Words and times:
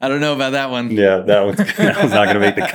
I 0.00 0.08
don't 0.08 0.20
know 0.20 0.32
about 0.34 0.50
that 0.52 0.70
one. 0.70 0.90
Yeah, 0.90 1.18
that 1.18 1.40
one's 1.44 1.56
that 1.76 2.02
was 2.02 2.12
not 2.12 2.24
going 2.24 2.34
to 2.34 2.40
make 2.40 2.56
the 2.56 2.66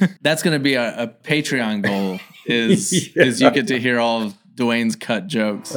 cut. 0.00 0.18
That's 0.22 0.42
going 0.42 0.54
to 0.54 0.62
be 0.62 0.74
a, 0.74 1.02
a 1.04 1.06
Patreon 1.08 1.82
goal. 1.82 2.18
Is 2.46 3.14
Yeah. 3.16 3.24
is 3.24 3.40
you 3.40 3.50
get 3.50 3.66
to 3.68 3.78
hear 3.78 3.98
all 3.98 4.22
of 4.22 4.34
Duane's 4.54 4.94
cut 4.94 5.26
jokes. 5.26 5.76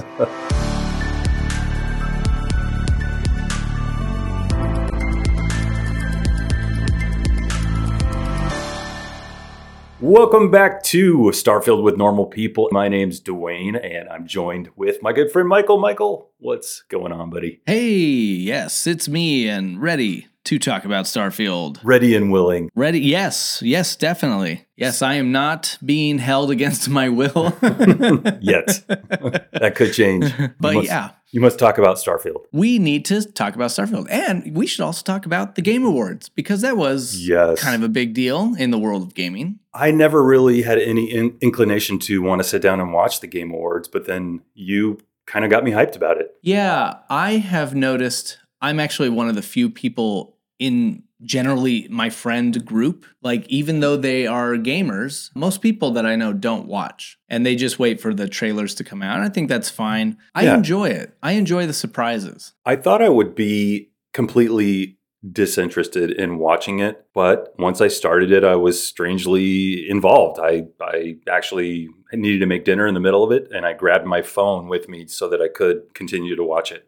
Welcome 10.10 10.50
back 10.50 10.82
to 10.86 11.30
Starfield 11.36 11.84
with 11.84 11.96
Normal 11.96 12.26
People. 12.26 12.68
My 12.72 12.88
name's 12.88 13.20
Duane, 13.20 13.76
and 13.76 14.10
I'm 14.10 14.26
joined 14.26 14.72
with 14.76 15.04
my 15.04 15.14
good 15.14 15.32
friend 15.32 15.48
Michael. 15.48 15.78
Michael, 15.78 16.32
what's 16.40 16.82
going 16.90 17.12
on, 17.12 17.30
buddy? 17.30 17.62
Hey, 17.68 17.92
yes, 17.92 18.88
it's 18.88 19.08
me 19.08 19.48
and 19.48 19.80
ready 19.80 20.29
to 20.50 20.58
talk 20.58 20.84
about 20.84 21.06
Starfield. 21.06 21.80
Ready 21.84 22.16
and 22.16 22.32
willing. 22.32 22.72
Ready? 22.74 23.00
Yes, 23.00 23.62
yes, 23.64 23.96
definitely. 23.96 24.66
Yes, 24.76 25.02
I 25.04 25.14
am 25.16 25.32
not 25.32 25.78
being 25.86 26.18
held 26.18 26.50
against 26.50 26.90
my 26.90 27.08
will. 27.10 27.54
Yet. 28.42 28.84
that 28.88 29.74
could 29.76 29.94
change. 29.94 30.34
but 30.60 30.74
must, 30.74 30.88
yeah, 30.88 31.12
You 31.32 31.40
must 31.42 31.60
talk 31.60 31.78
about 31.78 31.98
Starfield. 31.98 32.46
we 32.52 32.80
need 32.80 33.06
to 33.06 33.22
talk 33.32 33.54
about 33.56 33.70
Starfield. 33.70 34.08
And 34.10 34.56
we 34.56 34.66
should 34.66 34.82
also 34.84 35.04
talk 35.04 35.26
about 35.28 35.54
the 35.56 35.62
Game 35.62 35.86
Awards 35.86 36.30
because 36.30 36.62
that 36.62 36.78
was 36.78 37.28
Yes. 37.28 37.62
kind 37.62 37.76
of 37.76 37.84
a 37.84 37.90
big 37.90 38.14
deal 38.14 38.56
in 38.58 38.72
the 38.72 38.80
world 38.80 39.04
of 39.04 39.14
gaming. 39.14 39.60
I 39.74 39.92
never 39.92 40.24
really 40.24 40.64
had 40.64 40.80
any 40.80 41.12
in- 41.12 41.38
inclination 41.42 42.00
to 42.00 42.22
want 42.24 42.42
to 42.42 42.48
sit 42.48 42.62
down 42.62 42.80
and 42.80 42.92
watch 42.92 43.20
the 43.20 43.28
Game 43.28 43.52
Awards, 43.52 43.88
but 43.88 44.08
then 44.08 44.42
you 44.56 44.98
kind 45.28 45.46
of 45.46 45.52
got 45.52 45.64
me 45.64 45.72
hyped 45.72 45.96
about 45.96 46.20
it. 46.20 46.32
Yeah, 46.42 46.96
I 47.10 47.34
have 47.34 47.76
noticed 47.76 48.40
I'm 48.62 48.80
actually 48.80 49.10
one 49.10 49.30
of 49.30 49.36
the 49.36 49.42
few 49.42 49.70
people 49.70 50.36
in 50.60 51.04
generally 51.24 51.88
my 51.90 52.10
friend 52.10 52.64
group. 52.66 53.06
Like, 53.22 53.46
even 53.50 53.80
though 53.82 53.98
they 53.98 54.26
are 54.28 54.54
gamers, 54.54 55.30
most 55.36 55.62
people 55.62 55.92
that 55.92 56.06
I 56.06 56.16
know 56.16 56.32
don't 56.32 56.68
watch 56.68 57.18
and 57.28 57.46
they 57.46 57.56
just 57.56 57.80
wait 57.80 58.00
for 58.00 58.14
the 58.14 58.28
trailers 58.30 58.74
to 58.76 58.84
come 58.84 59.02
out. 59.02 59.16
And 59.18 59.26
I 59.26 59.30
think 59.30 59.50
that's 59.50 59.70
fine. 59.70 60.18
I 60.36 60.44
Yeah. 60.46 60.56
enjoy 60.56 60.90
it, 60.90 61.16
I 61.24 61.34
enjoy 61.34 61.66
the 61.66 61.74
surprises. 61.74 62.54
I 62.66 62.76
thought 62.78 63.02
I 63.02 63.10
would 63.10 63.36
be 63.36 63.90
completely 64.14 64.98
disinterested 65.34 66.12
in 66.12 66.38
watching 66.38 66.80
it, 66.80 67.06
but 67.14 67.54
once 67.60 67.82
I 67.82 67.90
started 67.90 68.32
it, 68.32 68.46
I 68.46 68.56
was 68.56 68.82
strangely 68.82 69.90
involved. 69.90 70.40
I 70.42 70.68
I 70.80 71.18
actually 71.30 71.90
needed 72.14 72.40
to 72.40 72.46
make 72.46 72.64
dinner 72.64 72.88
in 72.88 72.94
the 72.94 73.02
middle 73.02 73.26
of 73.26 73.32
it, 73.34 73.50
and 73.54 73.66
I 73.66 73.74
grabbed 73.74 74.06
my 74.06 74.22
phone 74.22 74.70
with 74.70 74.88
me 74.88 75.08
so 75.08 75.28
that 75.28 75.42
I 75.42 75.50
could 75.50 75.94
continue 75.94 76.38
to 76.38 76.44
watch 76.44 76.72
it. 76.72 76.88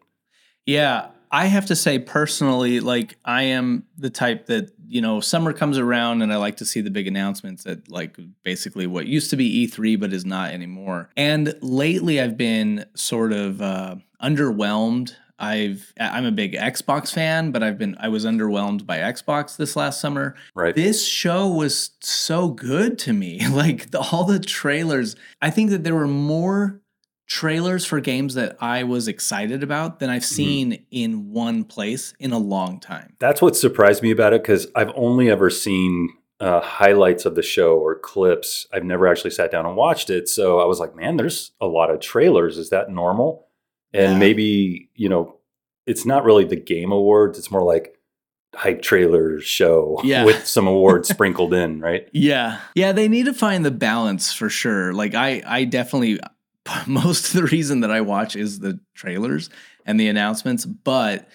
Yeah, 0.64 1.08
I 1.32 1.46
have 1.46 1.66
to 1.66 1.76
say 1.76 1.98
personally, 1.98 2.80
like 2.80 3.16
I 3.24 3.44
am 3.44 3.84
the 3.96 4.10
type 4.10 4.46
that 4.46 4.70
you 4.92 5.00
know, 5.00 5.20
summer 5.20 5.54
comes 5.54 5.78
around 5.78 6.20
and 6.20 6.30
I 6.30 6.36
like 6.36 6.58
to 6.58 6.66
see 6.66 6.82
the 6.82 6.90
big 6.90 7.06
announcements 7.06 7.64
at 7.66 7.90
like 7.90 8.18
basically 8.42 8.86
what 8.86 9.06
used 9.06 9.30
to 9.30 9.36
be 9.36 9.66
E3 9.66 9.98
but 9.98 10.12
is 10.12 10.26
not 10.26 10.50
anymore. 10.50 11.08
And 11.16 11.54
lately, 11.62 12.20
I've 12.20 12.36
been 12.36 12.84
sort 12.94 13.32
of 13.32 13.62
uh, 13.62 13.96
underwhelmed. 14.22 15.14
I've 15.38 15.94
I'm 15.98 16.26
a 16.26 16.30
big 16.30 16.52
Xbox 16.52 17.10
fan, 17.10 17.52
but 17.52 17.62
I've 17.62 17.78
been 17.78 17.96
I 17.98 18.08
was 18.08 18.26
underwhelmed 18.26 18.84
by 18.86 18.98
Xbox 18.98 19.56
this 19.56 19.76
last 19.76 19.98
summer. 19.98 20.36
Right? 20.54 20.74
This 20.74 21.06
show 21.06 21.48
was 21.48 21.92
so 22.00 22.48
good 22.48 22.98
to 23.00 23.14
me. 23.14 23.40
Like 23.52 23.92
the, 23.92 24.00
all 24.00 24.24
the 24.24 24.40
trailers, 24.40 25.16
I 25.40 25.48
think 25.48 25.70
that 25.70 25.84
there 25.84 25.94
were 25.94 26.06
more 26.06 26.81
trailers 27.26 27.84
for 27.84 28.00
games 28.00 28.34
that 28.34 28.56
I 28.60 28.82
was 28.84 29.08
excited 29.08 29.62
about 29.62 30.00
than 30.00 30.10
I've 30.10 30.24
seen 30.24 30.84
in 30.90 31.32
one 31.32 31.64
place 31.64 32.14
in 32.18 32.32
a 32.32 32.38
long 32.38 32.78
time. 32.80 33.14
That's 33.20 33.40
what 33.40 33.56
surprised 33.56 34.02
me 34.02 34.10
about 34.10 34.32
it 34.32 34.42
because 34.42 34.66
I've 34.74 34.90
only 34.94 35.30
ever 35.30 35.48
seen 35.48 36.10
uh, 36.40 36.60
highlights 36.60 37.24
of 37.24 37.34
the 37.36 37.42
show 37.42 37.78
or 37.78 37.98
clips. 37.98 38.66
I've 38.72 38.84
never 38.84 39.06
actually 39.06 39.30
sat 39.30 39.50
down 39.52 39.64
and 39.64 39.76
watched 39.76 40.10
it. 40.10 40.28
So 40.28 40.58
I 40.60 40.64
was 40.66 40.80
like, 40.80 40.94
man, 40.96 41.16
there's 41.16 41.52
a 41.60 41.66
lot 41.66 41.90
of 41.90 42.00
trailers. 42.00 42.58
Is 42.58 42.70
that 42.70 42.90
normal? 42.90 43.46
And 43.94 44.12
Yeah. 44.12 44.18
maybe, 44.18 44.90
you 44.96 45.08
know, 45.08 45.36
it's 45.86 46.04
not 46.04 46.24
really 46.24 46.44
the 46.44 46.56
game 46.56 46.90
awards. 46.92 47.38
It's 47.38 47.50
more 47.50 47.62
like 47.62 47.96
hype 48.54 48.82
trailer 48.82 49.40
show 49.40 50.00
Yeah. 50.04 50.24
with 50.24 50.46
some 50.46 50.66
awards 50.66 51.08
sprinkled 51.14 51.54
in, 51.54 51.80
right? 51.80 52.08
Yeah. 52.12 52.58
Yeah, 52.74 52.92
they 52.92 53.08
need 53.08 53.26
to 53.26 53.32
find 53.32 53.64
the 53.64 53.70
balance 53.70 54.32
for 54.32 54.48
sure. 54.50 54.92
Like 54.92 55.14
I 55.14 55.42
I 55.46 55.64
definitely 55.64 56.18
most 56.86 57.28
of 57.28 57.32
the 57.34 57.44
reason 57.44 57.80
that 57.80 57.90
I 57.90 58.00
watch 58.00 58.36
is 58.36 58.58
the 58.60 58.78
trailers 58.94 59.50
and 59.86 59.98
the 59.98 60.08
announcements, 60.08 60.64
but 60.64 61.28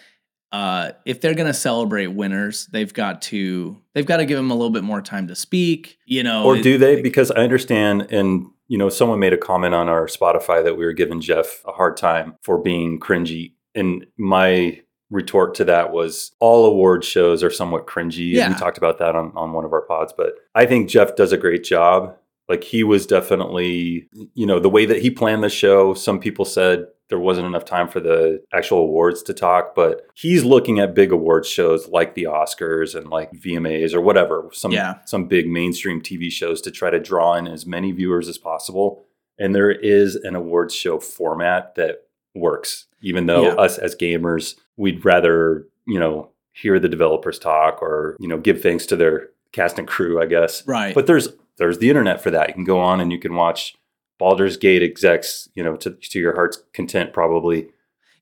uh, 0.54 0.92
if 1.06 1.20
they're 1.20 1.34
going 1.36 1.48
to 1.48 1.54
celebrate 1.54 2.08
winners, 2.08 2.68
they've 2.68 2.94
got 2.94 3.22
to 3.24 3.78
they've 3.94 4.06
got 4.06 4.18
to 4.18 4.26
give 4.26 4.38
them 4.38 4.50
a 4.50 4.54
little 4.54 4.70
bit 4.70 4.84
more 4.84 5.02
time 5.02 5.28
to 5.28 5.36
speak, 5.36 5.98
you 6.06 6.24
know. 6.24 6.46
or 6.46 6.56
it- 6.56 6.62
do 6.64 6.78
they? 6.78 6.96
like- 6.96 7.04
Because 7.04 7.32
I 7.32 7.42
understand, 7.42 8.08
and 8.12 8.46
you 8.70 8.78
know, 8.78 8.88
someone 8.90 9.20
made 9.20 9.34
a 9.34 9.38
comment 9.38 9.74
on 9.76 9.90
our 9.90 10.08
Spotify 10.08 10.64
that 10.64 10.78
we 10.78 10.86
were 10.86 10.94
giving 10.94 11.20
Jeff 11.22 11.62
a 11.66 11.72
hard 11.74 11.98
time 11.98 12.36
for 12.44 12.58
being 12.58 12.98
cringy, 13.00 13.54
and 13.76 14.06
my 14.18 14.82
retort 15.10 15.56
to 15.56 15.64
that 15.66 15.92
was 15.92 16.32
all 16.40 16.66
award 16.66 17.04
shows 17.04 17.44
are 17.44 17.50
somewhat 17.50 17.86
cringy. 17.88 18.28
And 18.28 18.34
Yeah. 18.36 18.50
we 18.50 18.56
talked 18.56 18.78
about 18.78 19.00
that 19.00 19.16
on 19.18 19.34
on 19.36 19.52
one 19.52 19.66
of 19.66 19.74
our 19.74 19.82
pods, 19.82 20.14
but 20.16 20.36
I 20.56 20.66
think 20.66 20.88
Jeff 20.90 21.18
does 21.18 21.34
a 21.34 21.38
great 21.38 21.66
job. 21.66 22.16
Like 22.50 22.64
he 22.64 22.84
was 22.84 23.06
definitely, 23.06 24.08
you 24.34 24.46
know, 24.46 24.60
the 24.60 24.70
way 24.70 24.86
that 24.86 25.02
he 25.02 25.10
planned 25.10 25.44
the 25.44 25.50
show. 25.50 25.94
Some 25.94 26.20
people 26.20 26.46
said 26.46 26.86
there 27.10 27.20
wasn't 27.20 27.48
enough 27.48 27.66
time 27.66 27.88
for 27.88 28.00
the 28.00 28.42
actual 28.54 28.80
awards 28.80 29.22
to 29.24 29.34
talk, 29.34 29.76
but 29.76 30.02
he's 30.14 30.44
looking 30.44 30.80
at 30.80 30.94
big 30.94 31.12
awards 31.12 31.48
shows 31.48 31.88
like 31.88 32.16
the 32.16 32.24
Oscars 32.24 32.96
and 32.96 33.10
like 33.10 33.32
VMAs 33.34 33.94
or 33.94 34.02
whatever, 34.02 34.50
some 34.54 34.72
Yeah. 34.72 34.96
some 35.06 35.26
big 35.28 35.48
mainstream 35.48 36.02
TV 36.02 36.30
shows 36.30 36.62
to 36.62 36.72
try 36.72 36.90
to 36.90 37.00
draw 37.00 37.34
in 37.36 37.48
as 37.48 37.66
many 37.66 37.92
viewers 37.92 38.28
as 38.28 38.38
possible. 38.38 39.04
And 39.40 39.54
there 39.54 39.72
is 39.72 40.16
an 40.16 40.36
awards 40.36 40.74
show 40.76 41.00
format 41.00 41.76
that 41.76 42.04
works, 42.36 42.88
even 43.02 43.26
though 43.26 43.44
Yeah. 43.44 43.54
us 43.56 43.78
as 43.78 43.96
gamers, 43.96 44.56
we'd 44.78 45.04
rather, 45.06 45.66
you 45.86 46.00
know, 46.00 46.30
hear 46.52 46.80
the 46.80 46.90
developers 46.90 47.40
talk 47.40 47.82
or, 47.82 48.18
you 48.20 48.28
know, 48.28 48.38
give 48.38 48.62
thanks 48.62 48.86
to 48.88 48.96
their 48.96 49.30
cast 49.52 49.80
and 49.80 49.88
crew, 49.88 50.22
I 50.22 50.26
guess. 50.26 50.66
right. 50.68 50.94
But 50.94 51.08
there's 51.08 51.30
there's 51.58 51.80
the 51.80 51.90
internet 51.90 52.22
for 52.22 52.32
that. 52.32 52.50
You 52.50 52.54
can 52.54 52.64
go 52.64 52.80
on 52.80 53.02
and 53.02 53.12
you 53.12 53.20
can 53.20 53.36
watch 53.36 53.76
Baldur's 54.20 54.58
Gate 54.58 54.84
execs, 54.84 55.50
you 55.56 55.64
know, 55.64 55.76
to, 55.78 55.92
to 55.92 56.20
your 56.20 56.36
heart's 56.36 56.62
content, 56.74 57.14
probably. 57.14 57.70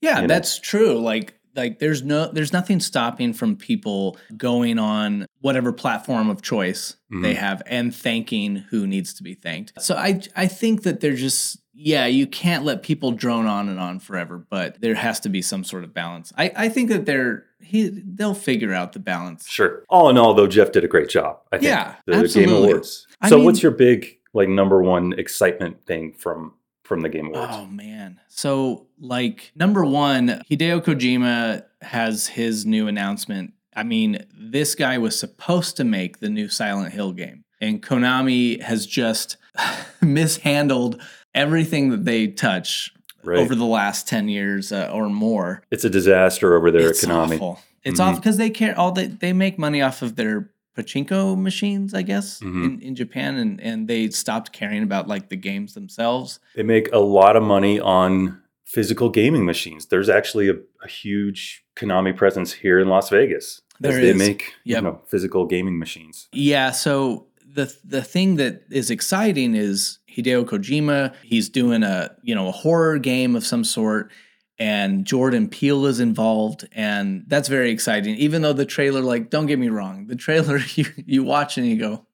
Yeah, 0.01 0.17
you 0.17 0.21
know? 0.23 0.27
that's 0.27 0.59
true. 0.59 0.99
Like 0.99 1.35
like 1.55 1.79
there's 1.79 2.03
no 2.03 2.27
there's 2.31 2.53
nothing 2.53 2.79
stopping 2.79 3.33
from 3.33 3.55
people 3.55 4.17
going 4.37 4.77
on 4.79 5.25
whatever 5.41 5.71
platform 5.71 6.29
of 6.29 6.41
choice 6.41 6.95
they 7.09 7.33
Mhm. 7.33 7.37
have 7.37 7.61
and 7.67 7.95
thanking 7.95 8.57
who 8.69 8.85
needs 8.87 9.13
to 9.15 9.23
be 9.23 9.33
thanked. 9.35 9.73
So 9.79 9.95
I 9.95 10.21
I 10.35 10.47
think 10.47 10.83
that 10.83 10.99
they're 10.99 11.15
just 11.15 11.59
yeah, 11.77 12.05
you 12.05 12.25
can't 12.25 12.63
let 12.63 12.83
people 12.83 13.11
drone 13.11 13.47
on 13.47 13.67
and 13.67 13.77
on 13.81 13.99
forever, 13.99 14.45
but 14.49 14.79
there 14.79 14.95
has 14.95 15.19
to 15.21 15.29
be 15.29 15.41
some 15.41 15.65
sort 15.65 15.83
of 15.83 15.93
balance. 15.93 16.31
I, 16.37 16.49
I 16.55 16.69
think 16.69 16.87
that 16.89 17.05
they're 17.05 17.45
he 17.59 17.89
they'll 17.89 18.33
figure 18.33 18.73
out 18.73 18.93
the 18.93 18.99
balance. 18.99 19.47
Sure. 19.49 19.83
All 19.89 20.09
in 20.09 20.17
all, 20.17 20.33
though, 20.33 20.47
Jeff 20.47 20.71
did 20.71 20.83
a 20.85 20.87
great 20.87 21.09
job. 21.09 21.39
I 21.51 21.57
think. 21.57 21.67
Yeah, 21.67 21.95
the 22.05 22.13
Game 22.13 22.21
absolutely. 22.23 22.69
Awards. 22.71 23.07
I 23.21 23.27
so, 23.29 23.35
mean- 23.37 23.45
what's 23.45 23.61
your 23.61 23.73
big 23.73 24.17
like 24.33 24.47
number 24.49 24.81
one 24.81 25.13
excitement 25.17 25.83
thing 25.85 26.13
from 26.13 26.53
from 26.85 27.01
the 27.01 27.09
Game 27.09 27.27
Awards? 27.27 27.51
Oh 27.55 27.65
man. 27.65 28.19
So 28.27 28.87
like 28.99 29.51
number 29.55 29.83
1, 29.83 30.43
Hideo 30.49 30.81
Kojima 30.81 31.63
has 31.81 32.27
his 32.27 32.65
new 32.65 32.87
announcement. 32.87 33.53
I 33.75 33.83
mean, 33.83 34.25
this 34.33 34.75
guy 34.75 34.97
was 34.97 35.19
supposed 35.19 35.75
to 35.77 35.83
make 35.83 36.19
the 36.19 36.29
new 36.29 36.47
Silent 36.47 36.93
Hill 36.93 37.11
game. 37.11 37.43
And 37.59 37.81
Konami 37.81 38.61
has 38.61 38.85
just 38.85 39.37
mishandled 40.01 41.01
everything 41.33 41.89
that 41.89 42.05
they 42.05 42.27
touch 42.27 42.93
right. 43.23 43.39
over 43.39 43.55
the 43.55 43.65
last 43.65 44.07
10 44.07 44.29
years 44.29 44.71
uh, 44.71 44.89
or 44.93 45.09
more. 45.09 45.63
it's 45.71 45.83
a 45.83 45.89
disaster 45.89 46.55
over 46.55 46.71
there 46.71 46.89
it's 46.89 47.03
at 47.03 47.09
Konami. 47.09 47.35
awful. 47.35 47.59
It's 47.83 47.99
Mhm. 47.99 48.03
off 48.05 48.15
because 48.17 48.37
they 48.37 48.49
care 48.49 48.77
all 48.77 48.91
they 48.91 49.07
they 49.07 49.31
make 49.33 49.59
money 49.59 49.81
off 49.81 50.01
of 50.01 50.15
their 50.15 50.49
pachinko 50.75 51.39
machines, 51.39 51.93
I 51.93 52.01
guess, 52.01 52.39
Mhm. 52.41 52.65
in, 52.65 52.81
in 52.81 52.95
Japan, 52.95 53.35
and 53.37 53.61
and 53.61 53.87
they 53.87 54.09
stopped 54.09 54.51
caring 54.51 54.83
about 54.83 55.07
like 55.07 55.29
the 55.29 55.35
games 55.37 55.73
themselves. 55.73 56.39
They 56.55 56.63
make 56.63 56.89
a 56.93 56.99
lot 56.99 57.35
of 57.35 57.43
money 57.43 57.79
on 57.79 58.39
physical 58.65 59.09
gaming 59.09 59.45
machines. 59.45 59.85
There's 59.87 60.09
actually 60.09 60.49
a, 60.49 60.55
a 60.83 60.87
huge 60.87 61.63
Konami 61.75 62.15
presence 62.15 62.51
here 62.53 62.79
in 62.79 62.87
Las 62.89 63.09
Vegas. 63.09 63.61
as 63.83 63.91
There 63.91 64.01
they 64.01 64.13
make 64.13 64.53
Yep. 64.65 64.77
you 64.77 64.81
know 64.83 65.01
physical 65.07 65.45
gaming 65.45 65.77
machines. 65.79 66.27
Yeah, 66.33 66.71
so 66.71 67.27
the 67.53 67.73
the 67.83 68.01
thing 68.01 68.35
that 68.37 68.63
is 68.69 68.89
exciting 68.89 69.55
is 69.55 69.99
Hideo 70.15 70.43
Kojima. 70.45 71.13
He's 71.23 71.47
doing 71.49 71.83
a 71.83 72.11
you 72.23 72.35
know 72.35 72.47
a 72.47 72.51
horror 72.51 72.97
game 72.99 73.35
of 73.35 73.45
some 73.45 73.63
sort, 73.63 74.11
and 74.57 75.05
Jordan 75.05 75.49
Peele 75.49 75.85
is 75.85 75.99
involved, 75.99 76.67
and 76.71 77.23
that's 77.27 77.47
very 77.49 77.71
exciting. 77.71 78.15
Even 78.15 78.41
though 78.41 78.53
the 78.53 78.65
trailer, 78.65 79.01
like, 79.01 79.29
don't 79.29 79.45
get 79.47 79.59
me 79.59 79.69
wrong, 79.69 80.07
the 80.07 80.15
trailer 80.15 80.59
you 80.75 80.85
you 81.05 81.23
watch 81.23 81.57
and 81.57 81.67
you 81.67 81.77
go, 81.77 82.05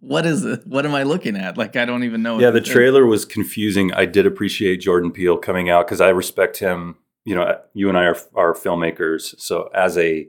what 0.00 0.26
is 0.26 0.44
it? 0.44 0.66
What 0.66 0.86
am 0.86 0.94
I 0.94 1.02
looking 1.02 1.36
at? 1.36 1.56
Like, 1.58 1.74
I 1.76 1.84
don't 1.84 2.04
even 2.04 2.22
know. 2.22 2.38
Yeah, 2.38 2.50
the 2.50 2.62
is. 2.62 2.68
trailer 2.68 3.04
was 3.06 3.24
confusing. 3.24 3.92
I 3.94 4.04
did 4.06 4.26
appreciate 4.26 4.76
Jordan 4.78 5.10
Peele 5.10 5.36
coming 5.38 5.68
out 5.70 5.86
because 5.86 6.00
I 6.00 6.10
respect 6.10 6.58
him. 6.58 6.96
You 7.24 7.34
know, 7.34 7.58
you 7.74 7.88
and 7.88 7.98
I 7.98 8.04
are, 8.04 8.16
are 8.36 8.54
filmmakers. 8.54 9.34
So 9.40 9.68
as 9.74 9.98
a 9.98 10.28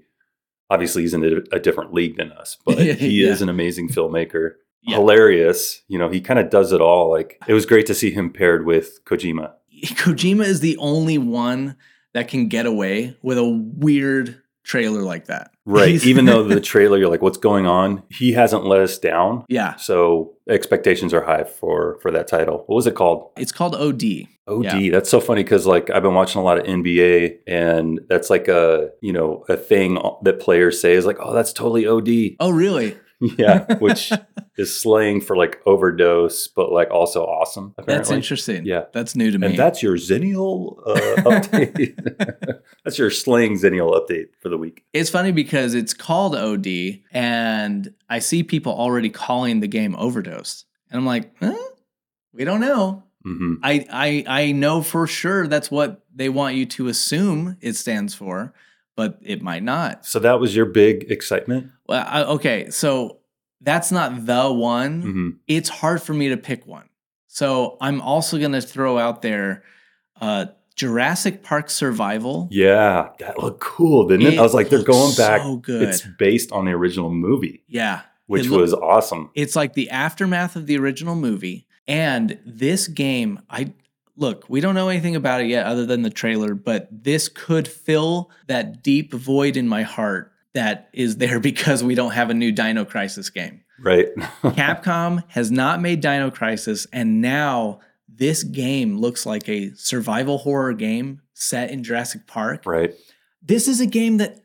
obviously 0.69 1.03
he's 1.03 1.13
in 1.13 1.23
a, 1.23 1.55
a 1.55 1.59
different 1.59 1.93
league 1.93 2.17
than 2.17 2.31
us, 2.31 2.57
but 2.65 2.79
he 2.79 3.21
Yeah. 3.23 3.29
is 3.29 3.41
an 3.41 3.49
amazing 3.49 3.89
filmmaker. 3.89 4.53
Yeah. 4.81 4.95
Hilarious. 4.97 5.83
You 5.87 5.99
know, 5.99 6.09
he 6.09 6.19
kind 6.21 6.39
of 6.39 6.49
does 6.49 6.71
it 6.71 6.81
all. 6.81 7.09
Like 7.11 7.39
it 7.47 7.53
was 7.53 7.65
great 7.67 7.85
to 7.87 7.93
see 7.93 8.09
him 8.11 8.31
paired 8.31 8.65
with 8.65 9.03
Kojima. 9.05 9.51
Kojima 9.83 10.45
is 10.45 10.59
the 10.59 10.77
only 10.77 11.17
one 11.17 11.75
that 12.13 12.27
can 12.27 12.47
get 12.47 12.65
away 12.65 13.15
with 13.21 13.37
a 13.37 13.45
weird 13.47 14.41
trailer 14.63 15.01
like 15.01 15.25
that. 15.27 15.51
Right. 15.65 16.03
Even 16.05 16.25
though 16.25 16.43
the 16.47 16.59
trailer, 16.59 16.97
you're 16.97 17.09
like, 17.09 17.21
what's 17.21 17.37
going 17.37 17.65
on? 17.65 18.03
He 18.09 18.33
hasn't 18.33 18.65
let 18.65 18.81
us 18.81 18.97
down. 18.97 19.45
yeah, 19.47 19.75
So 19.75 20.33
expectations 20.49 21.13
are 21.13 21.23
high 21.23 21.43
for 21.43 21.99
for 22.01 22.11
that 22.11 22.27
title. 22.27 22.63
What 22.67 22.75
was 22.75 22.87
it 22.87 22.95
called? 22.95 23.31
it's 23.37 23.51
called 23.51 23.75
OD. 23.75 24.27
OD. 24.47 24.63
Yeah. 24.63 24.91
That's 24.91 25.09
so 25.09 25.19
funny 25.19 25.43
because 25.43 25.65
like 25.65 25.89
I've 25.89 26.03
been 26.03 26.13
watching 26.13 26.41
a 26.41 26.43
lot 26.43 26.57
of 26.57 26.65
NBA 26.65 27.39
and 27.47 27.99
that's 28.09 28.29
like 28.29 28.47
a 28.47 28.89
you 29.01 29.13
know 29.13 29.45
a 29.49 29.57
thing 29.57 29.99
that 30.23 30.39
players 30.39 30.79
say 30.79 30.93
is 30.93 31.05
like, 31.05 31.17
oh, 31.19 31.33
that's 31.33 31.53
totally 31.53 31.85
OD. 31.87 32.37
Oh, 32.39 32.49
really? 32.49 32.97
yeah, 33.37 33.77
which 33.77 34.11
is 34.57 34.79
slang 34.79 35.21
for 35.21 35.35
like 35.35 35.59
overdose, 35.65 36.47
but 36.47 36.71
like 36.71 36.91
also 36.91 37.23
awesome. 37.25 37.73
That's 37.85 38.11
interesting. 38.11 38.65
Yeah. 38.65 38.85
that's 38.93 39.15
new 39.15 39.31
to 39.31 39.39
me. 39.39 39.47
And 39.47 39.57
that's 39.57 39.81
your 39.81 39.95
Zennial 39.95 40.77
uh, 40.85 41.21
update. 41.23 42.59
that's 42.83 42.99
your 42.99 43.09
slang 43.09 43.55
Zennial 43.55 43.99
update 43.99 44.27
for 44.39 44.49
the 44.49 44.57
week. 44.57 44.83
It's 44.93 45.09
funny 45.09 45.31
because 45.31 45.73
it's 45.73 45.93
called 45.93 46.35
OD, 46.35 46.99
and 47.11 47.93
I 48.09 48.19
see 48.19 48.43
people 48.43 48.73
already 48.73 49.09
calling 49.09 49.61
the 49.61 49.67
game 49.67 49.95
Overdose, 49.95 50.65
and 50.91 50.99
I'm 50.99 51.05
like, 51.05 51.35
huh? 51.39 51.55
we 52.33 52.43
don't 52.43 52.61
know. 52.61 53.03
hmm 53.23 53.55
I, 53.63 53.85
I 53.91 54.23
I 54.27 54.51
know 54.51 54.83
for 54.83 55.07
sure 55.07 55.47
that's 55.47 55.71
what 55.71 56.03
they 56.13 56.29
want 56.29 56.55
you 56.55 56.65
to 56.67 56.87
assume 56.87 57.57
it 57.61 57.75
stands 57.75 58.13
for, 58.13 58.53
but 58.97 59.17
it 59.21 59.41
might 59.41 59.63
not. 59.63 60.05
So 60.05 60.19
that 60.19 60.41
was 60.41 60.53
your 60.53 60.65
big 60.65 61.09
excitement. 61.09 61.71
Well, 61.87 62.03
I, 62.05 62.23
okay, 62.23 62.69
so 62.69 63.19
that's 63.61 63.91
not 63.93 64.25
the 64.25 64.51
one. 64.51 65.01
hmm 65.01 65.29
It's 65.47 65.69
hard 65.69 66.01
for 66.01 66.13
me 66.13 66.27
to 66.29 66.37
pick 66.37 66.67
one. 66.67 66.89
So 67.27 67.77
I'm 67.79 68.01
also 68.01 68.37
gonna 68.37 68.59
throw 68.59 68.97
out 68.97 69.21
there 69.21 69.63
uh, 70.19 70.47
Jurassic 70.75 71.43
Park 71.43 71.69
Survival. 71.69 72.47
Yeah, 72.51 73.09
that 73.19 73.39
looked 73.39 73.61
cool, 73.61 74.07
didn't 74.07 74.27
it? 74.27 74.33
It 74.33 74.39
I 74.39 74.43
was 74.43 74.53
like, 74.53 74.69
they're 74.69 74.83
going 74.83 75.15
back. 75.15 75.41
so 75.41 75.55
good. 75.57 75.83
It's 75.89 76.01
based 76.19 76.51
on 76.51 76.65
the 76.65 76.71
original 76.71 77.09
movie, 77.11 77.63
Yeah, 77.67 78.01
which 78.25 78.47
looked- 78.47 78.61
was 78.61 78.73
awesome. 78.73 79.29
It's 79.35 79.55
like 79.55 79.73
the 79.73 79.89
aftermath 79.91 80.55
of 80.55 80.65
the 80.67 80.77
original 80.77 81.15
movie. 81.15 81.65
And 81.87 82.37
this 82.45 82.87
game, 82.89 83.39
I 83.49 83.73
look, 84.17 84.45
we 84.49 84.59
don't 84.59 84.75
know 84.75 84.89
anything 84.89 85.15
about 85.15 85.41
it 85.41 85.47
yet 85.47 85.65
other 85.65 85.85
than 85.85 86.01
the 86.01 86.09
trailer, 86.09 86.55
but 86.55 86.87
this 86.91 87.29
could 87.29 87.67
fill 87.67 88.31
that 88.47 88.83
deep 88.83 89.13
void 89.13 89.55
in 89.55 89.67
my 89.67 89.83
heart 89.83 90.31
that 90.53 90.89
is 90.93 91.17
there 91.17 91.39
because 91.51 91.83
we 91.83 91.95
don't 91.95 92.11
have 92.11 92.29
a 92.29 92.33
new 92.33 92.51
Dino 92.51 92.83
Crisis 92.83 93.29
game. 93.29 93.61
Right. 93.79 94.07
Capcom 94.43 95.23
has 95.29 95.51
not 95.51 95.81
made 95.81 96.01
Dino 96.01 96.31
Crisis, 96.31 96.87
and 96.91 97.21
now 97.21 97.79
this 98.07 98.43
game 98.43 98.97
looks 98.97 99.25
like 99.25 99.47
a 99.47 99.71
survival 99.75 100.39
horror 100.39 100.73
game 100.73 101.21
set 101.33 101.69
in 101.69 101.83
Jurassic 101.83 102.25
Park. 102.25 102.63
right. 102.65 102.93
This 103.43 103.67
is 103.67 103.79
a 103.79 103.85
game 103.85 104.17
that 104.17 104.39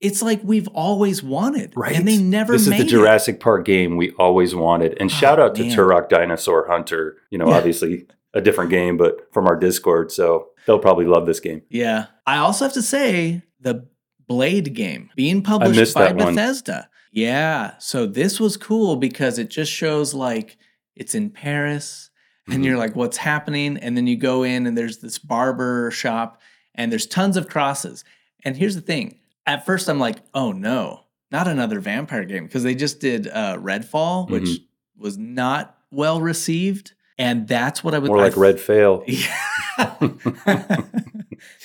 it's 0.00 0.22
like 0.22 0.40
we've 0.42 0.66
always 0.68 1.22
wanted, 1.22 1.72
Right. 1.76 1.94
And 1.94 2.08
they 2.08 2.16
never 2.16 2.54
This 2.54 2.62
is 2.62 2.68
made 2.70 2.80
the 2.80 2.86
it. 2.86 2.88
Jurassic 2.88 3.38
Park 3.38 3.64
game 3.66 3.96
we 3.96 4.10
always 4.12 4.54
wanted. 4.54 4.96
And 4.98 5.10
Oh, 5.10 5.14
shout 5.14 5.38
out 5.38 5.54
to 5.56 5.62
man. 5.62 5.76
Turok 5.76 6.08
Dinosaur 6.08 6.66
Hunter. 6.66 7.18
You 7.30 7.38
know, 7.38 7.50
obviously 7.50 8.06
a 8.34 8.40
different 8.40 8.70
game, 8.70 8.96
but 8.96 9.32
from 9.32 9.46
our 9.46 9.56
Discord. 9.56 10.10
So 10.12 10.48
they'll 10.66 10.78
probably 10.78 11.06
love 11.06 11.26
this 11.26 11.40
game. 11.40 11.62
Yeah. 11.68 12.06
I 12.26 12.38
also 12.38 12.64
have 12.64 12.74
to 12.74 12.82
say 12.82 13.42
the 13.60 13.86
Blade 14.26 14.74
game 14.74 15.10
being 15.16 15.42
published 15.42 15.94
by 15.94 16.04
that 16.12 16.16
one. 16.16 16.34
Bethesda. 16.34 16.88
Yeah. 17.12 17.72
So 17.78 18.06
this 18.06 18.40
was 18.40 18.56
cool 18.56 18.96
because 18.96 19.38
it 19.38 19.50
just 19.50 19.70
shows 19.70 20.14
like 20.14 20.56
it's 20.96 21.14
in 21.14 21.30
Paris 21.30 22.10
and 22.48 22.62
Mhm. 22.62 22.64
you're 22.64 22.78
like, 22.78 22.96
what's 22.96 23.18
happening? 23.18 23.76
And 23.76 23.96
then 23.96 24.06
you 24.06 24.16
go 24.16 24.42
in 24.42 24.66
and 24.66 24.76
there's 24.78 24.98
this 24.98 25.18
barber 25.18 25.90
shop 25.90 26.40
and 26.74 26.90
there's 26.90 27.06
tons 27.06 27.36
of 27.36 27.48
crosses. 27.48 28.04
And 28.44 28.56
here's 28.56 28.74
the 28.74 28.80
thing 28.80 29.18
at 29.44 29.66
first, 29.66 29.88
I'm 29.88 29.98
like, 29.98 30.18
oh 30.32 30.52
no, 30.52 31.00
not 31.30 31.48
another 31.48 31.80
vampire 31.80 32.24
game 32.24 32.44
because 32.46 32.62
they 32.62 32.74
just 32.74 33.00
did 33.00 33.26
uh, 33.28 33.56
Redfall, 33.58 34.30
which 34.30 34.44
Mhm. 34.44 34.64
was 34.96 35.18
not 35.18 35.76
well 35.90 36.20
received. 36.20 36.92
And 37.18 37.46
that's 37.46 37.84
what 37.84 37.94
I 37.94 37.98
would 37.98 38.08
More 38.08 38.18
I 38.20 38.22
like 38.24 38.36
Red 38.36 38.58
Fail. 38.58 39.04
yeah. 39.06 39.36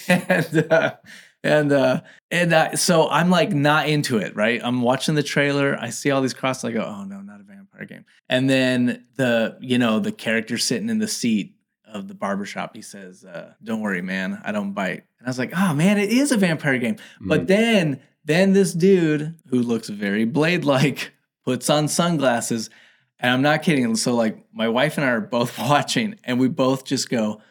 and 0.07 0.71
uh, 0.71 0.95
and 1.43 1.71
uh, 1.71 2.01
and 2.31 2.53
uh, 2.53 2.75
so 2.75 3.09
I'm 3.09 3.29
like 3.29 3.51
not 3.51 3.87
into 3.87 4.17
it, 4.17 4.35
right? 4.35 4.59
I'm 4.63 4.81
watching 4.81 5.15
the 5.15 5.23
trailer. 5.23 5.77
I 5.79 5.89
see 5.89 6.11
all 6.11 6.21
these 6.21 6.33
crosses. 6.33 6.65
I 6.65 6.71
go, 6.71 6.81
oh 6.83 7.03
no, 7.03 7.21
not 7.21 7.39
a 7.39 7.43
vampire 7.43 7.85
game. 7.85 8.05
And 8.29 8.49
then 8.49 9.05
the 9.15 9.57
you 9.61 9.77
know 9.77 9.99
the 9.99 10.11
character 10.11 10.57
sitting 10.57 10.89
in 10.89 10.99
the 10.99 11.07
seat 11.07 11.55
of 11.85 12.07
the 12.07 12.13
barbershop, 12.13 12.75
he 12.75 12.81
says, 12.81 13.23
uh, 13.23 13.53
"Don't 13.63 13.81
worry, 13.81 14.01
man, 14.01 14.41
I 14.43 14.51
don't 14.51 14.73
bite." 14.73 15.03
And 15.19 15.27
I 15.27 15.29
was 15.29 15.39
like, 15.39 15.53
oh 15.55 15.73
man, 15.73 15.97
it 15.97 16.09
is 16.09 16.31
a 16.31 16.37
vampire 16.37 16.77
game. 16.77 16.97
But 17.21 17.43
Mhm. 17.43 17.47
then 17.47 17.99
then 18.25 18.53
this 18.53 18.73
dude 18.73 19.35
who 19.49 19.61
looks 19.61 19.87
very 19.89 20.25
blade 20.25 20.65
like 20.65 21.13
puts 21.45 21.69
on 21.69 21.87
sunglasses. 21.87 22.69
And 23.19 23.31
I'm 23.31 23.41
not 23.41 23.63
kidding. 23.63 23.95
So 23.95 24.15
like 24.15 24.45
my 24.53 24.67
wife 24.67 24.97
and 24.97 25.05
I 25.05 25.09
are 25.09 25.21
both 25.21 25.57
watching 25.59 26.19
and 26.23 26.39
we 26.39 26.47
both 26.47 26.85
just 26.85 27.09
go, 27.09 27.41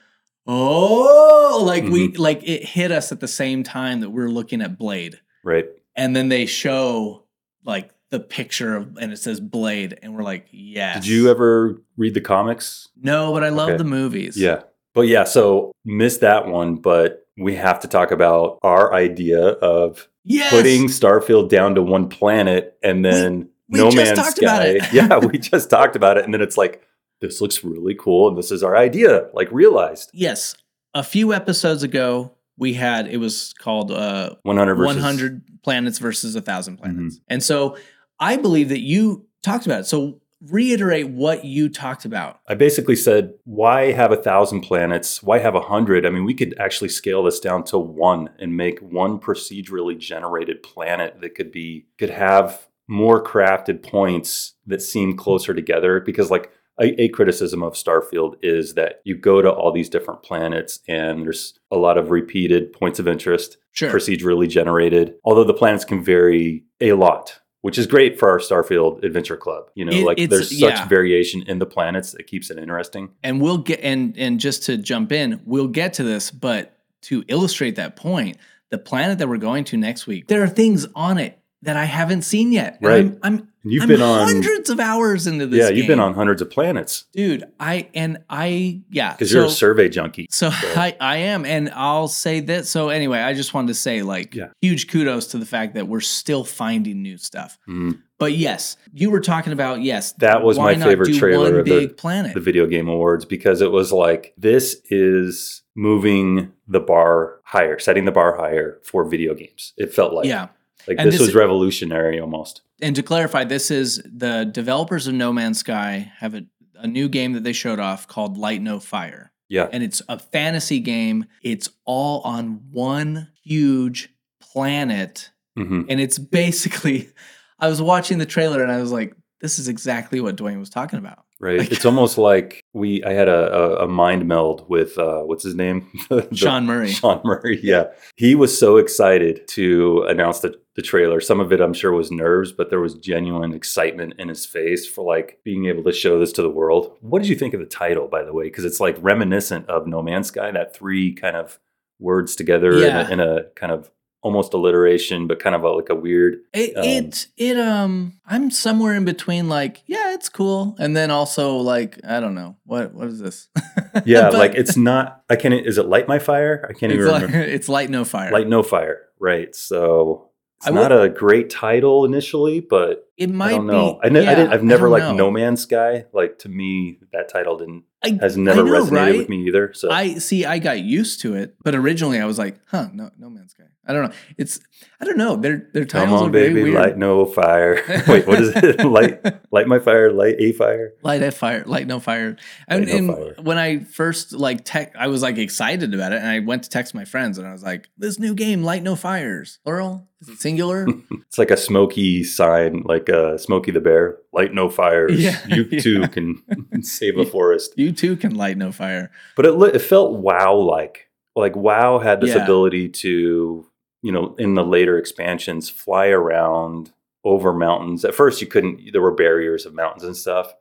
"Oh!" 0.46 1.62
Like 1.64 1.84
we 1.84 2.08
mm-hmm. 2.08 2.22
like 2.22 2.42
it 2.42 2.64
hit 2.64 2.92
us 2.92 3.12
at 3.12 3.20
the 3.20 3.28
same 3.28 3.62
time 3.62 4.00
that 4.00 4.10
we're 4.10 4.28
looking 4.28 4.62
at 4.62 4.78
Blade. 4.78 5.20
right. 5.44 5.66
And 5.98 6.14
then 6.14 6.28
they 6.28 6.44
show 6.44 7.24
like 7.64 7.90
the 8.10 8.20
picture 8.20 8.76
of 8.76 8.96
and 8.98 9.12
it 9.12 9.16
says 9.18 9.40
Blade 9.40 9.98
and 10.02 10.14
we're 10.14 10.22
like, 10.22 10.46
"Yeah." 10.50 10.94
Did 10.94 11.06
you 11.06 11.30
ever 11.30 11.82
read 11.96 12.14
the 12.14 12.20
comics? 12.20 12.88
No, 13.00 13.32
but 13.32 13.42
I 13.42 13.48
love 13.48 13.70
Okay. 13.70 13.78
the 13.78 13.84
movies. 13.84 14.36
Yeah. 14.36 14.62
But 14.94 15.08
yeah, 15.08 15.24
so 15.24 15.72
missed 15.84 16.20
that 16.20 16.46
one, 16.46 16.76
but 16.76 17.26
we 17.36 17.54
have 17.56 17.80
to 17.80 17.88
talk 17.88 18.10
about 18.12 18.58
our 18.62 18.94
idea 18.94 19.40
of 19.40 20.08
Yes. 20.24 20.50
putting 20.50 20.86
Starfield 20.86 21.48
down 21.50 21.74
to 21.74 21.82
one 21.82 22.08
planet 22.08 22.76
and 22.82 23.04
then 23.04 23.40
we 23.40 23.46
No 23.68 23.90
just 23.90 23.96
Man's 23.96 24.18
talked 24.18 24.38
about 24.38 24.66
it. 24.66 24.82
yeah, 24.92 25.18
we 25.18 25.38
just 25.38 25.68
talked 25.70 25.96
about 25.96 26.16
it. 26.18 26.24
And 26.24 26.32
then 26.32 26.40
it's 26.40 26.56
like, 26.56 26.82
this 27.20 27.40
looks 27.40 27.64
really 27.64 27.94
cool. 27.94 28.28
And 28.28 28.36
this 28.38 28.50
is 28.50 28.62
our 28.62 28.76
idea, 28.76 29.28
like 29.34 29.50
realized. 29.50 30.10
yes. 30.12 30.54
A 30.94 31.02
few 31.02 31.34
episodes 31.34 31.82
ago, 31.82 32.32
we 32.56 32.72
had 32.72 33.06
it 33.06 33.18
was 33.18 33.52
called 33.58 33.90
uh 33.92 34.34
100 34.44 34.74
versus 34.76 34.96
100 34.96 35.42
planets 35.62 35.98
versus 35.98 36.34
a 36.36 36.40
thousand 36.40 36.78
Mm-hmm. 36.80 36.92
planets. 36.94 37.20
And 37.28 37.42
so 37.42 37.76
I 38.18 38.36
believe 38.38 38.70
that 38.70 38.81
you 38.81 39.26
talked 39.43 39.67
about 39.67 39.81
it. 39.81 39.84
So 39.86 40.22
reiterate 40.50 41.08
what 41.08 41.44
you 41.44 41.69
talked 41.69 42.05
about. 42.06 42.41
I 42.48 42.55
basically 42.55 42.96
said, 42.96 43.34
why 43.44 43.93
have 43.93 44.10
a 44.12 44.17
thousand 44.17 44.62
planets? 44.62 45.22
Why 45.22 45.38
have 45.38 45.55
a 45.55 45.60
hundred? 45.60 46.06
I 46.06 46.10
mean, 46.10 46.24
we 46.24 46.34
could 46.34 46.55
actually 46.58 46.88
scale 46.88 47.22
this 47.22 47.41
down 47.41 47.64
to 47.64 47.79
one 47.79 48.31
and 48.38 48.56
make 48.56 48.79
one 48.81 49.19
procedurally 49.19 49.98
generated 49.98 50.62
planet 50.62 51.20
that 51.20 51.34
could 51.34 51.52
be 51.52 51.86
could 51.98 52.10
have 52.10 52.69
more 52.88 53.22
crafted 53.22 53.82
points 53.82 54.55
that 54.66 54.82
seem 54.82 55.16
closer 55.16 55.52
together. 55.55 56.00
Because 56.00 56.31
like 56.31 56.50
a, 56.81 57.00
a 57.02 57.08
criticism 57.08 57.62
of 57.62 57.72
Starfield 57.74 58.34
is 58.43 58.74
that 58.74 59.00
you 59.05 59.16
go 59.16 59.40
to 59.43 59.50
all 59.50 59.72
these 59.72 59.88
different 59.88 60.22
planets 60.22 60.81
and 60.88 61.24
there's 61.24 61.58
a 61.70 61.76
lot 61.76 61.98
of 61.98 62.10
repeated 62.10 62.72
points 62.72 62.98
of 62.98 63.08
interest, 63.08 63.56
Sure. 63.72 63.90
procedurally 63.90 64.48
generated. 64.48 65.14
Although 65.24 65.44
the 65.44 65.52
planets 65.55 65.84
can 65.84 66.02
vary 66.02 66.64
a 66.81 66.93
lot. 66.94 67.40
Which 67.62 67.78
is 67.78 67.86
great 67.88 68.16
for 68.16 68.31
our 68.31 68.38
Starfield 68.38 69.02
Adventure 69.02 69.36
Club. 69.36 69.64
You 69.74 69.86
know, 69.86 69.93
It- 69.93 70.05
like 70.05 70.31
there's 70.31 70.52
yeah. 70.52 70.76
such 70.76 70.88
variation 70.88 71.43
in 71.48 71.58
the 71.58 71.66
planets 71.66 72.12
that 72.12 72.28
keeps 72.28 72.48
it 72.50 72.58
interesting. 72.58 73.08
and 73.24 73.40
we'll 73.40 73.58
get 73.58 73.81
and 73.82 74.16
and 74.16 74.38
just 74.38 74.62
to 74.64 74.76
jump 74.76 75.10
in, 75.10 75.40
we'll 75.44 75.66
get 75.66 75.93
to 75.94 76.05
this, 76.05 76.31
but 76.31 76.78
to 77.02 77.24
illustrate 77.26 77.74
that 77.76 77.96
point, 77.96 78.36
the 78.70 78.78
planet 78.78 79.19
that 79.19 79.28
we're 79.28 79.36
going 79.38 79.64
to 79.64 79.76
next 79.76 80.06
week, 80.06 80.28
there 80.28 80.43
are 80.44 80.48
things 80.48 80.86
on 80.94 81.19
it 81.19 81.38
that 81.63 81.77
I 81.77 81.84
haven't 81.84 82.22
seen 82.22 82.53
yet. 82.53 82.79
And 82.81 82.89
Right. 82.89 83.05
I'm, 83.06 83.19
I'm 83.22 83.48
you've 83.65 83.82
I'm 83.82 83.89
been 83.89 84.03
on 84.03 84.27
hundreds 84.29 84.70
of 84.70 84.79
hours 84.79 85.27
into 85.27 85.46
this. 85.46 85.58
Yeah, 85.60 85.70
you've 85.70 85.86
been 85.89 85.98
on 86.01 86.15
hundreds 86.15 86.41
of 86.43 86.51
planets 86.51 87.05
dude. 87.13 87.44
I 87.58 87.89
and 87.94 88.19
I 88.31 88.82
yeah 88.91 89.13
because 89.13 89.31
so- 89.31 89.39
you're 89.39 89.46
a 89.46 89.51
survey 89.51 89.89
junkie. 89.89 90.27
So 90.31 90.51
So- 90.51 90.56
I, 90.81 90.96
I 91.01 91.17
am, 91.19 91.44
and 91.44 91.70
I'll 91.75 92.08
say 92.08 92.41
that. 92.41 92.67
So 92.67 92.91
anyway, 92.91 93.19
I 93.19 93.32
just 93.34 93.55
wanted 93.55 93.69
to 93.69 93.75
say 93.75 94.03
like 94.03 94.34
Yeah. 94.34 94.48
huge 94.60 94.89
kudos 94.89 95.29
to 95.29 95.39
the 95.39 95.46
fact 95.46 95.75
that 95.75 95.89
we're 95.89 96.01
still 96.01 96.44
finding 96.44 97.03
new 97.03 97.17
stuff. 97.19 97.58
Mhm. 97.69 98.01
But 98.19 98.32
yes, 98.32 98.77
you 98.94 99.10
were 99.10 99.20
talking 99.20 99.53
about 99.53 99.82
yes. 99.82 100.13
That 100.15 100.43
was 100.43 100.58
my 100.58 100.75
favorite 100.77 101.15
trailer 101.19 101.58
of 101.60 101.67
the- 101.67 101.89
planet. 101.89 102.32
The 102.34 102.41
video 102.41 102.67
game 102.67 102.89
awards 102.89 103.25
because 103.25 103.60
it 103.60 103.70
was 103.72 103.93
like 103.93 104.32
this 104.39 104.77
is 104.91 105.63
moving 105.75 106.53
the 106.69 106.81
bar 106.81 107.41
higher, 107.44 107.79
setting 107.79 108.05
the 108.06 108.13
bar 108.13 108.36
higher 108.36 108.79
for 108.84 109.05
video 109.08 109.34
games. 109.34 109.72
It 109.77 109.93
felt 109.93 110.13
like 110.15 110.27
yeah, 110.27 110.48
like 110.88 110.98
this, 110.98 111.14
this- 111.18 111.20
was 111.20 111.34
revolutionary 111.34 112.20
almost. 112.20 112.62
and 112.82 112.94
to 112.96 113.02
clarify, 113.02 113.44
this 113.44 113.70
is 113.70 114.02
the 114.04 114.44
developers 114.44 115.06
of 115.06 115.14
No 115.14 115.32
Man's 115.32 115.58
Sky 115.58 116.12
have 116.18 116.34
a, 116.34 116.44
a 116.76 116.86
new 116.86 117.08
game 117.08 117.32
that 117.32 117.42
they 117.44 117.52
showed 117.52 117.78
off 117.80 118.06
called 118.06 118.36
Light 118.38 118.62
No 118.62 118.78
Fire. 118.80 119.32
Yeah. 119.48 119.68
and 119.72 119.82
it's 119.84 120.02
a 120.08 120.18
fantasy 120.18 120.80
game. 120.80 121.26
It's 121.42 121.68
all 121.84 122.20
on 122.22 122.62
one 122.72 123.28
huge 123.44 124.08
planet 124.40 125.30
hmm 125.56 125.82
and 125.88 126.00
it's 126.00 126.18
basically 126.18 127.10
I 127.60 127.68
was 127.68 127.80
watching 127.80 128.18
the 128.18 128.26
trailer 128.26 128.62
and 128.62 128.70
I 128.72 128.78
was 128.80 128.90
like, 128.92 129.14
this 129.40 129.58
is 129.58 129.68
exactly 129.68 130.20
what 130.20 130.36
Duane 130.36 130.58
was 130.58 130.68
talking 130.70 130.98
about. 130.98 131.24
Right. 131.38 131.58
Like- 131.58 131.72
it's 131.72 131.84
almost 131.84 132.16
like 132.16 132.64
we. 132.72 133.05
I 133.05 133.12
had 133.12 133.28
a, 133.28 133.52
a, 133.81 133.84
a 133.84 133.88
mind 133.88 134.26
meld 134.26 134.64
with 134.69 134.96
uh, 134.96 135.20
what's 135.22 135.44
his 135.44 135.55
name, 135.55 135.86
The- 136.08 136.26
Sean 136.34 136.64
Murray. 136.66 136.88
Sean 136.88 137.20
Murray. 137.24 137.60
Yeah, 137.62 137.88
he 138.16 138.34
was 138.34 138.56
so 138.58 138.78
excited 138.78 139.46
to 139.48 140.05
announce 140.08 140.40
the 140.40 140.58
the 140.76 140.82
trailer. 140.82 141.20
Some 141.20 141.40
of 141.40 141.52
it, 141.52 141.60
I'm 141.60 141.74
sure, 141.74 141.93
was 141.93 142.10
nerves, 142.10 142.52
but 142.52 142.70
there 142.70 142.81
was 142.81 142.94
genuine 142.94 143.52
excitement 143.52 144.14
in 144.19 144.28
his 144.28 144.46
face 144.46 144.86
for 144.86 145.05
like 145.05 145.38
being 145.44 145.66
able 145.66 145.82
to 145.84 145.93
show 145.93 146.19
this 146.19 146.32
to 146.32 146.43
the 146.43 146.50
world. 146.50 146.96
What 147.00 147.20
did 147.20 147.28
you 147.28 147.36
think 147.36 147.52
of 147.55 147.60
the 147.60 147.66
title, 147.66 148.08
by 148.08 148.22
the 148.24 148.32
way? 148.32 148.44
Because 148.44 148.64
it's 148.64 148.81
like 148.81 148.96
reminiscent 149.00 149.69
of 149.69 149.86
No 149.86 150.00
Man's 150.02 150.28
Sky. 150.28 150.50
That 150.50 150.74
three 150.74 151.12
kind 151.14 151.36
of 151.36 151.58
words 151.98 152.34
together 152.36 152.74
Yeah. 152.78 153.10
in, 153.10 153.20
a, 153.20 153.24
in 153.24 153.36
a 153.38 153.44
kind 153.56 153.72
of 153.72 153.90
almost 154.22 154.52
alliteration, 154.52 155.26
but 155.26 155.38
kind 155.38 155.55
of 155.55 155.62
a, 155.64 155.70
like 155.70 155.88
a 155.88 155.94
weird. 155.94 156.38
It, 156.52 156.76
Um, 156.76 156.84
it 156.84 157.26
it 157.38 157.56
um 157.58 158.14
I'm 158.26 158.50
somewhere 158.50 158.93
in 158.94 159.05
between 159.05 159.48
like 159.48 159.82
yeah 159.86 160.06
it's 160.17 160.29
cool 160.29 160.75
and 160.79 160.96
then 160.96 161.11
also 161.11 161.56
like 161.58 162.01
I 162.06 162.19
don't 162.20 162.35
know 162.35 162.56
what 162.65 162.93
what 162.94 163.08
is 163.08 163.20
this 163.20 163.49
Yeah, 164.05 164.31
But 164.31 164.35
like 164.35 164.55
it's 164.55 164.77
not. 164.77 165.23
I 165.31 165.37
can't. 165.37 165.55
Is 165.55 165.79
it 165.79 165.87
light 165.87 166.06
my 166.08 166.19
fire? 166.19 166.67
I 166.69 166.73
can't 166.73 166.93
even 166.93 167.06
like, 167.06 167.23
remember. 167.23 167.46
it's 167.56 167.69
light 167.69 167.89
no 167.91 168.05
fire 168.05 168.31
Light 168.31 168.49
no 168.49 168.63
fire, 168.63 169.03
right? 169.19 169.55
So 169.55 170.31
it's 170.58 170.67
I 170.67 170.70
not 170.70 170.91
would- 170.91 171.01
a 171.01 171.08
great 171.08 171.49
title 171.51 172.05
initially, 172.05 172.61
but 172.61 173.05
it 173.17 173.31
might 173.31 173.53
I 173.55 173.56
don't 173.56 173.67
know. 173.67 173.94
be 174.03 174.06
I, 174.06 174.08
ne- 174.11 174.20
I 174.20 174.23
yeah, 174.25 174.35
didn't. 174.35 174.53
I've 174.53 174.63
never 174.65 174.89
liked 174.91 175.06
know. 175.06 175.15
No 175.15 175.31
Man's 175.31 175.63
Sky. 175.63 176.05
Like 176.13 176.39
to 176.41 176.49
me, 176.51 176.99
that 177.13 177.29
title 177.31 177.56
didn't 177.56 177.85
I, 178.05 178.19
has 178.20 178.37
never 178.37 178.65
know, 178.65 178.73
resonated 178.73 178.91
right? 178.93 179.17
with 179.19 179.29
me 179.31 179.46
either. 179.49 179.73
So 179.73 179.91
I 179.91 180.15
see. 180.15 180.44
I 180.44 180.58
got 180.58 180.81
used 180.81 181.20
to 181.23 181.35
it, 181.35 181.55
but 181.65 181.75
originally 181.75 182.20
I 182.20 182.27
was 182.27 182.39
like, 182.39 182.58
"Huh, 182.67 182.89
no, 182.93 183.11
no 183.19 183.31
man's 183.31 183.53
sky." 183.53 183.65
I 183.86 183.93
don't 183.93 184.10
know. 184.10 184.16
It's 184.36 184.58
I 185.00 185.05
don't 185.05 185.16
know. 185.16 185.36
Their 185.36 185.69
their 185.72 185.84
come 185.84 186.02
titles 186.02 186.22
on, 186.22 186.28
are 186.28 186.32
very 186.32 186.48
baby, 186.48 186.62
weird. 186.64 186.74
light 186.74 186.98
no 186.98 187.24
fire. 187.24 187.82
Wait, 188.08 188.26
what 188.26 188.40
is 188.40 188.50
it? 188.56 188.84
light, 188.84 189.24
light 189.52 189.66
my 189.69 189.78
fire, 189.78 190.12
light 190.12 190.36
a 190.38 190.52
fire. 190.52 190.93
light 191.02 191.22
at 191.22 191.34
fire, 191.34 191.62
light 191.66 191.86
no 191.86 192.00
fire. 192.00 192.36
And, 192.69 192.86
no 192.86 192.96
and 192.96 193.06
fire. 193.14 193.34
when 193.43 193.58
I 193.58 193.81
first 193.81 194.32
like 194.32 194.64
tech, 194.64 194.94
I 194.98 195.06
was 195.06 195.22
like 195.22 195.38
excited 195.38 195.94
about 195.94 196.12
it, 196.12 196.16
and 196.16 196.28
I 196.28 196.40
went 196.40 196.64
to 196.64 196.70
text 196.70 196.94
my 196.94 197.05
friends, 197.05 197.38
and 197.38 197.46
I 197.46 197.52
was 197.52 197.62
like, 197.62 197.88
"This 197.96 198.19
new 198.19 198.34
game, 198.34 198.62
light 198.64 198.82
no 198.82 198.96
fires, 198.96 199.58
plural, 199.64 200.08
is 200.20 200.28
it 200.31 200.38
singular?" 200.40 200.86
It's 201.28 201.38
like 201.38 201.50
a 201.50 201.56
smoky 201.56 202.24
sign, 202.24 202.82
like 202.86 203.08
uh, 203.08 203.38
Smokey 203.38 203.70
the 203.70 203.81
Bear. 203.81 204.19
Light 204.32 204.52
no 204.52 204.69
fires. 204.69 205.19
Yeah, 205.19 205.38
you 205.48 205.66
yeah. 205.70 205.81
too 205.81 206.08
can 206.08 206.43
save 206.82 207.19
a 207.19 207.24
forest. 207.24 207.72
you 207.76 207.93
too 207.93 208.16
can 208.16 208.34
light 208.34 208.56
no 208.58 208.72
fire. 208.72 209.10
But 209.36 209.46
it 209.46 209.55
it 209.74 209.78
felt 209.81 210.19
WoW 210.19 210.55
like. 210.56 211.05
Like 211.34 211.55
WoW 211.55 211.98
had 211.98 212.22
this 212.22 212.34
Yeah. 212.34 212.43
ability 212.44 212.88
to, 213.05 213.66
you 214.06 214.13
know, 214.13 214.34
in 214.39 214.55
the 214.55 214.65
later 214.65 214.96
expansions, 214.98 215.69
fly 215.69 216.06
around 216.06 216.93
over 217.25 217.53
mountains. 217.53 218.05
At 218.05 218.15
first, 218.15 218.41
you 218.41 218.46
couldn't. 218.46 218.93
There 218.93 219.03
were 219.03 219.10
barriers 219.15 219.67
of 219.67 219.75
mountains 219.75 220.05
and 220.05 220.17
stuff. 220.17 220.55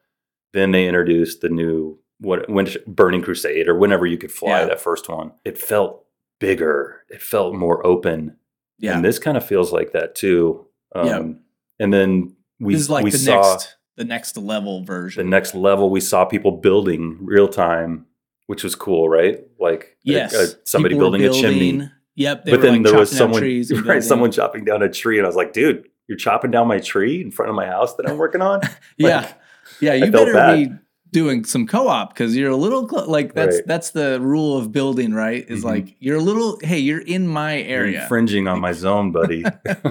Then 0.54 0.72
they 0.72 0.88
introduced 0.88 1.42
the 1.42 1.50
new 1.50 2.00
what 2.20 2.50
when 2.50 2.68
Burning 2.88 3.22
Crusade 3.22 3.68
or 3.68 3.75
whenever 3.78 4.08
you 4.08 4.18
could 4.18 4.32
fly 4.32 4.62
Yeah. 4.62 4.66
that 4.66 4.80
first 4.82 5.08
one. 5.10 5.32
It 5.44 5.58
felt 5.60 6.06
bigger. 6.40 7.04
It 7.10 7.22
felt 7.22 7.54
more 7.54 7.86
open. 7.86 8.38
Yeah, 8.80 8.96
And 8.96 9.06
this 9.06 9.20
kind 9.20 9.38
of 9.38 9.46
feels 9.46 9.72
like 9.72 9.92
that 9.92 10.16
too. 10.16 10.66
Um, 10.96 11.08
Yeah. 11.08 11.24
And 11.80 11.94
then 11.94 12.36
we 12.60 12.74
this 12.74 12.82
is 12.84 12.90
like 12.90 13.04
we 13.04 13.12
the 13.12 13.18
saw 13.20 13.42
next 13.52 13.75
the 13.98 14.06
next 14.06 14.38
level 14.38 14.84
version. 14.84 15.25
the 15.25 15.30
next 15.30 15.54
level. 15.56 15.90
We 15.92 16.02
saw 16.02 16.25
people 16.25 16.52
building 16.54 17.18
real 17.22 17.48
time, 17.50 18.06
which 18.48 18.64
was 18.64 18.75
cool, 18.75 19.08
right? 19.10 19.42
Like 19.60 19.98
yes, 20.04 20.34
uh, 20.34 20.48
somebody 20.64 20.96
People 20.96 21.12
were 21.12 21.18
building, 21.20 21.38
a 21.38 21.42
chimney. 21.42 21.90
Yep, 22.15 22.45
they 22.45 22.51
But 22.51 22.57
were, 22.60 22.63
then 22.65 22.74
like, 22.84 22.91
there 22.91 23.00
was 23.00 23.12
someone, 23.12 23.41
trees 23.41 23.72
right? 23.86 24.03
Someone 24.03 24.31
chopping 24.31 24.63
down 24.65 24.81
a 24.81 24.89
tree, 24.89 25.17
and 25.17 25.25
I 25.25 25.29
was 25.29 25.36
like, 25.36 25.51
"Dude, 25.53 25.88
you're 26.07 26.17
chopping 26.17 26.51
down 26.51 26.67
my 26.67 26.79
tree 26.79 27.22
in 27.22 27.31
front 27.31 27.50
of 27.50 27.55
my 27.55 27.65
house 27.65 27.95
that 27.95 28.07
I'm 28.10 28.17
working 28.17 28.41
on." 28.41 28.62
yeah, 28.98 29.34
yeah. 29.81 29.93
You 29.93 30.12
better 30.12 30.34
bad. 30.34 30.55
be 30.55 30.75
doing 31.12 31.45
some 31.45 31.65
co-op 31.67 32.13
because 32.13 32.36
you're 32.36 32.51
a 32.51 32.55
little 32.57 32.88
clo- 32.88 33.05
like 33.10 33.34
that's 33.34 33.55
Right. 33.57 33.67
that's 33.67 33.89
the 33.91 34.19
rule 34.22 34.57
of 34.57 34.72
building, 34.72 35.13
right? 35.13 35.45
Is 35.50 35.62
Mhm. 35.62 35.65
like 35.65 35.95
you're 36.00 36.17
a 36.17 36.22
little. 36.22 36.57
Hey, 36.63 36.79
you're 36.79 37.01
in 37.01 37.27
my 37.27 37.57
You're 37.57 37.79
area. 37.79 38.01
infringing 38.03 38.48
on 38.48 38.60
my 38.62 38.72
zone, 38.72 39.12
buddy. 39.12 39.43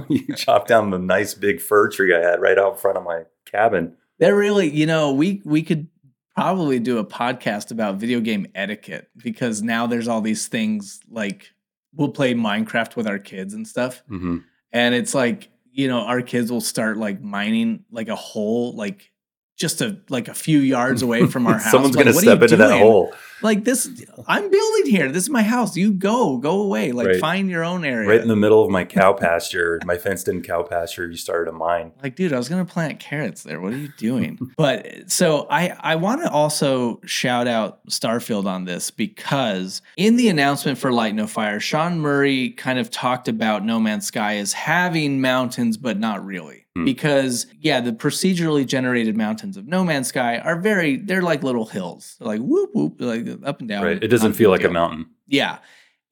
you 0.08 0.34
chopped 0.34 0.68
down 0.68 0.90
the 0.90 0.98
nice 0.98 1.34
big 1.34 1.60
fir 1.60 1.88
tree 1.88 2.14
I 2.14 2.20
had 2.20 2.40
right 2.40 2.58
out 2.58 2.72
in 2.72 2.78
front 2.78 2.96
of 2.98 3.04
my 3.04 3.22
cabin. 3.50 3.96
They're 4.18 4.36
really, 4.36 4.70
you 4.70 4.86
know, 4.86 5.12
we 5.12 5.42
we 5.44 5.62
could 5.62 5.88
probably 6.36 6.78
do 6.78 6.98
a 6.98 7.04
podcast 7.04 7.70
about 7.70 7.96
video 7.96 8.20
game 8.20 8.46
etiquette 8.54 9.08
because 9.22 9.62
now 9.62 9.86
there's 9.86 10.08
all 10.08 10.20
these 10.20 10.46
things 10.48 11.00
like 11.10 11.50
we'll 11.96 12.08
play 12.10 12.34
Minecraft 12.34 12.96
with 12.96 13.06
our 13.06 13.18
kids 13.18 13.54
and 13.54 13.66
stuff, 13.66 14.02
hmm 14.08 14.38
and 14.72 14.94
it's 14.94 15.14
like 15.14 15.48
you 15.72 15.88
know 15.88 16.00
our 16.00 16.20
kids 16.22 16.50
will 16.50 16.60
start 16.60 16.96
like 16.96 17.20
mining 17.20 17.84
like 17.90 18.08
a 18.08 18.16
hole 18.16 18.74
like 18.74 19.12
just 19.56 19.80
a 19.80 19.98
like 20.08 20.26
a 20.28 20.34
few 20.34 20.58
yards 20.58 21.02
away 21.02 21.26
from 21.26 21.46
our 21.46 21.54
house. 21.58 21.70
Someone's 21.70 21.94
Like, 21.96 22.06
gonna 22.06 22.14
what 22.16 22.24
are 22.24 22.30
you 22.30 22.36
step 22.36 22.42
into 22.42 22.56
that 22.56 22.80
hole. 22.80 23.12
Like 23.44 23.64
this, 23.64 23.86
I'm 24.26 24.50
building 24.50 24.86
here. 24.86 25.12
This 25.12 25.24
is 25.24 25.30
my 25.30 25.42
house. 25.42 25.76
You 25.76 25.92
go, 25.92 26.38
go 26.38 26.62
away. 26.62 26.92
Like 26.92 27.06
Right. 27.06 27.20
find 27.20 27.50
your 27.50 27.62
own 27.62 27.84
area. 27.84 28.08
Right 28.08 28.20
in 28.22 28.28
the 28.28 28.36
middle 28.36 28.64
of 28.64 28.70
my 28.70 28.84
cow 28.84 29.12
pasture, 29.12 29.80
my 29.84 29.98
fenced-in 29.98 30.40
cow 30.42 30.62
pasture. 30.62 31.06
You 31.10 31.18
started 31.18 31.50
a 31.50 31.52
mine. 31.52 31.92
like, 32.02 32.16
dude, 32.16 32.32
I 32.32 32.38
was 32.38 32.48
gonna 32.48 32.64
plant 32.64 33.00
carrots 33.00 33.42
there. 33.42 33.60
What 33.60 33.74
are 33.74 33.76
you 33.76 33.90
doing? 33.98 34.38
but 34.56 35.10
so 35.10 35.46
I 35.50 35.76
I 35.78 35.96
want 35.96 36.22
to 36.22 36.30
also 36.30 37.00
shout 37.04 37.46
out 37.46 37.86
Starfield 37.88 38.46
on 38.46 38.64
this 38.64 38.90
because 38.90 39.82
in 39.98 40.16
the 40.16 40.28
announcement 40.28 40.78
for 40.78 40.90
Light 40.90 41.14
No 41.14 41.26
Fire, 41.26 41.60
Sean 41.60 41.98
Murray 42.00 42.48
kind 42.50 42.78
of 42.78 42.90
talked 42.90 43.28
about 43.28 43.62
No 43.62 43.78
Man's 43.78 44.06
Sky 44.06 44.36
as 44.38 44.54
having 44.54 45.20
mountains, 45.20 45.76
but 45.76 45.98
not 45.98 46.24
really. 46.24 46.64
Hmm. 46.76 46.84
Because 46.84 47.46
yeah, 47.60 47.80
the 47.80 47.92
procedurally 47.92 48.66
generated 48.66 49.16
mountains 49.16 49.56
of 49.56 49.68
No 49.68 49.84
Man's 49.84 50.08
Sky 50.08 50.38
are 50.38 50.58
very 50.60 50.96
they're 50.96 51.22
like 51.22 51.42
little 51.42 51.66
hills. 51.66 52.16
They're 52.18 52.26
like 52.26 52.40
whoop 52.40 52.70
whoop, 52.74 52.96
like 52.98 53.33
up 53.44 53.60
and 53.60 53.68
down. 53.68 53.82
Right. 53.84 54.02
It 54.02 54.08
doesn't 54.08 54.34
feel 54.34 54.50
like 54.50 54.64
a 54.64 54.70
mountain. 54.70 55.06
Yeah. 55.26 55.58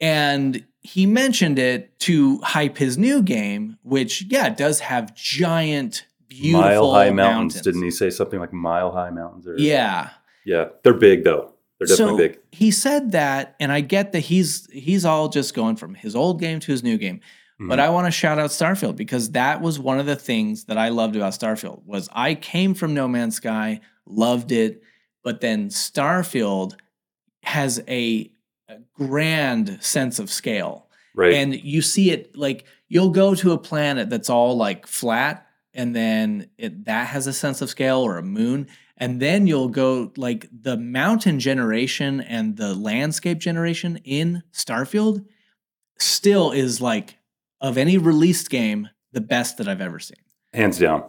And 0.01 0.65
he 0.81 1.07
mentioned 1.07 1.59
it 1.59 1.99
to 2.01 2.39
hype 2.41 2.77
his 2.77 2.99
new 2.99 3.23
game, 3.23 3.77
which, 3.83 4.23
yeah, 4.29 4.49
does 4.49 4.81
have 4.81 5.15
giant, 5.15 6.07
beautiful 6.29 6.61
Mile 6.63 6.91
high 6.93 7.11
mountains. 7.11 7.61
Didn't 7.61 7.83
he 7.83 7.91
say 7.91 8.11
something 8.11 8.41
like 8.41 8.53
mile 8.53 8.91
high 8.93 9.11
mountains? 9.11 9.47
Or 9.47 9.57
Yeah. 9.57 10.11
yeah, 10.45 10.67
they're 10.83 10.95
big 10.95 11.25
though. 11.25 11.53
They're 11.79 11.87
definitely 11.89 12.13
so 12.13 12.17
big. 12.29 12.39
he 12.53 12.71
said 12.71 13.13
that, 13.13 13.55
and 13.61 13.71
I 13.73 13.81
get 13.81 14.13
that 14.13 14.21
he's 14.21 14.69
he's 14.73 15.05
all 15.05 15.29
just 15.29 15.53
going 15.55 15.77
from 15.77 15.95
his 15.95 16.15
old 16.17 16.39
game 16.41 16.59
to 16.61 16.71
his 16.73 16.83
new 16.85 16.97
game. 16.97 17.21
But 17.59 17.79
Mhm. 17.79 17.83
I 17.83 17.89
want 17.91 18.07
to 18.07 18.11
shout 18.13 18.39
out 18.41 18.51
Starfield 18.51 18.97
because 18.97 19.33
that 19.33 19.61
was 19.61 19.79
one 19.79 19.99
of 20.01 20.07
the 20.07 20.17
things 20.17 20.65
that 20.65 20.79
I 20.79 20.89
loved 20.89 21.15
about 21.17 21.33
Starfield 21.33 21.85
was 21.85 22.09
I 22.13 22.35
came 22.35 22.75
from 22.75 22.93
No 22.95 23.07
Man's 23.09 23.37
Sky, 23.37 23.81
loved 24.07 24.51
it, 24.53 24.83
but 25.25 25.41
then 25.41 25.69
Starfield 25.69 26.75
has 27.43 27.83
a, 27.89 28.31
a 28.69 28.77
grand 28.95 29.79
sense 29.83 30.19
of 30.19 30.31
scale. 30.31 30.89
right. 31.15 31.35
and 31.35 31.55
you 31.55 31.83
see 31.83 32.11
it 32.11 32.37
like 32.37 32.65
you'll 32.89 33.11
go 33.11 33.35
to 33.35 33.53
a 33.53 33.59
planet 33.59 34.09
that's 34.11 34.31
all 34.31 34.57
like 34.57 34.87
flat 34.87 35.47
and 35.75 35.95
then 35.97 36.49
it 36.59 36.85
that 36.85 37.09
has 37.09 37.27
a 37.27 37.33
sense 37.33 37.61
of 37.63 37.69
scale 37.71 37.99
or 37.99 38.19
a 38.19 38.23
moon 38.23 38.67
and 38.99 39.21
then 39.21 39.47
you'll 39.47 39.69
go 39.69 40.13
like 40.17 40.49
the 40.53 40.77
mountain 40.77 41.41
generation 41.41 42.21
and 42.21 42.57
the 42.57 42.75
landscape 42.75 43.39
generation 43.39 43.99
in 44.05 44.43
starfield 44.53 45.25
still 45.99 46.51
is 46.53 46.81
like 46.81 47.19
of 47.61 47.77
any 47.79 47.99
released 47.99 48.49
game 48.51 48.89
the 49.13 49.21
best 49.21 49.57
that 49.59 49.69
i've 49.69 49.81
ever 49.81 49.99
seen 49.99 50.17
Hands 50.55 50.79
down. 50.79 51.05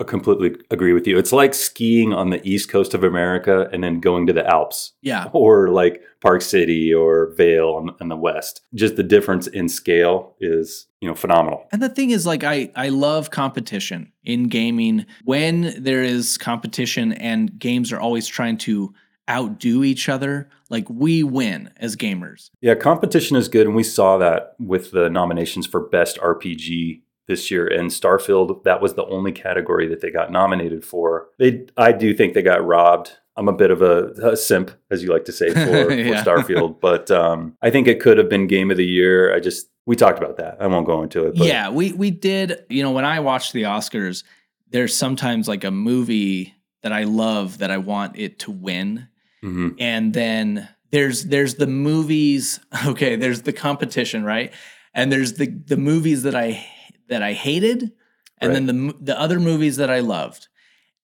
I 0.00 0.04
completely 0.04 0.56
agree 0.70 0.92
with 0.92 1.06
you. 1.06 1.18
It's 1.18 1.32
like 1.32 1.54
skiing 1.54 2.12
on 2.12 2.30
the 2.30 2.46
east 2.48 2.68
coast 2.68 2.94
of 2.94 3.02
America 3.02 3.68
and 3.72 3.82
then 3.82 3.98
going 3.98 4.26
to 4.28 4.32
the 4.32 4.46
Alps 4.46 4.92
yeah 5.02 5.28
or 5.32 5.68
like 5.70 6.02
Park 6.20 6.42
City 6.42 6.92
or 6.92 7.32
Vail 7.36 7.70
on, 7.70 7.94
in 8.00 8.08
the 8.08 8.16
west. 8.16 8.62
Just 8.74 8.96
the 8.96 9.02
difference 9.02 9.46
in 9.46 9.68
scale 9.68 10.34
is, 10.40 10.86
you 11.00 11.08
know, 11.08 11.14
phenomenal. 11.14 11.66
And 11.72 11.82
the 11.82 11.88
thing 11.88 12.10
is, 12.10 12.26
like, 12.26 12.44
I, 12.44 12.70
I 12.74 12.88
love 12.88 13.30
competition 13.30 14.12
in 14.24 14.48
gaming. 14.48 15.06
When 15.24 15.74
there 15.82 16.02
is 16.02 16.38
competition 16.38 17.12
and 17.12 17.58
games 17.58 17.92
are 17.92 18.00
always 18.00 18.26
trying 18.26 18.58
to 18.58 18.94
outdo 19.30 19.84
each 19.84 20.08
other, 20.08 20.48
like, 20.70 20.88
we 20.90 21.22
win 21.22 21.70
as 21.76 21.96
gamers. 21.96 22.50
Yeah, 22.60 22.74
competition 22.74 23.36
is 23.36 23.48
good. 23.48 23.66
And 23.66 23.76
we 23.76 23.84
saw 23.84 24.18
that 24.18 24.54
with 24.58 24.90
the 24.90 25.08
nominations 25.08 25.66
for 25.66 25.80
Best 25.80 26.18
RPG 26.18 27.02
this 27.28 27.50
year. 27.50 27.66
And 27.66 27.90
Starfield, 27.90 28.64
that 28.64 28.80
was 28.82 28.94
the 28.94 29.04
only 29.06 29.30
category 29.32 29.86
that 29.88 30.00
they 30.00 30.10
got 30.10 30.32
nominated 30.32 30.84
for. 30.84 31.28
They, 31.38 31.66
I 31.76 31.92
do 31.92 32.12
think 32.14 32.34
they 32.34 32.42
got 32.42 32.66
robbed. 32.66 33.12
I'm 33.36 33.46
a 33.48 33.52
bit 33.52 33.70
of 33.70 33.80
a, 33.82 34.06
a 34.32 34.36
simp, 34.36 34.72
as 34.90 35.02
you 35.04 35.12
like 35.12 35.24
to 35.26 35.32
say, 35.32 35.50
for, 35.52 35.92
Yeah. 35.92 36.22
for 36.24 36.30
Starfield. 36.30 36.80
But 36.80 37.10
um, 37.12 37.56
I 37.62 37.70
think 37.70 37.86
it 37.86 38.00
could 38.00 38.18
have 38.18 38.28
been 38.28 38.48
Game 38.48 38.70
of 38.72 38.76
the 38.76 38.84
Year. 38.86 39.32
I 39.34 39.38
just, 39.38 39.68
we 39.86 39.94
talked 39.94 40.18
about 40.18 40.38
that. 40.38 40.56
I 40.60 40.66
won't 40.66 40.86
go 40.86 41.02
into 41.04 41.26
it. 41.26 41.36
But 41.36 41.46
yeah, 41.46 41.70
we, 41.70 41.92
we 41.92 42.10
did. 42.10 42.64
You 42.68 42.82
know, 42.82 42.90
when 42.90 43.04
I 43.04 43.20
watch 43.20 43.52
the 43.52 43.62
Oscars, 43.62 44.24
there's 44.70 44.94
sometimes 44.96 45.46
like 45.46 45.62
a 45.64 45.70
movie 45.70 46.54
that 46.82 46.92
I 46.92 47.04
love 47.04 47.58
that 47.58 47.70
I 47.70 47.78
want 47.78 48.18
it 48.18 48.40
to 48.40 48.50
win. 48.50 49.08
Mhm. 49.44 49.76
and 49.78 50.12
then 50.12 50.68
there's 50.90 51.26
there's 51.26 51.54
the 51.54 51.68
movies 51.68 52.58
okay 52.86 53.14
there's 53.14 53.42
the 53.42 53.52
competition 53.52 54.24
right 54.24 54.52
and 54.94 55.12
there's 55.12 55.34
the 55.34 55.46
the 55.46 55.76
movies 55.76 56.24
that 56.24 56.34
i 56.34 56.66
that 57.08 57.22
I 57.22 57.32
hated 57.32 57.92
and 58.38 58.54
then 58.54 58.66
the 58.66 58.94
the 59.00 59.20
other 59.20 59.40
movies 59.40 59.76
that 59.76 59.90
I 59.90 60.00
loved. 60.00 60.48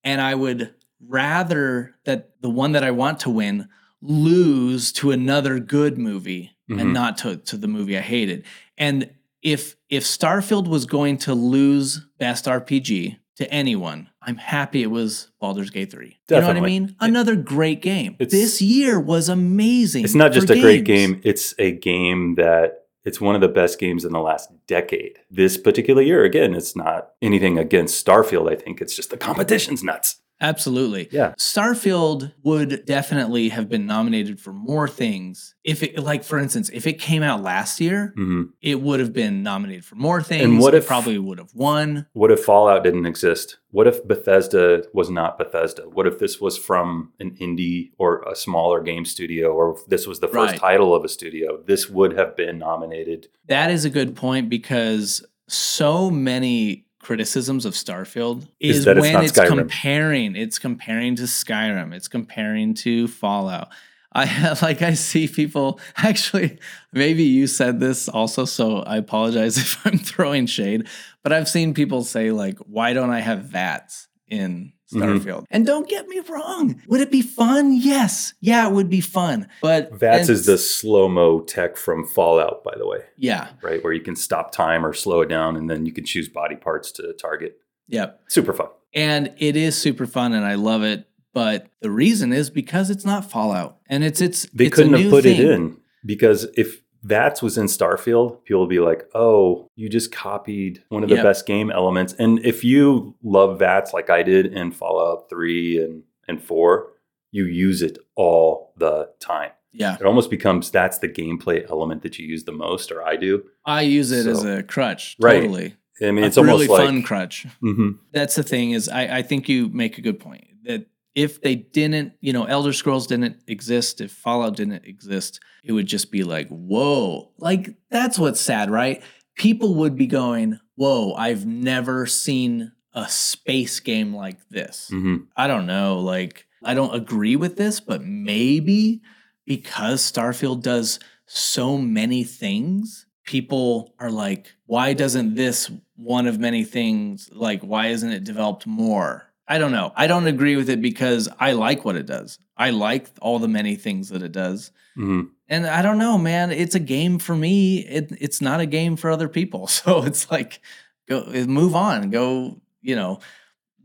And 0.04 0.20
I 0.20 0.34
would 0.34 0.74
rather 1.06 1.94
that 2.04 2.30
the 2.40 2.50
one 2.50 2.72
that 2.72 2.84
I 2.84 2.90
want 2.90 3.20
to 3.20 3.30
win 3.30 3.68
lose 4.00 4.92
to 4.92 5.10
another 5.10 5.58
good 5.58 5.98
movie 5.98 6.50
Mhm. 6.70 6.80
and 6.80 6.92
not 6.94 7.18
to 7.18 7.36
to 7.36 7.56
the 7.56 7.68
movie 7.68 7.96
I 7.98 8.00
hated. 8.02 8.44
And 8.78 9.10
if 9.42 9.76
if 9.90 10.04
Starfield 10.04 10.68
was 10.68 10.86
going 10.86 11.18
to 11.18 11.34
lose 11.34 12.06
best 12.18 12.46
RPG 12.46 13.16
to 13.36 13.50
anyone, 13.52 14.08
I'm 14.22 14.36
happy 14.36 14.82
it 14.82 14.90
was 14.90 15.28
Baldur's 15.40 15.70
Gate 15.70 15.90
3. 15.90 16.16
You 16.30 16.40
know 16.40 16.46
what 16.46 16.56
I 16.56 16.60
mean? 16.60 16.94
Another 17.00 17.34
great 17.36 17.82
game. 17.82 18.14
It's- 18.18 18.30
this 18.30 18.62
year 18.62 18.98
was 19.00 19.28
amazing. 19.28 20.04
It's 20.04 20.14
not 20.14 20.32
just 20.32 20.50
a 20.50 20.60
great 20.60 20.84
game, 20.84 21.20
it's 21.24 21.52
a 21.58 21.72
game 21.72 22.36
that 22.36 22.83
it's 23.04 23.20
one 23.20 23.34
of 23.34 23.40
the 23.40 23.48
best 23.48 23.78
games 23.78 24.04
in 24.04 24.12
the 24.12 24.20
last 24.20 24.50
decade. 24.66 25.18
This 25.30 25.56
particular 25.56 26.02
year, 26.02 26.24
again, 26.24 26.54
it's 26.54 26.74
not 26.74 27.10
anything 27.20 27.58
against 27.58 28.04
Starfield. 28.04 28.50
I 28.50 28.56
think 28.56 28.80
it's 28.80 28.96
just 28.96 29.10
the 29.10 29.16
competition's 29.16 29.82
nuts. 29.82 30.20
Absolutely. 30.40 31.08
Yeah. 31.12 31.32
Starfield 31.38 32.32
would 32.42 32.84
definitely 32.86 33.48
have 33.50 33.68
been 33.68 33.86
nominated 33.86 34.40
for 34.40 34.52
more 34.52 34.88
things. 34.88 35.54
If 35.64 35.82
it, 35.82 35.98
like, 35.98 36.24
for 36.24 36.38
instance, 36.38 36.68
if 36.72 36.86
it 36.86 36.94
came 37.00 37.22
out 37.22 37.42
last 37.42 37.80
year, 37.80 38.12
hmm 38.16 38.42
it 38.60 38.80
would 38.80 38.98
have 39.00 39.12
been 39.12 39.42
nominated 39.42 39.84
for 39.84 39.94
more 39.94 40.22
things. 40.22 40.42
And 40.44 40.58
what 40.58 40.74
it 40.74 40.78
if- 40.78 40.86
probably 40.86 41.18
would 41.18 41.38
have 41.38 41.54
won? 41.54 42.06
What 42.12 42.30
if 42.30 42.44
Fallout 42.44 42.82
didn't 42.84 43.06
exist? 43.06 43.58
What 43.70 43.86
if 43.86 44.06
Bethesda 44.06 44.84
was 44.92 45.10
not 45.10 45.38
Bethesda? 45.38 45.82
What 45.88 46.06
if 46.06 46.18
this 46.18 46.40
was 46.40 46.56
from 46.58 47.12
an 47.20 47.36
indie 47.40 47.90
or 47.98 48.22
a 48.22 48.34
smaller 48.36 48.80
game 48.82 49.04
studio, 49.04 49.52
or 49.52 49.76
if 49.76 49.86
this 49.86 50.06
was 50.06 50.20
the 50.20 50.28
first 50.28 50.52
Right. 50.52 50.60
title 50.60 50.94
of 50.94 51.04
a 51.04 51.08
studio? 51.08 51.62
This 51.66 51.88
would 51.88 52.16
have 52.18 52.36
been 52.36 52.58
nominated. 52.58 53.28
That 53.48 53.70
is 53.70 53.84
a 53.84 53.90
good 53.90 54.14
point 54.16 54.48
because 54.48 55.24
so 55.48 56.10
many 56.10 56.83
criticisms 57.04 57.64
of 57.66 57.74
Starfield 57.74 58.48
Is 58.58 58.78
is, 58.78 58.84
that 58.86 58.96
when 58.96 59.12
not 59.12 59.24
it's, 59.24 59.38
comparing. 59.38 60.34
It's 60.34 60.58
comparing 60.58 61.14
to 61.16 61.24
Skyrim. 61.24 61.94
It's 61.94 62.08
comparing 62.08 62.74
to 62.74 63.06
Fallout. 63.06 63.68
I 64.12 64.56
like 64.62 64.80
I 64.82 64.94
see 64.94 65.28
people 65.28 65.80
actually 65.96 66.58
maybe 66.92 67.24
you 67.24 67.46
said 67.46 67.80
this 67.80 68.08
also 68.08 68.44
so 68.44 68.78
I 68.78 68.96
apologize 68.96 69.56
if 69.58 69.84
I'm 69.86 69.98
throwing 69.98 70.46
shade 70.46 70.88
but 71.22 71.32
I've 71.32 71.48
seen 71.48 71.74
people 71.74 72.04
say 72.04 72.30
like 72.30 72.58
why 72.58 72.92
don't 72.92 73.10
I 73.10 73.20
have 73.20 73.44
VATS 73.44 74.08
in 74.38 74.72
Mhm. 74.92 75.00
Starfield 75.20 75.44
and 75.50 75.64
don't 75.66 75.88
get 75.88 76.06
me 76.08 76.20
wrong 76.28 76.80
would 76.88 77.00
it 77.00 77.10
be 77.10 77.22
fun 77.22 77.72
yes 77.72 78.34
yeah 78.40 78.68
it 78.68 78.72
would 78.74 78.90
be 78.90 79.00
fun 79.00 79.48
but 79.62 79.90
VATS 79.98 80.28
is 80.28 80.44
the 80.46 80.58
slow 80.58 81.08
mo 81.08 81.40
tech 81.40 81.76
from 81.78 82.06
Fallout, 82.06 82.62
by 82.62 82.74
the 82.76 82.86
way, 82.86 82.98
yeah 83.16 83.48
right? 83.62 83.82
Where 83.82 83.94
you 83.94 84.02
can 84.02 84.14
stop 84.14 84.52
time 84.52 84.84
or 84.84 84.92
slow 84.92 85.22
it 85.22 85.28
down, 85.28 85.56
and 85.56 85.68
then 85.70 85.86
you 85.86 85.92
can 85.92 86.04
choose 86.04 86.28
body 86.28 86.54
parts 86.56 86.92
to 86.92 87.12
target. 87.14 87.56
yep 87.88 88.20
Super 88.28 88.52
fun. 88.52 88.68
And 88.92 89.32
it 89.38 89.56
is 89.56 89.74
super 89.76 90.06
fun 90.06 90.32
and 90.34 90.44
I 90.44 90.54
love 90.54 90.82
it. 90.84 91.08
But 91.32 91.66
the 91.80 91.90
reason 91.90 92.32
is 92.32 92.48
because 92.50 92.90
it's 92.90 93.04
not 93.04 93.28
Fallout. 93.28 93.78
And 93.88 94.04
it's 94.04 94.20
it's 94.20 94.46
They 94.54 94.66
it's 94.66 94.76
couldn't 94.76 94.92
have 94.92 95.10
put 95.10 95.24
it 95.26 95.40
in 95.40 95.78
because 96.06 96.46
if 96.56 96.83
VATS 97.04 97.42
was 97.42 97.58
in 97.58 97.66
Starfield, 97.66 98.42
people 98.44 98.60
would 98.62 98.68
be 98.70 98.80
like, 98.80 99.08
oh, 99.14 99.68
you 99.76 99.88
just 99.88 100.10
copied 100.12 100.82
one 100.88 101.02
of 101.02 101.08
the 101.10 101.16
Yep. 101.16 101.24
best 101.24 101.46
game 101.46 101.70
elements. 101.70 102.14
And 102.18 102.38
if 102.44 102.64
you 102.64 103.14
love 103.22 103.58
VATS 103.58 103.92
like 103.92 104.10
I 104.10 104.22
did 104.22 104.46
in 104.46 104.72
Fallout 104.72 105.28
3 105.28 105.82
and, 105.84 106.02
and 106.28 106.42
4, 106.42 106.90
you 107.30 107.44
use 107.44 107.82
it 107.82 107.98
all 108.16 108.72
the 108.78 109.10
time. 109.20 109.50
Yeah. 109.72 109.96
It 110.00 110.06
almost 110.06 110.30
becomes 110.30 110.70
that's 110.70 110.98
the 110.98 111.08
gameplay 111.08 111.68
element 111.68 112.02
that 112.02 112.18
you 112.18 112.26
use 112.26 112.44
the 112.44 112.52
most, 112.52 112.90
or 112.92 113.02
I 113.06 113.16
do. 113.16 113.44
I 113.66 113.82
use 113.82 114.10
it 114.12 114.26
as 114.26 114.44
a 114.44 114.62
crutch. 114.62 115.16
Right. 115.20 115.40
Totally. 115.40 115.74
I 116.00 116.10
mean, 116.10 116.24
A 116.24 116.26
it's 116.28 116.38
almost 116.38 116.54
really 116.62 116.68
like 116.68 116.86
fun 116.86 117.02
crutch. 117.02 117.46
Mhm. 117.62 117.98
That's 118.12 118.34
the 118.36 118.42
thing 118.42 118.70
is 118.70 118.88
I, 118.88 119.18
I 119.18 119.22
think 119.22 119.48
you 119.48 119.68
make 119.68 119.98
a 119.98 120.00
good 120.00 120.18
point 120.20 120.46
that 120.64 120.86
if 121.14 121.40
they 121.40 121.54
didn't, 121.54 122.14
you 122.20 122.32
know, 122.32 122.44
Elder 122.44 122.72
Scrolls 122.72 123.06
didn't 123.06 123.36
exist, 123.46 124.00
if 124.00 124.12
Fallout 124.12 124.56
didn't 124.56 124.84
exist, 124.84 125.40
it 125.62 125.72
would 125.72 125.86
just 125.86 126.10
be 126.10 126.22
like, 126.24 126.48
whoa. 126.48 127.30
Like 127.38 127.74
that's 127.90 128.18
what's 128.18 128.40
sad, 128.40 128.70
right? 128.70 129.02
People 129.36 129.74
would 129.76 129.96
be 129.96 130.06
going, 130.06 130.58
whoa, 130.76 131.14
I've 131.14 131.46
never 131.46 132.06
seen 132.06 132.72
a 132.92 133.08
space 133.08 133.80
game 133.80 134.14
like 134.14 134.38
this. 134.48 134.90
Mhm. 134.92 135.26
I 135.36 135.46
don't 135.46 135.66
know. 135.66 135.98
Like, 135.98 136.46
I 136.62 136.74
don't 136.74 136.94
agree 136.94 137.36
with 137.36 137.56
this, 137.56 137.80
but 137.80 138.04
maybe 138.04 139.02
because 139.44 140.00
Starfield 140.10 140.62
does 140.62 140.98
so 141.26 141.76
many 141.78 142.24
things, 142.24 143.06
people 143.24 143.94
are 143.98 144.10
like, 144.10 144.54
why 144.66 144.92
doesn't 144.92 145.34
this 145.34 145.70
one 145.96 146.26
of 146.26 146.38
many 146.38 146.64
things, 146.64 147.28
like, 147.32 147.62
why 147.62 147.88
isn't 147.88 148.10
it 148.12 148.24
developed 148.24 148.66
more? 148.66 149.30
I 149.46 149.58
don't 149.58 149.72
know. 149.72 149.92
I 149.94 150.06
don't 150.06 150.26
agree 150.26 150.56
with 150.56 150.70
it 150.70 150.80
because 150.80 151.28
I 151.38 151.52
like 151.52 151.84
what 151.84 151.96
it 151.96 152.06
does. 152.06 152.38
I 152.56 152.70
like 152.70 153.08
all 153.20 153.38
the 153.38 153.48
many 153.48 153.76
things 153.76 154.08
that 154.08 154.22
it 154.22 154.32
does. 154.32 154.70
Mhm. 154.96 155.28
And 155.48 155.66
I 155.66 155.82
don't 155.82 155.98
know, 155.98 156.16
man. 156.16 156.50
It's 156.50 156.74
a 156.74 156.80
game 156.80 157.18
for 157.18 157.36
me. 157.36 157.80
It, 157.80 158.12
it's 158.18 158.40
not 158.40 158.60
a 158.60 158.66
game 158.66 158.96
for 158.96 159.10
other 159.10 159.28
people. 159.28 159.66
So 159.84 160.02
it's 160.04 160.30
like, 160.30 160.60
go 161.08 161.24
move 161.46 161.74
on. 161.74 162.08
Go, 162.10 162.60
you 162.80 162.96
know, 162.96 163.18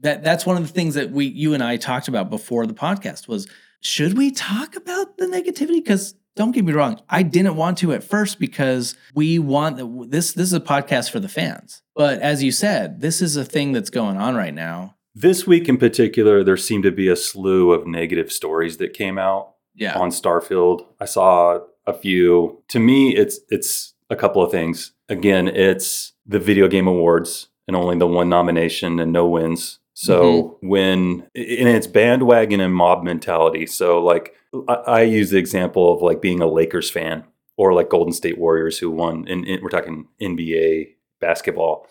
that 0.01 0.23
that's 0.23 0.45
one 0.45 0.55
of 0.55 0.65
the 0.65 0.71
things 0.73 0.93
that 0.95 1.11
we 1.11 1.25
you 1.25 1.53
and 1.53 1.61
I 1.63 1.75
talked 1.77 2.07
about 2.07 2.29
before 2.29 2.65
the 2.65 2.73
podcast 2.73 3.27
was 3.27 3.47
should 3.81 4.17
we 4.17 4.31
talk 4.31 4.75
about 4.77 5.17
the 5.17 5.25
negativity? 5.25 5.83
Because 5.83 6.15
don't 6.37 6.51
get 6.51 6.63
me 6.63 6.71
wrong, 6.71 7.01
I 7.09 7.23
didn't 7.23 7.57
want 7.57 7.77
to 7.79 7.91
at 7.91 8.03
first 8.03 8.39
because 8.39 8.95
we 9.13 9.39
want 9.39 9.75
the- 9.75 10.05
this. 10.07 10.31
This 10.33 10.47
is 10.47 10.53
a 10.53 10.59
podcast 10.61 11.11
for 11.11 11.19
the 11.19 11.27
fans. 11.27 11.81
But 11.95 12.19
as 12.19 12.41
you 12.43 12.51
said, 12.53 13.01
this 13.01 13.21
is 13.21 13.35
a 13.35 13.43
thing 13.43 13.73
that's 13.73 13.89
going 13.89 14.15
on 14.15 14.35
right 14.35 14.53
now. 14.53 14.95
This 15.21 15.45
week 15.45 15.67
in 15.67 15.75
particular, 15.75 16.45
there 16.45 16.55
seemed 16.55 16.83
to 16.83 16.91
be 16.91 17.09
a 17.09 17.15
slew 17.17 17.73
of 17.73 17.85
negative 17.85 18.31
stories 18.31 18.77
that 18.77 18.93
came 18.93 19.17
out 19.17 19.55
Yeah, 19.75 19.99
on 19.99 20.11
Starfield. 20.11 20.85
I 21.01 21.05
saw 21.05 21.59
a 21.85 21.93
few. 21.93 22.63
To 22.69 22.79
me, 22.79 23.17
it's 23.17 23.41
it's 23.49 23.95
a 24.09 24.15
couple 24.15 24.41
of 24.41 24.49
things. 24.49 24.93
Again, 25.09 25.49
it's 25.49 26.13
the 26.25 26.39
video 26.39 26.69
game 26.69 26.87
awards 26.87 27.49
and 27.67 27.75
only 27.75 27.97
the 27.97 28.07
one 28.07 28.29
nomination 28.29 28.97
and 28.97 29.11
no 29.11 29.27
wins. 29.27 29.79
So 29.93 30.23
mm-hmm. 30.23 30.67
when 30.69 31.01
and 31.35 31.67
it's 31.67 31.87
bandwagon 31.87 32.61
and 32.61 32.73
mob 32.73 33.03
mentality. 33.03 33.65
So 33.65 34.01
like 34.01 34.33
I, 34.69 34.73
I 34.73 35.01
use 35.01 35.31
the 35.31 35.37
example 35.37 35.93
of 35.93 36.01
like 36.01 36.21
being 36.21 36.41
a 36.41 36.47
Lakers 36.47 36.89
fan 36.89 37.25
or 37.57 37.73
like 37.73 37.89
Golden 37.89 38.13
State 38.13 38.37
Warriors 38.37 38.79
who 38.79 38.89
won. 38.89 39.27
And 39.27 39.45
we're 39.61 39.67
talking 39.67 40.07
NBA 40.21 40.93
basketball. 41.19 41.87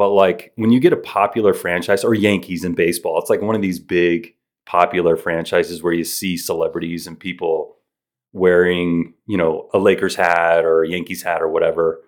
But 0.00 0.12
like 0.12 0.54
when 0.56 0.72
you 0.72 0.80
get 0.80 0.94
a 0.94 0.96
popular 0.96 1.52
franchise 1.52 2.04
or 2.04 2.14
Yankees 2.14 2.64
in 2.64 2.72
baseball, 2.74 3.18
it's 3.18 3.28
like 3.28 3.42
one 3.42 3.54
of 3.54 3.60
these 3.60 3.78
big 3.78 4.34
popular 4.64 5.14
franchises 5.14 5.82
where 5.82 5.92
you 5.92 6.04
see 6.04 6.38
celebrities 6.38 7.06
and 7.06 7.20
people 7.20 7.76
wearing, 8.32 9.12
you 9.26 9.36
know, 9.36 9.68
a 9.74 9.78
Lakers 9.78 10.14
hat 10.16 10.64
or 10.64 10.84
a 10.84 10.88
Yankees 10.88 11.22
hat 11.22 11.42
or 11.42 11.50
whatever. 11.50 12.00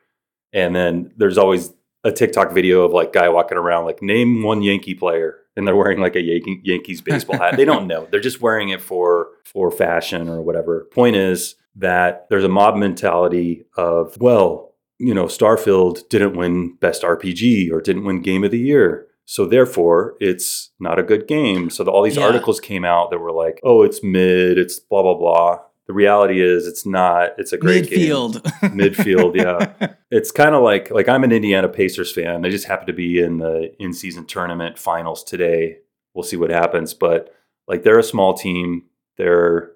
And 0.55 0.75
then 0.75 1.13
there's 1.19 1.37
always 1.37 1.75
a 2.03 2.11
TikTok 2.11 2.53
video 2.53 2.81
of 2.81 2.93
like 2.93 3.13
guy 3.13 3.29
walking 3.29 3.59
around 3.59 3.85
like 3.85 4.01
name 4.01 4.43
one 4.43 4.63
Yankee 4.63 4.95
player 4.95 5.41
and 5.55 5.69
they're 5.69 5.77
wearing 5.77 6.01
like 6.01 6.17
a 6.17 6.23
Yankee, 6.23 6.63
Yankees 6.65 7.03
baseball 7.03 7.37
hat. 7.37 7.59
They 7.59 7.67
don't 7.67 7.87
know. 7.87 8.09
They're 8.11 8.21
just 8.21 8.41
wearing 8.41 8.71
it 8.71 8.81
for 8.81 9.29
for 9.45 9.71
fashion 9.71 10.31
or 10.31 10.41
whatever. 10.41 10.89
Point 10.93 11.17
is 11.17 11.57
that 11.77 12.27
there's 12.31 12.45
a 12.45 12.49
mob 12.49 12.75
mentality 12.75 13.67
of 13.77 14.17
well, 14.19 14.72
you 15.03 15.13
know, 15.15 15.25
Starfield 15.27 16.09
didn't 16.09 16.37
win 16.37 16.77
best 16.81 17.03
RPG 17.03 17.71
or 17.73 17.81
didn't 17.81 18.05
win 18.05 18.23
game 18.23 18.45
of 18.45 18.51
the 18.51 18.59
year. 18.59 19.07
So 19.25 19.47
therefore, 19.47 20.15
it's 20.21 20.71
not 20.81 20.99
a 20.99 21.03
good 21.03 21.27
game. 21.27 21.71
So 21.71 21.85
the, 21.85 21.91
all 21.91 22.03
these 22.03 22.17
Yeah. 22.17 22.25
articles 22.27 22.61
came 22.61 22.85
out 22.85 23.11
that 23.11 23.19
were 23.19 23.33
like, 23.33 23.61
"Oh, 23.63 23.83
it's 23.83 24.03
mid, 24.03 24.59
it's 24.59 24.79
blah 24.79 25.03
blah 25.03 25.15
blah." 25.15 25.59
The 25.87 25.93
reality 25.93 26.41
is, 26.41 26.67
it's 26.67 26.87
not. 26.87 27.31
It's 27.39 27.53
a 27.53 27.59
great 27.59 27.91
game. 27.91 27.99
midfield, 27.99 28.43
Midfield, 28.83 29.37
yeah. 29.37 29.95
It's 30.11 30.31
kind 30.31 30.55
of 30.55 30.63
like 30.63 30.91
like 30.91 31.09
I'm 31.09 31.25
an 31.25 31.33
Indiana 31.33 31.69
Pacers 31.69 32.13
fan. 32.13 32.43
They 32.43 32.51
just 32.51 32.67
happen 32.67 32.87
to 32.87 32.93
be 32.93 33.19
in 33.21 33.39
the 33.39 33.73
in 33.79 33.93
season 33.93 34.27
tournament 34.27 34.79
finals 34.79 35.25
today. 35.25 35.79
We'll 36.15 36.23
see 36.25 36.37
what 36.37 36.51
happens, 36.51 36.93
but 36.95 37.35
like 37.67 37.83
they're 37.83 37.99
a 37.99 38.03
small 38.15 38.35
team. 38.35 38.85
They're 39.17 39.73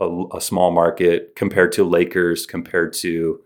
a, 0.00 0.24
a 0.34 0.40
small 0.40 0.70
market 0.72 1.34
compared 1.36 1.72
to 1.72 1.84
Lakers, 1.84 2.46
compared 2.46 2.92
to 2.94 3.40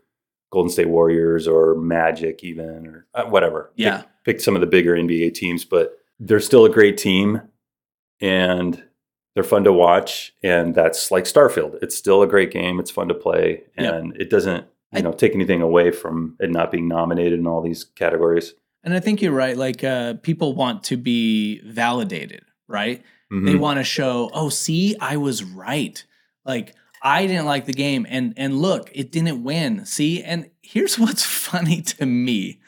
Golden 0.51 0.71
State 0.71 0.89
Warriors 0.89 1.47
or 1.49 1.75
Magic, 1.75 2.43
even 2.45 2.87
or 2.87 3.07
uh, 3.15 3.25
whatever. 3.27 3.71
Pick- 3.77 3.85
Yeah. 3.85 4.03
pick, 4.25 4.41
some 4.41 4.55
of 4.55 4.61
the 4.61 4.67
bigger 4.67 4.95
NBA 4.97 5.35
teams, 5.35 5.65
but 5.65 5.99
they're 6.21 6.41
still 6.41 6.65
a 6.65 6.71
great 6.71 6.97
team, 6.97 7.43
and 8.21 8.83
they're 9.35 9.45
fun 9.45 9.65
to 9.65 9.73
watch. 9.73 10.35
And 10.43 10.75
that's 10.75 11.11
like 11.11 11.25
Starfield. 11.25 11.79
It's 11.83 11.97
still 11.97 12.23
a 12.23 12.27
great 12.27 12.51
game. 12.51 12.79
It's 12.81 12.91
fun 12.91 13.09
to 13.09 13.15
play, 13.15 13.63
Yep. 13.79 13.95
and 13.95 14.17
it 14.21 14.31
doesn't 14.31 14.67
you 14.95 15.03
know 15.03 15.13
take 15.13 15.35
anything 15.35 15.61
away 15.63 15.91
from 15.91 16.37
it 16.41 16.51
not 16.51 16.71
being 16.71 16.89
nominated 16.89 17.39
in 17.39 17.47
all 17.47 17.61
these 17.61 17.85
categories. 17.85 18.55
And 18.85 18.95
I 18.95 19.01
think 19.01 19.21
you're 19.21 19.33
right. 19.33 19.57
Like 19.57 19.83
uh, 19.85 20.15
people 20.23 20.55
want 20.55 20.85
to 20.85 20.97
be 20.97 21.61
validated, 21.67 22.43
right? 22.69 23.03
They 23.29 23.37
Mhm. 23.55 23.59
want 23.59 23.79
to 23.81 23.85
show, 23.85 24.31
oh, 24.33 24.49
see, 24.49 24.95
I 25.01 25.17
was 25.17 25.43
right. 25.43 26.03
Like 26.45 26.75
I 27.07 27.27
didn't 27.29 27.47
like 27.47 27.67
the 27.67 27.73
game, 27.73 28.05
and 28.09 28.35
and 28.37 28.61
look, 28.61 28.91
it 28.93 29.13
didn't 29.13 29.45
win. 29.45 29.87
See, 29.87 30.23
and 30.25 30.51
here's 30.61 30.99
what's 30.99 31.25
funny 31.25 31.81
to 31.83 32.05
me 32.07 32.61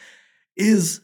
is 0.57 1.01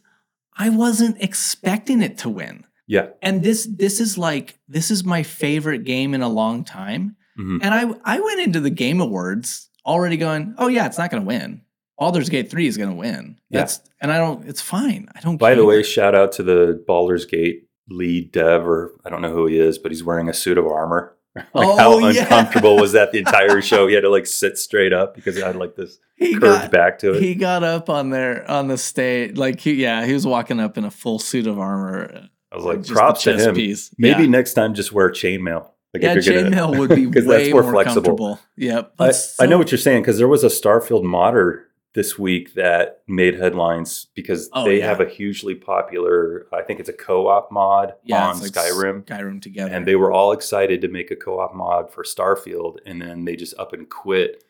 I 0.56 0.68
wasn't 0.70 1.20
expecting 1.20 2.00
it 2.00 2.18
to 2.18 2.28
win. 2.28 2.64
Yeah. 2.86 3.08
And 3.22 3.42
this 3.42 3.66
this 3.66 3.98
is 3.98 4.16
like 4.16 4.58
this 4.68 4.90
is 4.90 5.04
my 5.04 5.22
favorite 5.24 5.84
game 5.84 6.14
in 6.14 6.22
a 6.22 6.28
long 6.28 6.64
time. 6.64 7.16
Mhm. 7.38 7.58
And 7.62 7.74
I 7.74 8.16
I 8.16 8.20
went 8.20 8.40
into 8.40 8.60
the 8.60 8.70
game 8.70 9.00
awards 9.00 9.68
already 9.84 10.16
going, 10.16 10.54
"Oh 10.58 10.68
yeah, 10.68 10.86
it's 10.86 10.98
not 10.98 11.10
going 11.10 11.22
to 11.22 11.26
win. 11.26 11.62
Baldur's 11.98 12.28
Gate 12.28 12.50
3 12.50 12.66
is 12.68 12.76
going 12.76 12.90
to 12.90 12.94
win." 12.96 13.38
Yeah. 13.50 13.60
That's 13.60 13.80
and 14.00 14.12
I 14.12 14.18
don't 14.18 14.46
it's 14.46 14.60
fine. 14.60 15.08
I 15.14 15.20
don't 15.20 15.38
By 15.38 15.56
the 15.56 15.64
way, 15.64 15.82
shout 15.82 16.14
out 16.14 16.30
to 16.32 16.44
the 16.44 16.84
Baldur's 16.86 17.24
Gate 17.24 17.66
lead 17.88 18.30
dev, 18.32 18.66
or 18.66 18.92
I 19.04 19.10
don't 19.10 19.22
know 19.22 19.32
who 19.32 19.46
he 19.46 19.58
is, 19.58 19.78
but 19.78 19.90
he's 19.90 20.04
wearing 20.04 20.28
a 20.28 20.34
suit 20.34 20.56
of 20.56 20.66
armor. 20.66 21.13
like 21.36 21.46
Oh, 21.54 21.76
how 21.76 21.98
yeah. 22.08 22.22
uncomfortable 22.22 22.76
was 22.76 22.92
that 22.92 23.12
the 23.12 23.18
entire 23.18 23.60
show? 23.70 23.86
He 23.86 23.94
had 23.94 24.02
to 24.02 24.10
like 24.10 24.26
sit 24.26 24.56
straight 24.58 24.92
up 24.92 25.14
because 25.14 25.36
it 25.36 25.44
had 25.44 25.56
like 25.56 25.74
this 25.76 25.98
he 26.16 26.32
curved 26.34 26.42
got 26.62 26.70
back 26.70 26.98
to 27.00 27.14
it. 27.14 27.22
he 27.22 27.34
got 27.34 27.62
up 27.64 27.90
on 27.90 28.10
there 28.10 28.48
on 28.50 28.68
the 28.68 28.78
stage 28.78 29.36
like 29.36 29.58
he, 29.60 29.74
yeah, 29.74 30.04
he 30.06 30.12
was 30.12 30.26
walking 30.26 30.60
up 30.60 30.78
in 30.78 30.84
a 30.84 30.90
full 30.90 31.18
suit 31.18 31.46
of 31.46 31.58
armor. 31.58 32.28
I 32.52 32.56
was 32.56 32.64
like, 32.64 32.78
a 32.78 32.82
props 32.82 33.24
to 33.24 33.36
him. 33.36 33.54
Piece. 33.54 33.92
Maybe 33.98 34.22
yeah. 34.24 34.28
next 34.28 34.54
time 34.54 34.74
just 34.74 34.92
wear 34.92 35.10
chainmail. 35.10 35.70
Like 35.92 36.02
yeah, 36.04 36.14
if 36.14 36.24
you're 36.26 36.42
gonna- 36.44 36.54
chainmail 36.56 36.78
would 36.78 36.90
be 36.90 37.06
way 37.06 37.20
that's 37.20 37.50
more 37.52 37.62
more, 37.62 37.72
flexible. 37.72 38.02
comfortable. 38.02 38.40
Yep. 38.56 38.92
I, 39.00 39.06
But 39.06 39.34
I 39.40 39.46
know 39.46 39.58
what 39.58 39.70
you're 39.72 39.78
saying 39.78 40.02
because 40.02 40.18
there 40.18 40.28
was 40.28 40.44
a 40.44 40.48
Starfield 40.48 41.02
modder 41.02 41.66
this 41.94 42.18
week 42.18 42.54
that 42.54 43.02
made 43.06 43.38
headlines 43.38 44.08
because 44.14 44.48
Oh, 44.52 44.64
they 44.64 44.78
yeah. 44.78 44.86
have 44.88 45.00
a 45.00 45.08
hugely 45.08 45.54
popular, 45.54 46.46
I 46.52 46.62
think 46.62 46.80
it's 46.80 46.88
a 46.88 46.92
co-op 46.92 47.52
mod 47.52 47.94
yeah, 48.04 48.26
on 48.28 48.40
like 48.40 48.50
Skyrim. 48.52 49.04
Skyrim 49.04 49.40
together. 49.40 49.72
and 49.72 49.86
they 49.86 49.94
were 49.94 50.10
all 50.12 50.32
excited 50.32 50.80
to 50.80 50.88
make 50.88 51.10
a 51.12 51.16
co-op 51.16 51.54
mod 51.54 51.92
for 51.92 52.02
Starfield, 52.02 52.78
and 52.84 53.00
then 53.00 53.24
they 53.24 53.36
just 53.36 53.54
up 53.58 53.72
and 53.72 53.88
quit, 53.88 54.42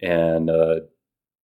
and 0.00 0.48
uh, 0.48 0.76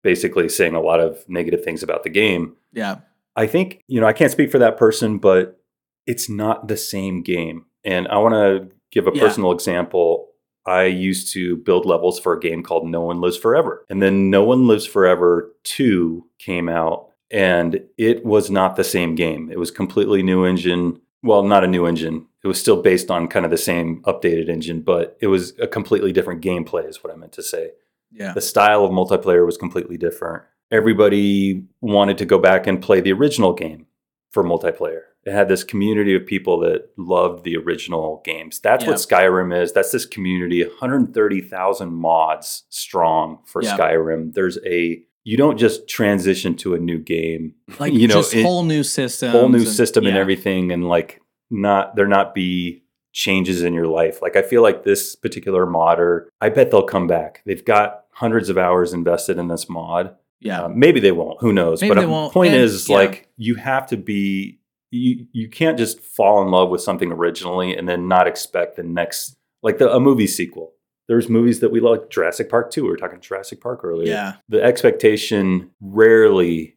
basically 0.03 0.49
saying 0.49 0.75
a 0.75 0.81
lot 0.81 1.01
of 1.01 1.29
negative 1.29 1.64
things 1.64 1.83
about 1.83 2.05
the 2.05 2.11
game. 2.11 2.57
yeah. 2.73 2.99
I 3.37 3.47
think 3.47 3.85
you 3.87 4.01
know 4.01 4.07
I 4.09 4.12
can't 4.12 4.33
speak 4.33 4.51
for 4.51 4.59
that 4.59 4.77
person, 4.77 5.18
but 5.18 5.61
it's 6.07 6.29
not 6.29 6.66
the 6.66 6.77
same 6.77 7.23
game. 7.23 7.66
And 7.85 8.09
I 8.09 8.18
want 8.18 8.35
to 8.35 8.75
give 8.90 9.07
a 9.07 9.12
Yeah. 9.14 9.23
personal 9.23 9.53
example. 9.53 10.28
I 10.69 10.85
used 10.85 11.33
to 11.35 11.57
build 11.57 11.87
levels 11.87 12.19
for 12.21 12.33
a 12.35 12.41
game 12.41 12.63
called 12.63 12.87
No 12.87 13.01
One 13.03 13.21
Lives 13.21 13.37
Forever, 13.37 13.85
and 13.89 14.03
then 14.03 14.31
No 14.31 14.45
One 14.45 14.67
Lives 14.69 14.87
Forever 14.87 15.53
Two 15.65 16.27
came 16.39 16.69
out, 16.69 17.09
and 17.31 17.81
it 17.97 18.25
was 18.25 18.51
not 18.51 18.77
the 18.77 18.85
same 18.85 19.15
game. 19.15 19.51
It 19.51 19.59
was 19.59 19.71
completely 19.71 20.23
new 20.23 20.45
engine. 20.45 21.01
Well, 21.23 21.43
not 21.43 21.65
a 21.65 21.69
new 21.69 21.87
engine. 21.87 22.27
It 22.45 22.47
was 22.49 22.61
still 22.61 22.81
based 22.83 23.11
on 23.11 23.27
kind 23.29 23.45
of 23.45 23.51
the 23.51 23.59
same 23.59 24.03
updated 24.03 24.49
engine, 24.49 24.81
but 24.83 25.17
it 25.21 25.27
was 25.27 25.53
a 25.59 25.67
completely 25.67 26.13
different 26.13 26.43
gameplay. 26.43 26.89
Is 26.89 27.03
what 27.03 27.13
I 27.13 27.17
meant 27.17 27.33
to 27.33 27.43
say 27.43 27.73
Yeah. 28.13 28.33
the 28.35 28.41
style 28.41 28.85
of 28.85 28.93
multiplayer 28.93 29.45
was 29.45 29.57
completely 29.57 29.97
different. 29.97 30.43
Everybody 30.71 31.65
wanted 31.81 32.19
to 32.19 32.25
go 32.27 32.39
back 32.39 32.67
and 32.67 32.81
play 32.81 33.01
the 33.01 33.13
original 33.13 33.53
game 33.55 33.87
for 34.31 34.45
multiplayer. 34.45 35.01
It 35.29 35.35
had 35.35 35.49
this 35.49 35.62
community 35.64 36.14
of 36.17 36.25
people 36.27 36.59
that 36.61 36.88
loved 36.97 37.45
the 37.45 37.57
original 37.57 38.23
games. 38.25 38.61
That's 38.61 38.87
what 38.87 38.97
Skyrim 38.97 39.55
is. 39.62 39.73
That's 39.73 39.93
this 39.93 40.07
community, 40.07 40.64
130,000 40.64 41.93
mods 41.93 42.64
strong 42.71 43.38
for 43.47 43.62
Yeah. 43.62 43.77
Skyrim. 43.77 44.35
There's 44.35 44.59
a 44.64 45.03
you 45.25 45.37
don't 45.37 45.59
just 45.59 45.87
transition 45.88 46.55
to 46.57 46.75
a 46.75 46.79
new 46.79 46.99
game, 46.99 47.55
Like 47.79 47.93
you 47.93 48.09
know, 48.09 48.14
just 48.14 48.35
it- 48.35 48.43
whole 48.43 48.62
new 48.64 48.83
system. 48.83 49.31
whole 49.33 49.49
new 49.49 49.64
system 49.67 50.07
and 50.07 50.14
yeah. 50.14 50.21
everything, 50.21 50.73
and 50.73 50.88
like 50.88 51.21
not 51.51 51.97
there 51.97 52.07
not 52.07 52.35
be 52.35 52.85
changes 53.12 53.62
in 53.62 53.75
your 53.75 53.87
life. 53.88 54.23
Like 54.23 54.37
I 54.37 54.43
feel 54.43 54.62
like 54.62 54.85
this 54.85 55.14
particular 55.17 55.67
modder, 55.67 56.31
I 56.41 56.49
bet 56.49 56.71
they'll 56.71 56.83
come 56.83 57.07
back. 57.07 57.43
They've 57.45 57.64
got 57.64 58.05
hundreds 58.12 58.49
of 58.49 58.57
hours 58.57 58.93
invested 58.95 59.38
in 59.38 59.49
this 59.49 59.69
mod. 59.69 60.14
Yeah. 60.41 60.62
Uh, 60.64 60.69
maybe 60.69 61.01
they 61.01 61.12
won't. 61.12 61.41
Who 61.41 61.53
knows? 61.53 61.83
Maybe 61.83 61.95
but 61.97 62.01
the 62.01 62.31
point 62.31 62.55
And- 62.55 62.62
is, 62.62 62.88
like, 62.88 63.29
you 63.37 63.57
have 63.57 63.87
to 63.88 63.97
be. 63.97 64.58
You 64.90 65.27
you 65.33 65.48
can't 65.48 65.79
just 65.79 66.01
fall 66.01 66.42
in 66.42 66.51
love 66.51 66.70
with 66.70 66.81
something 66.81 67.12
originally 67.12 67.77
and 67.77 67.88
then 67.88 68.09
not 68.09 68.27
expect 68.27 68.77
the 68.77 68.83
next, 68.83 69.37
like 69.62 69.79
the 69.79 69.92
a 69.92 70.01
movie 70.01 70.27
sequel. 70.27 70.72
There's 71.09 71.29
movies 71.29 71.61
that 71.61 71.70
we 71.70 71.81
like, 71.81 72.11
Jurassic 72.11 72.51
Park 72.51 72.70
two. 72.70 72.85
We 72.85 72.90
were 72.90 72.96
talking 72.96 73.20
Jurassic 73.20 73.61
Park 73.61 73.85
earlier. 73.85 74.09
yeah. 74.09 74.35
The 74.48 74.62
expectation 74.62 75.70
rarely 75.81 76.77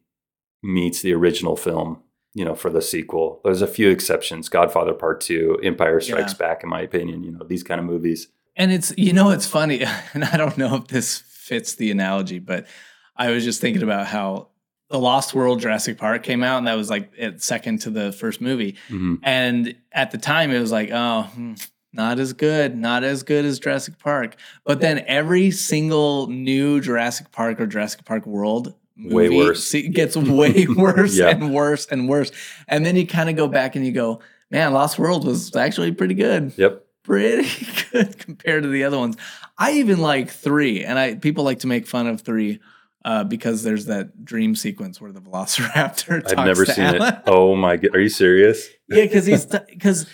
meets 0.62 1.02
the 1.02 1.14
original 1.14 1.56
film. 1.56 2.02
You 2.34 2.46
know, 2.46 2.54
for 2.54 2.70
the 2.70 2.80
sequel, 2.80 3.42
there's 3.44 3.60
a 3.60 3.66
few 3.66 3.90
exceptions. 3.90 4.48
Godfather 4.48 4.94
Part 4.94 5.20
Two, 5.20 5.58
Empire 5.62 6.00
Strikes 6.00 6.32
Back, 6.32 6.62
in 6.62 6.70
my 6.70 6.80
opinion. 6.80 7.22
You 7.22 7.32
know, 7.32 7.44
these 7.44 7.62
kind 7.62 7.78
of 7.78 7.84
movies. 7.84 8.28
And 8.56 8.72
it's 8.72 8.94
you 8.96 9.12
know 9.12 9.30
it's 9.30 9.46
funny, 9.46 9.84
and 10.14 10.24
I 10.24 10.38
don't 10.38 10.56
know 10.56 10.76
if 10.76 10.86
this 10.86 11.18
fits 11.18 11.74
the 11.74 11.90
analogy, 11.90 12.38
but 12.38 12.66
I 13.16 13.30
was 13.30 13.44
just 13.44 13.60
thinking 13.60 13.82
about 13.82 14.06
how 14.06 14.48
the 14.92 14.98
Lost 14.98 15.34
World 15.34 15.58
Jurassic 15.60 15.98
Park 15.98 16.22
came 16.22 16.44
out, 16.44 16.58
and 16.58 16.66
that 16.68 16.76
was 16.76 16.90
like 16.90 17.10
it 17.16 17.42
second 17.42 17.80
to 17.80 17.90
the 17.90 18.12
first 18.12 18.40
movie. 18.40 18.76
Mhm. 18.90 19.18
And 19.24 19.74
at 19.90 20.10
the 20.12 20.18
time, 20.18 20.50
it 20.52 20.60
was 20.60 20.70
like, 20.70 20.90
oh, 20.92 21.22
hmm, 21.34 21.54
not 21.94 22.18
as 22.20 22.32
good, 22.34 22.76
not 22.76 23.02
as 23.02 23.22
good 23.22 23.44
as 23.44 23.58
Jurassic 23.58 23.98
Park. 23.98 24.36
But 24.64 24.80
then 24.80 25.02
every 25.08 25.50
single 25.50 26.26
new 26.28 26.80
Jurassic 26.80 27.32
Park 27.32 27.58
or 27.60 27.66
Jurassic 27.66 28.04
Park 28.04 28.26
World 28.26 28.74
Way 28.98 29.28
movie 29.30 29.36
worse. 29.38 29.72
gets 29.72 30.16
way 30.16 30.66
worse 30.76 31.16
Yeah. 31.18 31.28
and 31.30 31.52
worse 31.54 31.86
and 31.86 32.08
worse. 32.08 32.30
And 32.68 32.84
then 32.86 32.94
you 32.94 33.06
kind 33.06 33.28
of 33.30 33.36
go 33.36 33.48
back 33.48 33.74
and 33.76 33.84
you 33.86 33.92
go, 33.92 34.20
man, 34.50 34.72
Lost 34.74 34.98
World 34.98 35.26
was 35.26 35.56
actually 35.56 35.92
pretty 35.92 36.14
good 36.14 36.52
Yep. 36.58 36.84
pretty 37.02 37.48
good 37.92 38.18
compared 38.18 38.62
to 38.64 38.68
the 38.68 38.84
other 38.84 38.98
ones. 38.98 39.16
I 39.58 39.72
even 39.72 40.00
like 40.00 40.28
three, 40.30 40.84
and 40.84 40.98
I 40.98 41.14
people 41.14 41.44
like 41.44 41.60
to 41.60 41.66
make 41.66 41.86
fun 41.86 42.06
of 42.06 42.20
three 42.20 42.60
uh, 43.04 43.24
because 43.24 43.62
there's 43.62 43.86
that 43.86 44.24
dream 44.24 44.54
sequence 44.54 45.00
where 45.00 45.12
the 45.12 45.20
Velociraptor. 45.20 46.20
Talks 46.22 46.32
I've 46.34 46.46
never 46.46 46.64
to 46.64 46.72
seen 46.72 46.84
Alan. 46.84 47.14
it. 47.14 47.20
Oh 47.26 47.54
my 47.56 47.76
god, 47.76 47.94
are 47.96 48.00
you 48.00 48.08
serious? 48.08 48.68
yeah, 48.88 49.02
because 49.02 49.26
he's 49.26 49.46
because 49.46 50.06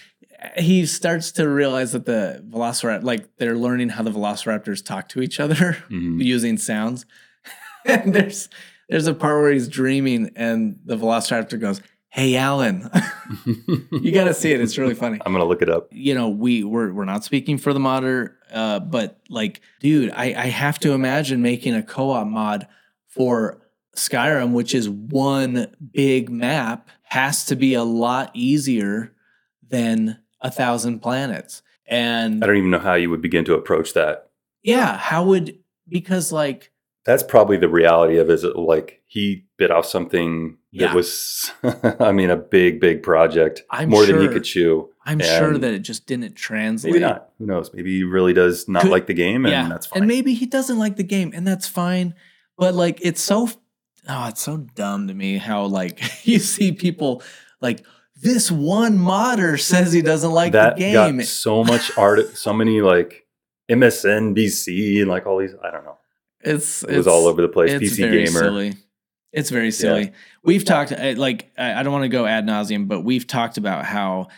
he 0.56 0.86
starts 0.86 1.32
to 1.32 1.48
realize 1.48 1.92
that 1.92 2.06
the 2.06 2.44
Velociraptor, 2.48 3.02
like 3.02 3.36
they're 3.38 3.56
learning 3.56 3.88
how 3.90 4.02
the 4.02 4.10
Velociraptors 4.12 4.84
talk 4.84 5.08
to 5.10 5.20
each 5.22 5.40
other 5.40 5.76
Mhm. 5.90 6.22
using 6.22 6.56
sounds. 6.58 7.04
and 7.84 8.14
there's 8.14 8.48
there's 8.88 9.06
a 9.06 9.14
part 9.14 9.40
where 9.42 9.52
he's 9.52 9.68
dreaming, 9.68 10.30
and 10.36 10.78
the 10.84 10.96
Velociraptor 10.96 11.60
goes, 11.60 11.82
"Hey, 12.08 12.36
Alan." 12.36 12.88
you 13.92 14.12
got 14.12 14.24
to 14.24 14.34
see 14.34 14.52
it. 14.52 14.60
It's 14.60 14.78
really 14.78 14.94
funny 14.94 15.18
I'm 15.26 15.32
gonna 15.32 15.44
look 15.44 15.60
it 15.62 15.68
up. 15.68 15.88
you 15.92 16.14
know, 16.14 16.28
we 16.28 16.64
we're 16.64 16.92
we're 16.92 17.04
not 17.04 17.24
speaking 17.24 17.58
for 17.58 17.72
the 17.72 17.80
modder, 17.80 18.36
uh, 18.52 18.80
but 18.80 19.20
like, 19.28 19.60
dude, 19.80 20.10
I 20.12 20.26
I 20.36 20.46
have 20.46 20.78
to 20.80 20.92
imagine 20.92 21.42
making 21.42 21.74
a 21.74 21.82
co-op 21.82 22.26
mod 22.26 22.66
for 23.08 23.60
Skyrim, 23.96 24.52
which 24.52 24.74
is 24.74 24.88
one 24.88 25.74
big 25.92 26.30
map, 26.30 26.88
has 27.04 27.44
to 27.46 27.56
be 27.56 27.74
a 27.74 27.82
lot 27.84 28.30
easier 28.34 29.12
than 29.68 30.18
a 30.40 30.50
thousand 30.50 31.00
planets. 31.00 31.62
And 31.86 32.42
I 32.44 32.46
don't 32.46 32.56
even 32.56 32.70
know 32.70 32.78
how 32.78 32.94
you 32.94 33.10
would 33.10 33.22
begin 33.22 33.44
to 33.46 33.54
approach 33.54 33.94
that. 33.94 34.30
yeah, 34.62 34.96
how 34.98 35.24
would 35.24 35.58
because 35.88 36.30
like 36.32 36.70
That's 37.06 37.22
probably 37.22 37.56
the 37.56 37.68
reality 37.68 38.18
of 38.18 38.28
it. 38.28 38.34
Is 38.34 38.44
it 38.44 38.56
like 38.56 39.02
he 39.06 39.46
bit 39.56 39.70
off 39.70 39.86
something 39.86 40.58
Yeah. 40.70 40.88
that 40.88 40.94
was, 40.96 41.50
I 41.98 42.12
mean, 42.12 42.28
a 42.30 42.36
big, 42.36 42.78
big 42.78 43.02
project, 43.02 43.62
I'm 43.70 43.88
more 43.88 44.04
than 44.04 44.20
he 44.20 44.28
could 44.28 44.44
chew. 44.44 44.90
I'm 45.06 45.20
sure 45.20 45.56
that 45.56 45.72
it 45.72 45.78
just 45.80 46.06
didn't 46.06 46.34
translate. 46.34 46.92
Maybe 46.92 47.02
not. 47.06 47.30
Who 47.38 47.46
knows? 47.46 47.72
Maybe 47.72 47.96
he 47.96 48.04
really 48.04 48.34
does 48.34 48.68
not 48.68 48.82
Could- 48.82 48.90
like 48.90 49.06
the 49.06 49.14
game, 49.14 49.46
and 49.46 49.52
yeah, 49.52 49.66
that's 49.68 49.86
fine. 49.86 50.02
and 50.02 50.08
maybe 50.08 50.34
he 50.34 50.44
doesn't 50.44 50.78
like 50.78 50.96
the 50.96 51.02
game, 51.02 51.32
and 51.34 51.46
that's 51.46 51.66
fine. 51.66 52.14
But 52.58 52.74
like, 52.74 52.98
it's 53.00 53.22
so 53.22 53.48
oh, 54.08 54.28
it's 54.28 54.42
so 54.42 54.56
dumb 54.56 55.08
to 55.08 55.14
me 55.14 55.38
how 55.38 55.64
like 55.64 56.00
you 56.26 56.38
see 56.38 56.72
people 56.72 57.22
like 57.60 57.84
this 58.16 58.50
one 58.50 58.98
modder 58.98 59.56
says 59.56 59.92
he 59.92 60.02
doesn't 60.02 60.32
like 60.32 60.52
that 60.52 60.76
the 60.76 60.80
game. 60.80 61.18
got 61.18 61.24
so 61.26 61.62
much 61.62 61.96
art, 61.96 62.36
so 62.36 62.52
many 62.52 62.80
like 62.80 63.26
MSNBC 63.70 65.00
and 65.00 65.08
like 65.08 65.26
all 65.26 65.38
these. 65.38 65.54
I 65.62 65.70
don't 65.70 65.84
know. 65.84 65.98
It's 66.40 66.82
It 66.82 66.96
was 66.96 67.06
all 67.06 67.26
over 67.26 67.42
the 67.42 67.48
place. 67.48 67.72
It's 67.72 67.94
PC 67.94 67.96
very 67.98 68.24
gamer. 68.24 68.40
silly. 68.40 68.74
It's 69.32 69.50
very 69.50 69.70
silly. 69.70 70.12
We've 70.42 70.64
talked 70.64 70.90
like 70.90 71.52
I 71.56 71.74
I 71.74 71.82
don't 71.82 71.92
want 71.92 72.04
to 72.04 72.08
go 72.08 72.26
ad 72.26 72.46
nauseum, 72.46 72.88
but 72.88 73.02
we've 73.02 73.26
talked 73.26 73.56
about 73.56 73.84
how 73.84 74.28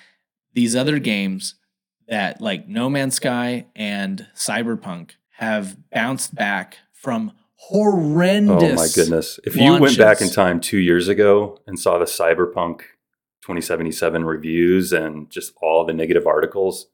these 0.53 0.75
other 0.75 0.99
games 0.99 1.55
that 2.09 2.41
like 2.41 2.69
No 2.69 2.91
Man's 2.91 3.15
Sky 3.15 3.67
and 3.77 4.27
Cyberpunk 4.35 5.13
have 5.37 5.77
bounced 5.91 6.35
back 6.35 6.79
from 6.93 7.33
horrendous. 7.61 8.73
Oh 8.73 8.75
my 8.75 8.89
goodness! 8.95 9.39
If 9.45 9.57
you 9.57 9.79
went 9.79 9.99
back 9.99 10.21
in 10.21 10.31
time 10.31 10.61
two 10.61 10.79
years 10.79 11.09
ago 11.09 11.59
and 11.67 11.79
saw 11.79 11.99
the 11.99 12.05
Cyberpunk 12.07 12.81
2077 13.43 14.25
reviews 14.25 14.93
and 14.93 15.31
just 15.31 15.53
all 15.63 15.85
the 15.85 15.93
negative 15.93 16.27
articles, 16.27 16.87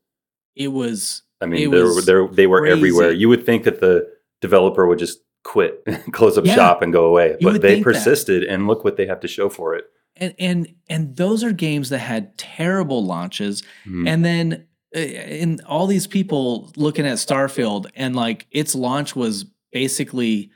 It 0.54 0.68
was 0.68 1.22
I 1.40 1.46
mean, 1.46 1.60
they 1.70 1.78
were, 1.82 1.94
was 1.94 2.06
they 2.06 2.46
were- 2.46 2.60
were 2.62 2.66
everywhere. 2.66 3.12
You 3.12 3.28
would 3.28 3.44
think 3.46 3.64
that 3.64 3.80
the 3.80 4.08
developer 4.40 4.86
would 4.86 4.98
just 4.98 5.20
quit, 5.44 5.84
close 6.12 6.36
up 6.38 6.44
Yeah. 6.46 6.54
shop, 6.54 6.82
and 6.82 6.92
go 6.92 7.06
away, 7.06 7.36
but 7.40 7.60
they 7.62 7.74
think 7.74 7.84
that. 7.84 7.92
persisted, 7.92 8.42
and 8.44 8.66
look 8.66 8.84
what 8.84 8.96
they 8.96 9.06
have 9.06 9.20
to 9.20 9.28
show 9.28 9.48
for 9.48 9.74
it. 9.74 9.84
and 10.16 10.34
and 10.38 10.74
and 10.88 11.16
those 11.16 11.44
are 11.44 11.52
games 11.52 11.90
that 11.90 11.98
had 11.98 12.36
terrible 12.38 13.04
launches 13.04 13.62
Mhm. 13.86 14.08
and 14.08 14.24
then 14.24 14.66
uh, 14.96 14.98
in 15.00 15.60
all 15.66 15.86
these 15.86 16.06
people 16.06 16.72
looking 16.76 17.04
at 17.06 17.18
Starfield 17.18 17.86
and 17.94 18.16
like 18.16 18.46
its 18.50 18.74
launch 18.74 19.14
was 19.14 19.44
basically 19.72 20.50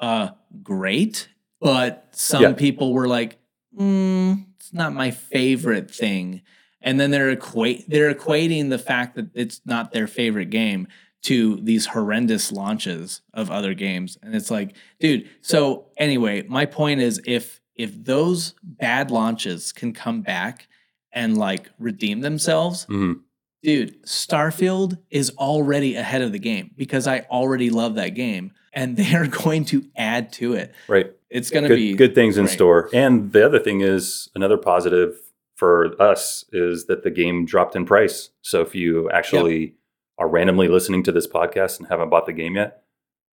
uh 0.00 0.30
great 0.62 1.28
but 1.60 2.08
some 2.12 2.42
Yeah. 2.42 2.52
people 2.54 2.92
were 2.92 3.06
like 3.08 3.38
mm, 3.78 4.44
it's 4.56 4.72
not 4.72 4.92
my 4.94 5.10
favorite 5.10 5.90
thing. 5.90 6.42
And 6.82 6.98
then 6.98 7.10
they're 7.10 7.30
equate 7.30 7.88
they're 7.88 8.12
equating 8.14 8.70
the 8.70 8.78
fact 8.78 9.14
that 9.16 9.28
it's 9.34 9.60
not 9.66 9.92
their 9.92 10.06
favorite 10.06 10.50
game 10.50 10.88
to 11.22 11.56
these 11.62 11.84
horrendous 11.86 12.50
launches 12.50 13.20
of 13.34 13.50
other 13.50 13.74
games. 13.74 14.16
And 14.22 14.34
it's 14.34 14.50
like, 14.50 14.74
dude, 14.98 15.28
so 15.42 15.88
anyway, 15.98 16.42
my 16.48 16.64
point 16.64 17.00
is 17.02 17.20
if 17.26 17.60
if 17.76 18.02
those 18.04 18.54
bad 18.62 19.10
launches 19.10 19.72
can 19.72 19.92
come 19.92 20.22
back 20.22 20.66
and 21.12 21.36
like 21.36 21.68
redeem 21.78 22.20
themselves, 22.20 22.86
Mhm. 22.86 23.20
dude, 23.62 24.02
Starfield 24.04 24.98
is 25.10 25.30
already 25.36 25.94
ahead 25.96 26.22
of 26.22 26.32
the 26.32 26.38
game 26.38 26.70
because 26.76 27.06
I 27.06 27.20
already 27.30 27.68
love 27.70 27.94
that 27.96 28.14
game 28.14 28.52
and 28.72 28.96
they 28.98 29.14
are 29.14 29.26
going 29.26 29.64
to 29.66 29.84
add 29.96 30.32
to 30.34 30.54
it. 30.54 30.74
Right. 30.88 31.12
It's 31.28 31.50
going 31.50 31.68
to 31.68 31.74
be 31.74 31.94
good 31.94 32.14
things 32.14 32.36
in 32.36 32.46
great. 32.46 32.54
store. 32.54 32.90
And 32.92 33.32
the 33.32 33.44
other 33.44 33.58
thing 33.58 33.82
is 33.82 34.28
another 34.34 34.56
positive 34.56 35.16
for 35.54 36.00
us 36.02 36.44
is 36.52 36.86
that 36.86 37.04
the 37.04 37.10
game 37.10 37.44
dropped 37.44 37.76
in 37.76 37.84
price. 37.84 38.30
So 38.42 38.62
if 38.62 38.74
you 38.74 39.10
actually 39.10 39.74
are 40.18 40.26
randomly 40.26 40.68
listening 40.68 41.02
to 41.04 41.12
this 41.12 41.26
podcast 41.26 41.78
and 41.78 41.88
haven't 41.88 42.10
bought 42.10 42.26
the 42.26 42.32
game 42.32 42.56
yet, 42.56 42.82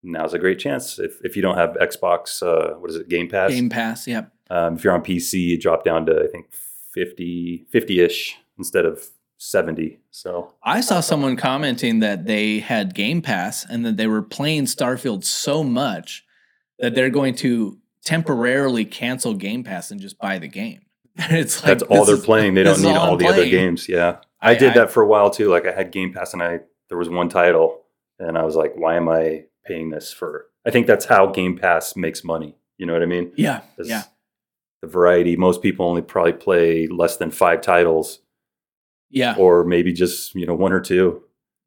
now's 0.03 0.33
a 0.33 0.39
great 0.39 0.59
chance. 0.59 0.99
If, 0.99 1.19
if 1.23 1.35
you 1.35 1.41
don't 1.41 1.57
have 1.57 1.77
Xbox, 1.81 2.41
uh, 2.41 2.75
what 2.79 2.89
is 2.89 2.95
it, 2.97 3.09
Game 3.09 3.29
Pass? 3.29 3.51
Game 3.51 3.69
Pass. 3.69 4.07
Yep. 4.07 4.31
Um, 4.49 4.75
if 4.75 4.83
you're 4.83 4.93
on 4.93 5.03
PC, 5.03 5.53
it 5.53 5.61
dropped 5.61 5.85
down 5.85 6.05
to 6.07 6.23
I 6.23 6.27
think 6.27 6.51
50 6.93 7.67
50-ish 7.73 8.37
instead 8.57 8.85
of 8.85 9.03
70. 9.37 9.99
So 10.11 10.53
I 10.63 10.81
saw 10.81 10.99
someone 11.01 11.35
commenting 11.35 11.99
that 11.99 12.25
they 12.25 12.59
had 12.59 12.93
Game 12.95 13.21
Pass 13.21 13.65
and 13.69 13.85
that 13.85 13.97
they 13.97 14.07
were 14.07 14.21
playing 14.21 14.65
Starfield 14.65 15.23
so 15.23 15.63
much 15.63 16.23
that 16.79 16.95
they're 16.95 17.09
going 17.09 17.35
to 17.35 17.77
temporarily 18.03 18.85
cancel 18.85 19.33
Game 19.33 19.63
Pass 19.63 19.91
and 19.91 19.99
just 19.99 20.17
buy 20.19 20.37
the 20.39 20.47
game. 20.47 20.81
it's 21.17 21.63
like 21.63 21.79
that's 21.79 21.83
all 21.83 22.05
they're 22.05 22.15
is- 22.15 22.25
playing. 22.25 22.53
They 22.53 22.63
don't 22.63 22.81
need 22.81 22.95
all 22.95 23.11
all 23.11 23.17
the 23.17 23.27
other 23.27 23.47
games. 23.47 23.87
Yeah. 23.89 24.17
I, 24.41 24.51
I- 24.51 24.55
did 24.55 24.71
I- 24.71 24.75
that 24.75 24.91
for 24.91 25.03
a 25.03 25.07
while 25.07 25.29
too. 25.29 25.49
Like 25.49 25.65
I 25.65 25.71
had 25.71 25.91
Game 25.91 26.13
Pass 26.13 26.33
and 26.33 26.41
I 26.41 26.59
there 26.89 26.97
was 26.97 27.09
one 27.09 27.29
title 27.29 27.81
and 28.19 28.37
I 28.37 28.43
was 28.43 28.55
like, 28.55 28.73
why 28.75 28.95
am 28.95 29.09
I 29.09 29.45
paying 29.65 29.89
this 29.89 30.13
for? 30.13 30.47
I 30.65 30.71
think 30.71 30.87
that's 30.87 31.05
how 31.05 31.27
Game 31.27 31.57
Pass 31.57 31.95
makes 31.95 32.23
money. 32.23 32.55
You 32.77 32.85
know 32.85 32.93
what 32.93 33.01
I 33.01 33.07
mean? 33.07 33.31
Yeah. 33.35 33.61
Yeah. 33.83 34.03
The 34.81 34.87
variety. 34.87 35.35
Most 35.35 35.61
people 35.61 35.85
only 35.87 36.01
probably 36.01 36.33
play 36.33 36.87
less 36.87 37.17
than 37.17 37.31
five 37.31 37.61
titles, 37.61 38.19
Yeah. 39.15 39.35
or 39.39 39.63
maybe 39.65 39.91
just 39.93 40.35
you 40.35 40.45
know 40.45 40.53
one 40.53 40.71
or 40.73 40.79
two. 40.81 41.23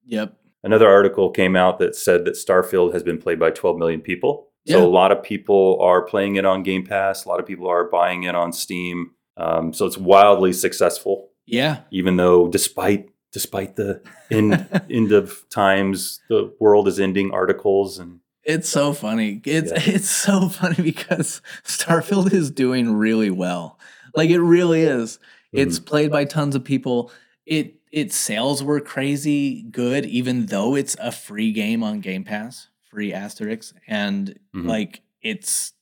Yep. 0.07 0.35
Another 0.63 0.89
article 0.89 1.31
came 1.31 1.57
out 1.57 1.79
that 1.81 1.97
said 1.97 2.25
that 2.25 2.35
Starfield 2.35 2.93
has 2.93 3.03
been 3.03 3.19
played 3.19 3.39
by 3.41 3.51
12 3.51 3.79
million 3.79 4.01
people. 4.01 4.49
Yeah. 4.65 4.77
So 4.77 4.87
a 4.87 4.89
lot 4.89 5.13
of 5.13 5.23
people 5.23 5.79
are 5.81 6.03
playing 6.03 6.37
it 6.37 6.45
on 6.45 6.63
Game 6.63 6.85
Pass. 6.85 7.25
A 7.25 7.29
lot 7.29 7.41
of 7.41 7.47
people 7.47 7.67
are 7.69 7.89
buying 7.89 8.25
it 8.25 8.35
on 8.35 8.53
Steam. 8.53 9.13
Um, 9.37 9.73
so 9.73 9.87
it's 9.87 9.97
wildly 9.99 10.53
successful. 10.53 11.31
Yeah. 11.47 11.81
even 11.91 12.17
though 12.17 12.47
despite 12.49 13.09
despite 13.33 13.77
the 13.77 14.03
end 14.31 14.69
end 14.91 15.13
of 15.13 15.45
times 15.49 16.21
the 16.29 16.53
world 16.61 16.87
is 16.89 17.01
ending 17.01 17.31
articles 17.33 17.99
and 17.99 18.21
It's 18.45 18.69
so 18.69 18.93
funny. 18.93 19.41
It's 19.47 19.71
Yeah. 19.73 19.95
it's 19.95 20.11
so 20.11 20.49
funny 20.61 20.83
because 20.83 21.41
Starfield 21.65 22.33
is 22.35 22.51
doing 22.51 22.93
really 22.93 23.31
well. 23.31 23.79
Like 24.15 24.29
it 24.31 24.41
really 24.41 24.83
is. 24.83 25.19
It's 25.53 25.79
played 25.79 26.11
by 26.11 26.25
tons 26.27 26.55
of 26.55 26.63
people. 26.65 27.11
It 27.49 27.75
its 27.91 28.15
sales 28.15 28.63
were 28.63 28.81
crazy 28.81 29.63
good, 29.71 30.05
even 30.05 30.47
though 30.47 30.75
it's 30.75 30.95
a 31.01 31.11
free 31.11 31.53
game 31.53 31.83
on 31.83 32.01
Game 32.01 32.23
Pass, 32.23 32.69
free 32.91 33.13
Asterix, 33.13 33.73
and 33.87 34.39
Mhm. 34.55 34.67
like 34.67 35.01
it's 35.23 35.73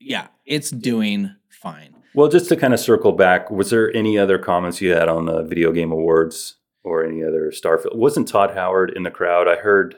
yeah, 0.00 0.28
it's 0.46 0.70
doing 0.70 1.30
fine. 1.48 1.94
well 2.14 2.28
just 2.28 2.48
to 2.48 2.56
kind 2.56 2.72
of 2.72 2.80
circle 2.80 3.12
back 3.12 3.50
was 3.50 3.68
there 3.70 3.94
any 3.94 4.18
other 4.18 4.38
comments 4.38 4.80
you 4.80 4.90
had 4.92 5.08
on 5.10 5.26
the 5.26 5.42
video 5.42 5.70
game 5.72 5.92
awards 5.92 6.56
or 6.82 7.04
any 7.04 7.22
other 7.22 7.52
starfield 7.52 7.94
wasn't 7.94 8.26
todd 8.26 8.52
howard 8.54 8.90
in 8.96 9.02
the 9.02 9.10
crowd 9.10 9.46
i 9.46 9.54
heard 9.56 9.96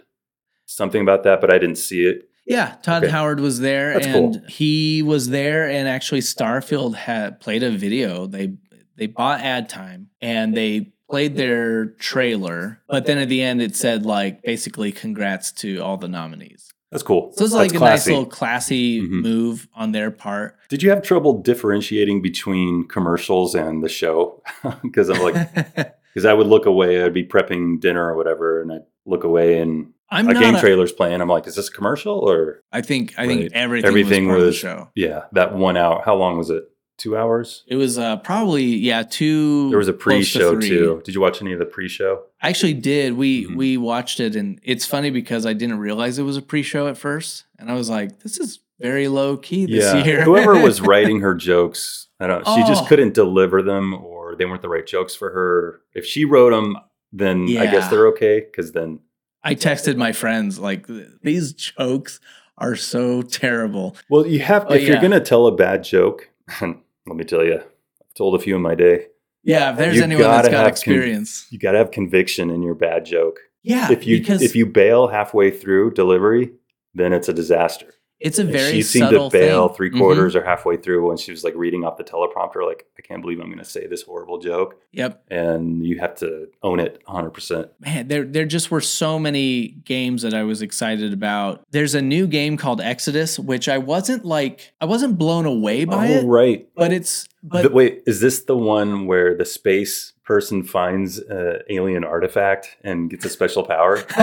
something 0.66 1.00
about 1.00 1.22
that 1.22 1.40
but 1.40 1.52
i 1.52 1.58
didn't 1.58 1.78
see 1.78 2.04
it 2.04 2.28
Yeah, 2.44 2.74
Todd 2.82 3.04
Okay. 3.04 3.12
Howard 3.12 3.38
was 3.38 3.60
there, 3.60 3.92
That's 3.94 4.06
and 4.08 4.34
cool. 4.34 4.42
he 4.48 5.02
was 5.04 5.28
there, 5.30 5.68
and 5.70 5.86
actually 5.88 6.20
Starfield 6.22 6.96
had 6.96 7.38
played 7.38 7.62
a 7.62 7.70
video. 7.70 8.26
They 8.26 8.54
they 8.96 9.06
bought 9.06 9.40
ad 9.40 9.68
time, 9.68 10.08
and 10.20 10.52
they 10.56 10.90
played 11.12 11.36
their 11.36 11.84
trailer, 11.98 12.80
but 12.88 13.04
then 13.04 13.18
at 13.18 13.28
the 13.28 13.42
end 13.42 13.60
it 13.60 13.76
said 13.76 14.06
like 14.06 14.42
basically 14.42 14.90
congrats 14.90 15.52
to 15.52 15.76
all 15.80 15.98
the 15.98 16.08
nominees. 16.08 16.72
that's 16.90 17.02
cool 17.02 17.32
So 17.36 17.44
it's 17.44 17.52
That's 17.52 17.72
like 17.72 17.74
a 17.74 17.84
nice 17.84 18.06
little 18.06 18.24
classy 18.24 19.02
Mhm. 19.02 19.20
move 19.22 19.68
on 19.74 19.92
their 19.92 20.10
part. 20.10 20.56
did 20.70 20.82
you 20.82 20.88
have 20.88 21.02
trouble 21.02 21.34
differentiating 21.42 22.22
between 22.22 22.88
commercials 22.88 23.54
and 23.54 23.82
the 23.84 23.90
show 23.90 24.42
because 24.82 25.10
i'm 25.10 25.20
like 25.20 25.36
because 26.14 26.24
i 26.24 26.32
would 26.32 26.46
look 26.46 26.64
away 26.64 27.02
i'd 27.02 27.12
be 27.12 27.24
prepping 27.24 27.78
dinner 27.78 28.04
or 28.10 28.16
whatever 28.16 28.62
and 28.62 28.72
i'd 28.72 28.84
look 29.04 29.22
away 29.24 29.58
and 29.60 29.92
I'm 30.10 30.28
a 30.28 30.34
game 30.34 30.54
a- 30.54 30.60
trailer's 30.60 30.92
playing 30.92 31.20
i'm 31.20 31.28
like 31.28 31.46
is 31.46 31.56
this 31.56 31.68
a 31.68 31.72
commercial 31.72 32.18
or 32.30 32.62
I 32.72 32.80
think 32.80 33.14
I 33.18 33.26
think 33.26 33.52
everything, 33.52 33.88
Everything 33.88 34.28
was, 34.28 34.42
was- 34.44 34.54
the 34.54 34.58
show. 34.66 34.88
yeah 34.94 35.24
that 35.32 35.54
one 35.54 35.76
hour 35.76 36.00
how 36.04 36.14
long 36.16 36.38
was 36.38 36.48
it 36.48 36.64
two 37.02 37.16
hours 37.16 37.64
It 37.66 37.76
was 37.76 37.98
uh, 37.98 38.16
probably 38.18 38.64
yeah 38.64 39.02
two. 39.02 39.68
There 39.70 39.78
was 39.78 39.88
a 39.88 39.92
pre-show 39.92 40.52
three. 40.60 40.68
too. 40.68 41.02
Did 41.04 41.14
you 41.14 41.20
watch 41.20 41.42
any 41.42 41.52
of 41.52 41.58
the 41.58 41.64
pre-show? 41.66 42.22
I 42.40 42.48
actually 42.48 42.74
did. 42.74 43.16
We 43.16 43.46
Mhm. 43.46 43.56
we 43.56 43.76
watched 43.76 44.20
it, 44.20 44.36
and 44.36 44.60
it's 44.62 44.86
funny 44.86 45.10
because 45.10 45.44
I 45.46 45.52
didn't 45.52 45.78
realize 45.78 46.18
it 46.18 46.22
was 46.22 46.36
a 46.36 46.42
pre-show 46.42 46.86
at 46.88 46.96
first, 46.96 47.44
and 47.58 47.70
I 47.70 47.74
was 47.74 47.88
like, 47.90 48.20
"This 48.20 48.38
is 48.38 48.60
very 48.80 49.08
low 49.08 49.36
key 49.36 49.66
this 49.66 49.92
year." 50.06 50.22
Whoever 50.28 50.54
was 50.60 50.80
writing 50.90 51.20
her 51.20 51.34
jokes, 51.34 52.08
I 52.20 52.26
don't. 52.28 52.46
Know, 52.46 52.56
She 52.56 52.62
just 52.62 52.84
Oh. 52.84 52.86
couldn't 52.86 53.14
deliver 53.14 53.62
them, 53.62 53.94
or 53.94 54.34
they 54.36 54.44
weren't 54.44 54.62
the 54.62 54.68
right 54.68 54.86
jokes 54.86 55.14
for 55.14 55.30
her. 55.30 55.80
If 55.94 56.04
she 56.06 56.24
wrote 56.24 56.50
them, 56.50 56.76
then 57.12 57.44
I 57.58 57.66
guess 57.66 57.88
they're 57.90 58.06
okay. 58.08 58.40
Because 58.40 58.72
then, 58.72 59.00
I 59.44 59.54
texted 59.54 59.96
my 59.96 60.12
friends 60.12 60.58
like, 60.58 60.86
"These 61.22 61.52
jokes 61.52 62.20
are 62.58 62.76
so 62.76 63.22
terrible." 63.22 63.96
well, 64.10 64.26
you 64.26 64.40
have. 64.40 64.66
Oh, 64.68 64.74
if 64.74 64.86
you're 64.86 65.00
gonna 65.00 65.20
tell 65.20 65.46
a 65.46 65.54
bad 65.54 65.82
joke, 65.84 66.28
let 67.06 67.16
me 67.16 67.24
tell 67.24 67.44
you, 67.44 67.54
I've 67.56 68.14
told 68.16 68.34
a 68.34 68.38
few 68.38 68.56
in 68.56 68.62
my 68.62 68.74
day. 68.74 69.06
Yeah, 69.44 69.72
if 69.72 69.76
there's 69.78 69.96
You 69.96 70.04
anyone 70.04 70.22
that's 70.24 70.48
got 70.48 70.52
have 70.54 70.62
con- 70.64 70.70
experience, 70.70 71.46
You 71.50 71.58
got 71.58 71.72
to 71.72 71.78
have 71.78 71.90
conviction 71.90 72.50
in 72.50 72.62
your 72.62 72.74
bad 72.74 73.04
joke. 73.04 73.40
yeah, 73.62 73.90
if 73.90 74.06
you 74.06 74.18
because 74.18 74.40
if 74.42 74.54
you 74.54 74.66
bail 74.66 75.08
halfway 75.08 75.50
through 75.50 75.94
delivery, 75.94 76.52
then 76.94 77.12
it's 77.12 77.28
a 77.28 77.32
disaster. 77.32 77.94
It's 78.22 78.38
a 78.38 78.44
very 78.44 78.72
she 78.72 78.82
seemed 78.82 79.10
to 79.10 79.28
bail 79.30 79.68
thing. 79.68 79.76
three 79.76 79.90
Mhm. 79.90 79.98
quarters 79.98 80.34
or 80.36 80.42
halfway 80.44 80.76
through 80.76 81.06
when 81.08 81.16
she 81.16 81.30
was 81.30 81.44
like 81.44 81.54
reading 81.56 81.84
off 81.84 81.96
the 81.96 82.04
teleprompter 82.04 82.64
like 82.66 82.86
i 82.98 83.02
can't 83.02 83.20
believe 83.22 83.40
i'm 83.40 83.46
going 83.46 83.58
to 83.58 83.64
say 83.64 83.86
this 83.86 84.02
horrible 84.02 84.38
joke 84.38 84.76
Yep, 84.92 85.22
and 85.30 85.84
you 85.86 85.98
have 86.00 86.14
to 86.16 86.48
own 86.62 86.78
it 86.80 87.02
100% 87.08 87.68
man, 87.80 88.08
there 88.08 88.24
there 88.24 88.44
just 88.44 88.70
were 88.70 88.80
so 88.80 89.18
many 89.18 89.68
games 89.84 90.22
that 90.22 90.34
I 90.34 90.42
was 90.42 90.60
excited 90.62 91.12
about. 91.12 91.62
There's 91.70 91.94
a 91.94 92.02
new 92.02 92.26
game 92.26 92.56
called 92.58 92.80
Exodus, 92.80 93.38
which 93.38 93.68
I 93.68 93.78
wasn't 93.78 94.24
like 94.24 94.72
I 94.80 94.84
wasn't 94.84 95.16
blown 95.18 95.46
away 95.46 95.84
by 95.86 96.08
oh 96.08 96.18
it, 96.18 96.24
right 96.26 96.68
but 96.76 96.92
it's 96.92 97.26
but 97.42 97.62
but 97.64 97.72
wait 97.72 98.02
is 98.06 98.20
this 98.20 98.42
the 98.44 98.56
one 98.56 99.06
where 99.06 99.34
the 99.34 99.44
space 99.46 100.12
person 100.24 100.62
finds 100.62 101.18
an 101.18 101.58
alien 101.68 102.04
artifact 102.04 102.76
and 102.84 103.10
gets 103.10 103.24
a 103.24 103.28
special 103.28 103.64
power 103.64 103.98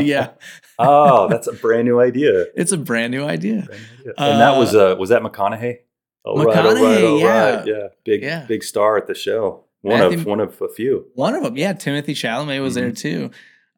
yeah, 0.00 0.30
oh 0.78 1.28
that's 1.28 1.46
a 1.46 1.52
brand 1.52 1.84
new 1.86 2.00
idea, 2.00 2.46
it's 2.54 2.72
a 2.72 2.76
brand 2.78 3.10
new 3.12 3.24
idea. 3.24 3.62
Brand 3.62 3.82
new 4.04 4.10
idea. 4.12 4.14
and 4.18 4.40
that 4.40 4.56
was 4.58 4.74
uh 4.74 4.96
was 4.98 5.08
that 5.10 5.22
mcconaughey 5.22 5.78
all 6.24 6.44
right, 6.44 6.56
all 6.58 6.64
right, 6.64 6.76
McConaughey, 6.76 7.10
all 7.10 7.18
yeah. 7.20 7.54
right. 7.56 7.66
yeah 7.66 7.86
big 8.04 8.22
Yeah. 8.22 8.44
big 8.46 8.62
star 8.62 8.96
at 8.96 9.06
the 9.06 9.14
show 9.14 9.64
one 9.82 10.00
Matthew- 10.00 10.18
of 10.18 10.26
one 10.26 10.40
of 10.40 10.60
a 10.60 10.68
few 10.68 11.06
One 11.14 11.34
of 11.34 11.42
them, 11.44 11.56
yeah, 11.56 11.72
Timothée 11.72 12.06
Chalamet 12.10 12.60
was 12.60 12.74
there 12.74 12.90
too. 12.90 13.30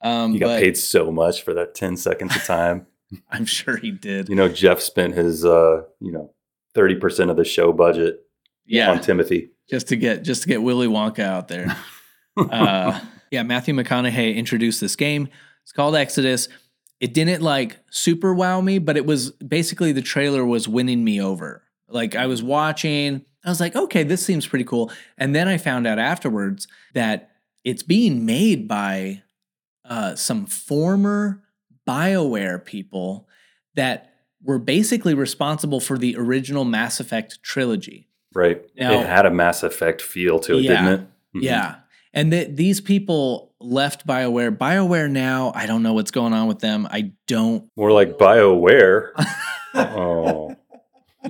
Um, 0.03 0.33
he 0.33 0.39
Mm-hmm. 0.39 0.47
got 0.47 0.47
but 0.55 0.61
paid 0.63 0.79
so 0.79 1.13
much 1.13 1.43
for 1.43 1.53
that 1.55 1.75
10 1.75 1.99
seconds 1.99 2.35
of 2.35 2.43
time 2.45 2.87
I'm 3.31 3.45
sure 3.45 3.77
he 3.77 3.91
did. 3.91 4.29
You 4.31 4.35
know, 4.37 4.49
Jeff 4.49 4.81
spent 4.81 5.15
his 5.15 5.45
uh, 5.45 5.83
you 6.01 6.11
know, 6.13 6.33
30% 6.75 7.29
of 7.31 7.37
the 7.37 7.45
show 7.45 7.73
budget 7.73 8.21
Yeah, 8.65 8.91
on 8.91 9.01
Timothée. 9.01 9.51
Just 9.71 9.89
to 9.89 9.97
get 9.97 10.23
just 10.23 10.43
to 10.43 10.49
get 10.49 10.63
Willy 10.63 10.89
Wonka 10.89 11.21
out 11.21 11.49
there. 11.49 11.77
uh, 12.37 13.01
yeah, 13.31 13.43
Matthew 13.45 13.75
McConaughey 13.75 14.35
introduced 14.35 14.81
this 14.81 14.97
game. 14.97 15.29
It's 15.63 15.73
called 15.73 15.95
Exodus. 15.95 16.49
It 16.99 17.15
didn't 17.15 17.41
like 17.41 17.79
super 17.91 18.35
wow 18.35 18.61
me, 18.61 18.79
but 18.79 18.97
it 18.97 19.07
was 19.07 19.31
basically 19.31 19.93
the 19.93 20.03
trailer 20.03 20.45
was 20.45 20.69
winning 20.69 21.05
me 21.05 21.21
over. 21.21 21.63
Like 21.89 22.15
I 22.15 22.27
was 22.27 22.43
watching, 22.43 23.25
I 23.45 23.49
was 23.49 23.61
like, 23.61 23.75
okay, 23.75 24.03
this 24.03 24.25
seems 24.25 24.47
pretty 24.47 24.65
cool. 24.65 24.91
And 25.17 25.35
then 25.35 25.49
I 25.49 25.57
found 25.57 25.87
out 25.87 25.99
afterwards 25.99 26.69
that 26.93 27.31
it's 27.65 27.83
being 27.83 28.27
made 28.27 28.69
by 28.69 29.23
uh, 29.85 30.15
some 30.15 30.47
former 30.47 31.43
BioWare 31.89 32.63
people 32.65 33.29
that 33.75 34.13
were 34.43 34.59
basically 34.59 35.15
responsible 35.15 35.81
for 35.81 35.97
the 35.97 36.17
original 36.17 36.65
Mass 36.65 37.01
Effect 37.01 37.43
trilogy. 37.43 38.10
Right. 38.35 38.63
Now- 38.77 39.01
it 39.01 39.07
had 39.07 39.27
a 39.27 39.31
Mass 39.31 39.63
Effect 39.63 40.03
feel 40.03 40.39
to 40.41 40.59
it, 40.59 40.63
Yeah. 40.63 40.71
didn't 40.83 41.01
it? 41.01 41.01
Mhm. 41.37 41.43
Yeah. 41.43 41.75
And 42.13 42.31
th- 42.33 42.57
these 42.57 42.81
people 42.81 43.53
left 43.61 44.07
BioWare. 44.07 44.57
BioWare 44.57 45.09
now, 45.11 45.53
I 45.55 45.67
don't 45.67 45.83
know 45.83 45.93
what's 45.93 46.11
going 46.11 46.33
on 46.33 46.49
with 46.49 46.59
them. 46.59 46.89
I 46.91 47.13
don't. 47.29 47.65
More 47.77 47.93
like 47.93 48.19
BioWare. 48.19 49.11
oh. 49.75 50.57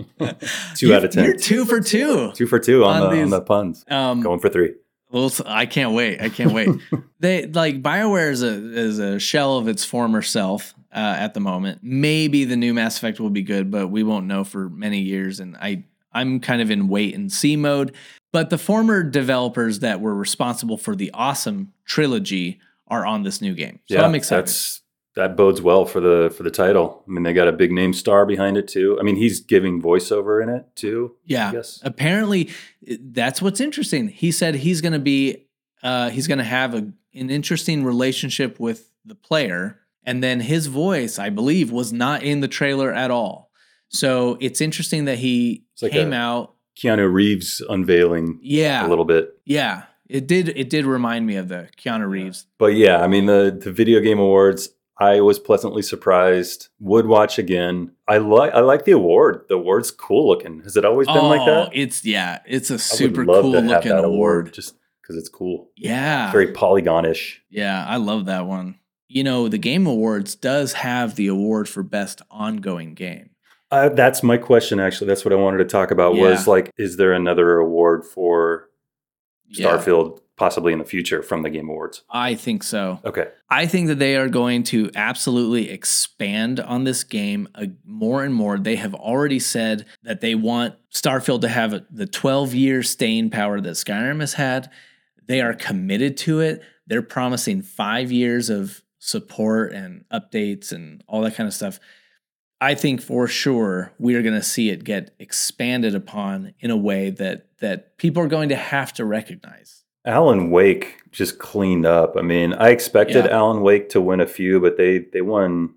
Two 0.77 0.87
You- 0.89 0.95
out 0.95 1.05
of 1.05 1.11
ten. 1.11 1.25
You're 1.25 1.35
two 1.37 1.65
for 1.65 1.81
two. 1.81 2.33
Two 2.33 2.47
for 2.47 2.59
two 2.59 2.85
on, 2.85 2.97
On 2.97 3.01
the, 3.03 3.07
on 3.09 3.23
these- 3.25 3.31
the 3.31 3.41
puns. 3.41 3.85
Um, 3.91 4.21
Going 4.23 4.41
for 4.41 4.49
three. 4.49 4.75
Well, 5.11 5.31
I 5.45 5.67
can't 5.67 5.93
wait. 5.93 6.21
I 6.23 6.29
can't 6.29 6.53
wait. 6.53 6.69
they 7.21 7.45
like 7.47 7.83
Bioware 7.83 8.31
is 8.31 8.45
a 8.45 8.49
is 8.79 9.01
a 9.01 9.19
shell 9.19 9.59
of 9.59 9.67
its 9.67 9.85
former 9.85 10.23
self 10.23 10.73
uh, 10.95 11.17
at 11.19 11.35
the 11.35 11.41
moment. 11.41 11.81
Maybe 11.83 12.45
the 12.45 12.57
new 12.57 12.73
Mass 12.73 12.97
Effect 12.97 13.19
will 13.19 13.29
be 13.31 13.43
good, 13.43 13.73
but 13.73 13.89
we 13.89 14.05
won't 14.05 14.27
know 14.27 14.45
for 14.45 14.69
many 14.71 15.01
years. 15.01 15.41
And 15.41 15.57
I 15.57 15.83
I'm 16.13 16.41
kind 16.41 16.61
of 16.63 16.71
in 16.71 16.89
wait 16.89 17.15
and 17.15 17.33
see 17.33 17.57
mode. 17.57 17.95
But 18.33 18.51
the 18.51 18.59
former 18.59 19.03
developers 19.03 19.81
that 19.81 20.01
were 20.01 20.15
responsible 20.15 20.77
for 20.77 20.95
the 20.95 21.11
awesome 21.13 21.73
trilogy 21.85 22.61
are 22.87 23.05
on 23.07 23.23
this 23.23 23.41
new 23.41 23.55
game, 23.55 23.81
so 23.89 24.01
I'm 24.01 24.15
excited. 24.15 24.47
That's 24.47 24.81
that 25.17 25.37
bodes 25.37 25.61
well 25.61 25.85
for 25.85 26.01
the 26.01 26.33
for 26.37 26.43
the 26.43 26.51
title. 26.51 27.03
I 27.07 27.11
mean, 27.11 27.25
they 27.25 27.33
got 27.33 27.49
a 27.49 27.53
big 27.53 27.73
name 27.73 27.93
star 27.93 28.25
behind 28.25 28.57
it 28.57 28.69
too. 28.69 28.97
I 29.01 29.03
mean, 29.03 29.17
he's 29.17 29.41
giving 29.41 29.83
voiceover 29.83 30.43
in 30.43 30.49
it 30.49 30.67
too. 30.77 31.17
Yeah. 31.27 31.53
Yes. 31.53 31.81
Apparently, 31.83 32.51
that's 32.87 33.43
what's 33.43 33.61
interesting. 33.61 34.09
He 34.09 34.31
said 34.31 34.57
he's 34.57 34.81
going 34.81 34.93
to 34.93 35.01
be, 35.01 35.49
uh, 35.83 36.11
he's 36.11 36.29
going 36.29 36.39
to 36.39 36.45
have 36.45 36.75
a, 36.75 36.93
an 37.15 37.31
interesting 37.31 37.85
relationship 37.85 38.61
with 38.61 38.91
the 39.05 39.15
player. 39.15 39.81
And 40.05 40.23
then 40.23 40.41
his 40.41 40.67
voice, 40.67 41.19
I 41.19 41.29
believe, 41.29 41.71
was 41.71 41.93
not 41.93 42.23
in 42.23 42.41
the 42.41 42.49
trailer 42.49 42.93
at 42.93 43.11
all. 43.11 43.50
So 43.91 44.39
it's 44.41 44.61
interesting 44.61 45.05
that 45.05 45.19
he 45.19 45.65
It's 45.75 45.83
like 45.83 45.93
came 45.93 46.13
out. 46.13 46.55
Keanu 46.81 47.13
Reeves 47.13 47.61
unveiling 47.69 48.39
Yeah. 48.43 48.87
a 48.87 48.89
little 48.89 49.05
bit. 49.05 49.39
Yeah. 49.45 49.83
It 50.09 50.27
did. 50.27 50.49
It 50.57 50.71
did 50.71 50.87
remind 50.87 51.27
me 51.27 51.37
of 51.37 51.49
the 51.49 51.69
Keanu 51.79 52.09
Reeves. 52.09 52.47
But 52.59 52.75
yeah, 52.75 53.01
I 53.01 53.07
mean 53.07 53.27
the 53.27 53.57
the 53.63 53.71
video 53.71 54.01
game 54.01 54.19
awards. 54.19 54.71
I 54.99 55.21
was 55.21 55.39
pleasantly 55.39 55.83
surprised. 55.83 56.69
Would 56.81 57.07
watch 57.07 57.39
again. 57.39 57.93
I 58.09 58.19
like 58.19 58.53
I 58.53 58.61
like 58.61 58.85
the 58.85 58.93
award. 58.93 59.45
The 59.49 59.55
award's 59.55 59.91
cool 59.91 60.29
looking. 60.29 60.63
Has 60.63 60.77
it 60.77 60.85
always 60.85 61.07
been 61.07 61.25
like 61.25 61.41
oh, 61.43 61.47
that? 61.47 61.69
Oh, 61.69 61.71
It's 61.73 62.05
yeah. 62.05 62.41
It's 62.47 62.71
a 62.71 62.79
super 62.79 63.25
cool 63.25 63.51
looking 63.51 63.69
that 63.69 64.05
award. 64.05 64.53
just 64.53 64.75
because 65.01 65.17
it's 65.17 65.29
cool. 65.29 65.71
Yeah. 65.77 66.31
Very 66.33 66.53
polygonish. 66.53 67.37
Yeah, 67.49 67.85
I 67.87 67.97
love 67.97 68.27
that 68.27 68.47
one. 68.47 68.79
You 69.09 69.25
know, 69.25 69.49
the 69.49 69.59
Game 69.59 69.87
Awards 69.87 70.37
does 70.37 70.73
have 70.75 71.17
the 71.17 71.27
award 71.27 71.69
for 71.69 71.83
best 71.83 72.23
ongoing 72.31 72.95
game. 72.95 73.30
Uh, 73.71 73.89
that's 73.91 74.23
my 74.23 74.37
question. 74.37 74.81
Actually, 74.81 75.09
that's 75.09 75.25
what 75.25 75.33
I 75.33 75.37
wanted 75.37 75.59
to 75.59 75.65
talk 75.65 75.91
about. 75.91 76.17
Was 76.17 76.47
like, 76.47 76.73
is 76.77 76.97
there 76.97 77.13
another 77.13 77.59
award 77.59 78.05
for 78.05 78.69
Yeah, 79.49 79.67
Starfield 79.67 80.21
possibly 80.37 80.73
in 80.73 80.79
the 80.79 80.85
future 80.85 81.23
from 81.23 81.43
the 81.43 81.51
Game 81.51 81.69
Awards? 81.69 82.03
I 82.11 82.35
think 82.35 82.63
so. 82.63 82.99
Okay. 83.05 83.29
I 83.51 83.67
think 83.67 83.89
that 83.89 83.99
they 83.99 84.17
are 84.17 84.29
going 84.29 84.63
to 84.65 84.91
absolutely 84.95 85.71
expand 85.71 86.59
on 86.59 86.85
this 86.85 87.05
game 87.05 87.47
uh, 87.55 87.67
more 87.85 88.25
and 88.25 88.35
more. 88.35 88.59
They 88.59 88.77
have 88.77 88.95
already 88.95 89.39
said 89.39 89.85
that 90.03 90.21
they 90.21 90.35
want 90.35 90.77
Starfield 90.93 91.43
to 91.43 91.49
have 91.49 91.83
the 91.91 92.07
12 92.07 92.55
year 92.55 92.83
staying 92.83 93.31
power 93.31 93.61
that 93.61 93.71
Skyrim 93.71 94.21
has 94.21 94.33
had. 94.33 94.71
They 95.27 95.43
are 95.43 95.53
committed 95.53 96.17
to 96.19 96.41
it. 96.41 96.63
They're 96.87 97.03
promising 97.03 97.63
five 97.63 98.11
years 98.11 98.51
of 98.51 98.83
support 98.99 99.73
and 99.73 100.05
updates 100.13 100.73
and 100.73 101.05
all 101.07 101.21
that 101.21 101.35
kind 101.35 101.47
of 101.47 101.55
stuff. 101.55 101.79
I 102.61 102.75
think 102.75 103.01
for 103.01 103.27
sure 103.27 103.93
we 103.99 104.15
are 104.15 104.23
going 104.23 104.35
to 104.35 104.43
see 104.43 104.69
it 104.71 104.85
get 104.85 105.15
expanded 105.19 105.95
upon 105.95 106.55
in 106.61 106.71
a 106.71 106.77
way 106.77 107.11
that 107.11 107.47
that 107.61 107.97
people 107.99 108.23
are 108.23 108.29
going 108.29 108.49
to 108.51 108.57
have 108.57 108.93
to 108.95 109.05
recognize. 109.05 109.85
Alan 110.05 110.51
Wake 110.51 110.97
just 111.11 111.39
cleaned 111.39 111.85
up. 111.87 112.17
I 112.17 112.23
mean, 112.23 112.55
I 112.55 112.71
expected 112.71 113.27
Yeah. 113.27 113.37
Alan 113.37 113.61
Wake 113.63 113.91
to 113.91 114.01
win 114.01 114.21
a 114.21 114.27
few, 114.27 114.61
but 114.61 114.77
they 114.77 114.99
they 114.99 115.21
won 115.23 115.75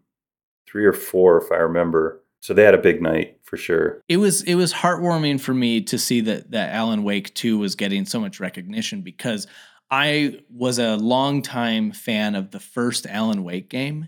three 0.68 0.86
or 0.86 0.94
four, 0.94 1.38
if 1.38 1.52
I 1.52 1.58
remember. 1.58 2.22
So 2.40 2.54
they 2.54 2.64
had 2.64 2.74
a 2.74 2.78
big 2.80 3.02
night 3.02 3.38
for 3.44 3.56
sure. 3.56 4.02
it 4.10 4.18
was 4.18 4.42
it 4.44 4.56
was 4.56 4.74
heartwarming 4.74 5.40
for 5.40 5.54
me 5.54 5.80
to 5.82 5.98
see 5.98 6.20
that 6.22 6.52
that 6.52 6.74
Alan 6.74 7.04
Wake 7.04 7.34
2 7.36 7.58
was 7.58 7.76
getting 7.76 8.06
so 8.06 8.20
much 8.20 8.40
recognition 8.42 9.02
because 9.02 9.48
I 9.92 10.40
was 10.50 10.80
a 10.80 10.98
longtime 10.98 11.92
fan 11.92 12.36
of 12.36 12.52
the 12.52 12.60
first 12.60 13.06
Alan 13.06 13.44
Wake 13.44 13.70
game 13.70 14.08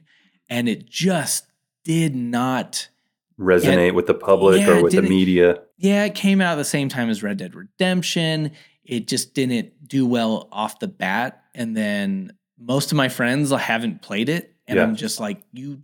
and 0.49 0.67
it 0.67 0.89
just 0.89 1.45
did 1.85 2.13
not 2.15 2.89
Resonate 3.39 3.93
with 3.93 4.07
the 4.07 4.13
public 4.13 4.59
Yeah, 4.61 4.71
or 4.79 4.83
with 4.83 4.93
the 4.93 5.01
media. 5.01 5.61
yeah, 5.77 6.03
it 6.05 6.15
came 6.15 6.41
out 6.41 6.53
at 6.53 6.55
the 6.55 6.63
same 6.65 6.89
time 6.89 7.09
as 7.09 7.21
Red 7.23 7.37
Dead 7.37 7.55
Redemption. 7.55 8.51
It 8.83 9.07
just 9.07 9.33
didn't 9.33 9.87
do 9.87 10.05
well 10.05 10.47
off 10.51 10.79
the 10.79 10.87
bat 10.87 11.43
and 11.53 11.75
then 11.75 12.33
most 12.57 12.91
of 12.91 12.97
my 12.97 13.09
friends 13.09 13.51
haven't 13.51 14.01
played 14.01 14.29
it 14.29 14.53
and 14.67 14.77
Yeah. 14.77 14.83
I'm 14.83 14.95
just 14.95 15.19
like 15.19 15.41
you 15.53 15.81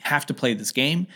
have 0.00 0.26
to 0.26 0.34
play 0.34 0.54
this 0.54 0.72
game. 0.72 1.06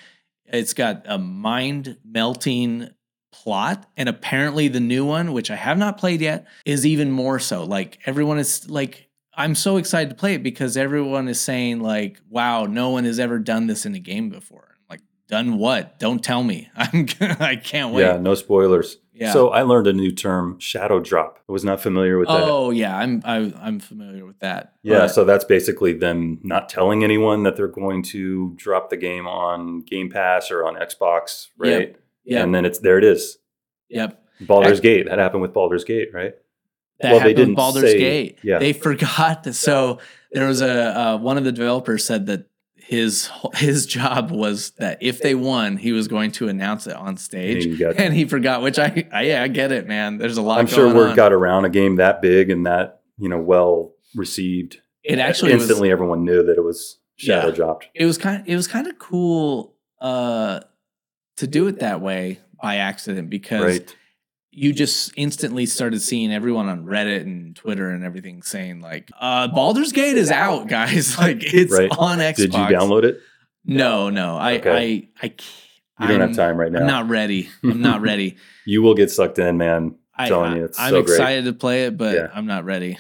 It's 0.47 0.75
got 0.75 1.03
a 1.07 1.17
mind 1.19 1.97
melting 2.05 2.89
plot. 3.33 3.89
And 3.97 4.09
apparently, 4.09 4.67
the 4.69 4.81
new 4.81 5.05
one, 5.07 5.33
which 5.33 5.51
I 5.51 5.55
have 5.57 5.79
not 5.79 5.97
played 5.99 6.21
yet, 6.21 6.47
is 6.65 6.85
even 6.85 7.11
more 7.13 7.39
so. 7.39 7.63
Like, 7.65 7.99
everyone 8.05 8.39
is 8.41 8.69
like, 8.69 9.09
I'm 9.41 9.55
so 9.55 9.77
excited 9.77 10.11
to 10.11 10.15
play 10.17 10.35
it 10.35 10.43
because 10.43 10.77
everyone 10.77 11.29
is 11.29 11.41
saying, 11.41 11.81
like, 11.81 12.21
wow, 12.29 12.67
no 12.67 12.91
one 12.91 13.05
has 13.05 13.19
ever 13.19 13.39
done 13.39 13.67
this 13.67 13.85
in 13.87 13.95
a 13.95 13.99
game 13.99 14.29
before. 14.31 14.69
I'm 14.71 14.85
like, 14.89 15.01
done 15.29 15.59
what? 15.59 15.99
Don't 15.99 16.23
tell 16.23 16.43
me. 16.43 16.69
I'm 16.77 17.07
I 17.21 17.57
can't 17.57 17.95
wait. 17.95 18.03
Yeah, 18.03 18.17
no 18.19 18.35
spoilers. 18.35 18.99
Yeah. 19.13 19.33
So 19.35 19.51
I 19.51 19.63
learned 19.63 19.87
a 19.87 19.93
new 19.93 20.13
term, 20.13 20.59
shadow 20.61 20.99
drop. 20.99 21.41
I 21.47 21.53
was 21.53 21.63
not 21.63 21.81
familiar 21.83 22.17
with 22.19 22.29
that. 22.29 22.41
oh 22.43 22.71
yeah, 22.71 22.97
I'm 22.97 23.21
I, 23.25 23.53
I'm 23.61 23.79
familiar 23.79 24.25
with 24.25 24.39
that. 24.39 24.75
Yeah, 24.83 25.01
But- 25.01 25.09
so 25.09 25.25
that's 25.25 25.45
basically 25.45 25.93
them 25.93 26.39
not 26.43 26.69
telling 26.71 27.05
anyone 27.05 27.43
that 27.43 27.55
they're 27.57 27.69
going 27.69 28.03
to 28.05 28.55
drop 28.57 28.89
the 28.89 28.97
game 28.97 29.27
on 29.29 29.81
Game 29.81 30.09
Pass 30.09 30.51
or 30.51 30.65
on 30.67 30.77
Xbox, 30.77 31.49
right? 31.59 31.97
yeah, 32.25 32.43
And 32.43 32.55
then 32.55 32.65
it's 32.65 32.79
there 32.79 32.97
it 32.97 33.05
is. 33.05 33.37
yep. 33.91 34.25
Baldur's 34.41 34.81
Gate. 34.81 35.07
That 35.07 35.19
happened 35.19 35.43
with 35.43 35.53
Baldur's 35.53 35.85
Gate, 35.85 36.09
right? 36.15 36.33
That 37.03 37.13
Well, 37.13 37.21
happened 37.21 37.39
with 37.49 37.57
Baldur's 37.57 37.83
say- 37.83 37.99
Gate. 37.99 38.39
yeah. 38.43 38.59
They 38.59 38.73
forgot. 38.89 39.55
So 39.55 39.99
there 40.33 40.47
was 40.47 40.61
a 40.61 40.99
uh, 40.99 41.17
one 41.19 41.39
of 41.39 41.45
the 41.45 41.53
developers 41.53 42.05
said 42.05 42.27
that 42.27 42.47
his 42.77 43.31
his 43.55 43.87
job 43.87 44.31
was 44.31 44.71
that 44.79 44.99
if 45.01 45.21
they 45.23 45.35
won, 45.35 45.77
he 45.77 45.93
was 45.93 46.09
going 46.09 46.33
to 46.33 46.49
announce 46.49 46.87
it 46.87 46.97
on 46.97 47.17
stage, 47.17 47.65
And 47.67 47.83
and 47.99 48.15
he 48.15 48.25
forgot. 48.25 48.63
Which 48.63 48.79
I, 48.79 49.07
I 49.13 49.23
yeah 49.23 49.43
I 49.43 49.49
get 49.49 49.71
it, 49.73 49.87
man. 49.87 50.19
There's 50.19 50.37
a 50.39 50.43
lot. 50.43 50.59
I'm 50.59 50.67
sure 50.67 50.93
word 50.93 51.11
on. 51.11 51.17
got 51.17 51.33
around 51.33 51.65
a 51.65 51.69
game 51.71 51.97
that 51.97 52.21
big 52.21 52.51
and 52.51 52.67
that, 52.67 53.01
you 53.17 53.29
know, 53.29 53.39
well 53.39 53.93
received. 54.17 54.81
It 55.05 55.19
actually 55.19 55.53
was- 55.55 55.63
instantly 55.63 55.91
everyone 55.91 56.25
knew 56.25 56.43
that 56.45 56.57
it 56.59 56.65
was 56.65 56.99
shadow 57.17 57.49
Yeah. 57.49 57.55
dropped. 57.55 57.87
it 57.95 58.07
was 58.07 58.19
kind 58.19 58.43
it 58.47 58.57
was 58.57 58.67
kind 58.67 58.87
of 58.89 58.99
cool 58.99 59.75
uh 60.01 60.61
to 61.37 61.47
do 61.47 61.67
it 61.69 61.79
that 61.81 62.01
way 62.01 62.41
by 62.63 62.77
accident 62.77 63.31
because 63.31 63.65
Right. 63.65 63.97
You 64.53 64.73
just 64.73 65.13
instantly 65.17 65.65
started 65.67 66.01
seeing 66.03 66.33
everyone 66.33 66.69
on 66.69 66.85
Reddit 66.85 67.23
and 67.23 67.55
Twitter 67.55 67.91
and 67.91 68.05
everything 68.05 68.43
saying 68.43 68.81
like 68.81 69.11
uh 69.21 69.49
Baldur's 69.49 69.93
Gate 69.93 70.17
is 70.17 70.31
out 70.31 70.67
guys 70.79 71.17
like 71.19 71.39
it's 71.43 71.73
Right. 71.73 71.91
on 71.99 72.19
Xbox 72.19 72.37
Did 72.37 72.55
you 72.55 72.61
download 72.61 73.05
it? 73.05 73.19
no 73.65 74.11
no 74.11 74.37
I 74.37 74.55
Okay. 74.59 74.71
I 74.71 75.09
I 75.27 75.29
can't 75.29 75.43
You 76.01 76.07
don't 76.09 76.21
I'm- 76.21 76.29
have 76.31 76.37
time 76.37 76.57
right 76.57 76.73
now. 76.73 76.81
I'm 76.81 76.87
not 76.87 77.09
ready 77.09 77.49
I'm 77.63 77.81
not 77.83 78.01
ready 78.11 78.37
You 78.67 78.83
will 78.83 78.95
get 78.95 79.11
sucked 79.11 79.39
in, 79.39 79.57
man. 79.59 79.95
I, 80.17 80.29
telling 80.29 80.53
I- 80.55 80.57
you, 80.57 80.65
it's 80.65 80.79
I'm 80.81 80.91
so 80.91 81.03
great. 81.03 81.15
excited 81.15 81.45
to 81.45 81.53
play 81.53 81.85
it 81.87 81.97
but 81.97 82.15
Yeah. 82.15 82.29
I'm 82.35 82.47
not 82.47 82.65
ready 82.65 82.99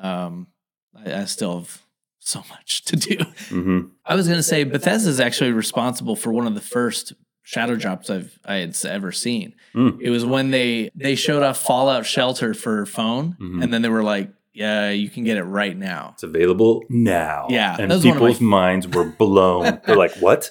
um 0.00 0.46
I, 0.94 1.14
I 1.22 1.24
still 1.24 1.58
have 1.60 1.82
so 2.20 2.42
much 2.48 2.84
to 2.84 2.96
do 2.96 3.16
hmm 3.48 3.80
I 4.06 4.14
was 4.14 4.28
gonna 4.28 4.42
say 4.44 4.62
Bethesda 4.64 5.10
is 5.10 5.18
actually 5.18 5.50
responsible 5.52 6.14
for 6.14 6.32
one 6.32 6.46
of 6.46 6.54
the 6.54 6.60
first 6.60 7.12
shadow 7.42 7.76
drops 7.76 8.08
I've 8.10 8.38
I 8.44 8.56
had 8.56 8.76
ever 8.84 9.12
seen. 9.12 9.54
Mm. 9.74 9.98
It 10.00 10.10
was 10.10 10.24
when 10.24 10.50
they 10.50 10.90
they 10.94 11.14
showed 11.14 11.42
off 11.42 11.58
Fallout 11.58 12.06
Shelter 12.06 12.54
for 12.54 12.86
phone, 12.86 13.36
Mhm. 13.40 13.62
and 13.62 13.72
then 13.72 13.82
they 13.82 13.88
were 13.88 14.02
like, 14.02 14.30
"Yeah, 14.52 14.90
you 14.90 15.08
can 15.10 15.24
get 15.24 15.36
it 15.36 15.44
right 15.44 15.76
now." 15.76 16.10
It's 16.14 16.22
available 16.22 16.84
now. 16.88 17.46
Yeah, 17.50 17.76
And 17.78 17.88
was 17.90 17.98
of 17.98 18.04
my- 18.04 18.12
people's 18.12 18.40
minds 18.40 18.86
were 18.88 19.04
blown. 19.04 19.80
They're 19.86 19.96
like, 19.96 20.14
what? 20.16 20.50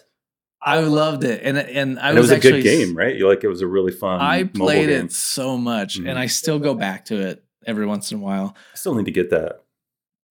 I 0.63 0.81
loved 0.81 1.23
it, 1.23 1.41
and 1.43 1.57
and 1.57 1.99
I 1.99 2.09
and 2.09 2.17
it 2.17 2.21
was 2.21 2.29
a 2.29 2.39
good 2.39 2.63
game, 2.63 2.95
right? 2.95 3.15
You 3.15 3.27
like 3.27 3.43
it 3.43 3.47
was 3.47 3.61
a 3.61 3.67
really 3.67 3.91
fun. 3.91 4.21
I 4.21 4.43
played 4.43 4.89
it 4.89 5.11
so 5.11 5.57
much, 5.57 5.99
Mhm. 5.99 6.07
and 6.09 6.19
I 6.19 6.27
still 6.27 6.59
go 6.59 6.75
back 6.75 7.05
to 7.05 7.15
it 7.19 7.43
every 7.65 7.85
once 7.87 8.11
in 8.11 8.19
a 8.19 8.21
while. 8.21 8.55
I 8.73 8.75
still 8.77 8.93
need 8.93 9.05
to 9.05 9.11
get 9.11 9.31
that. 9.31 9.63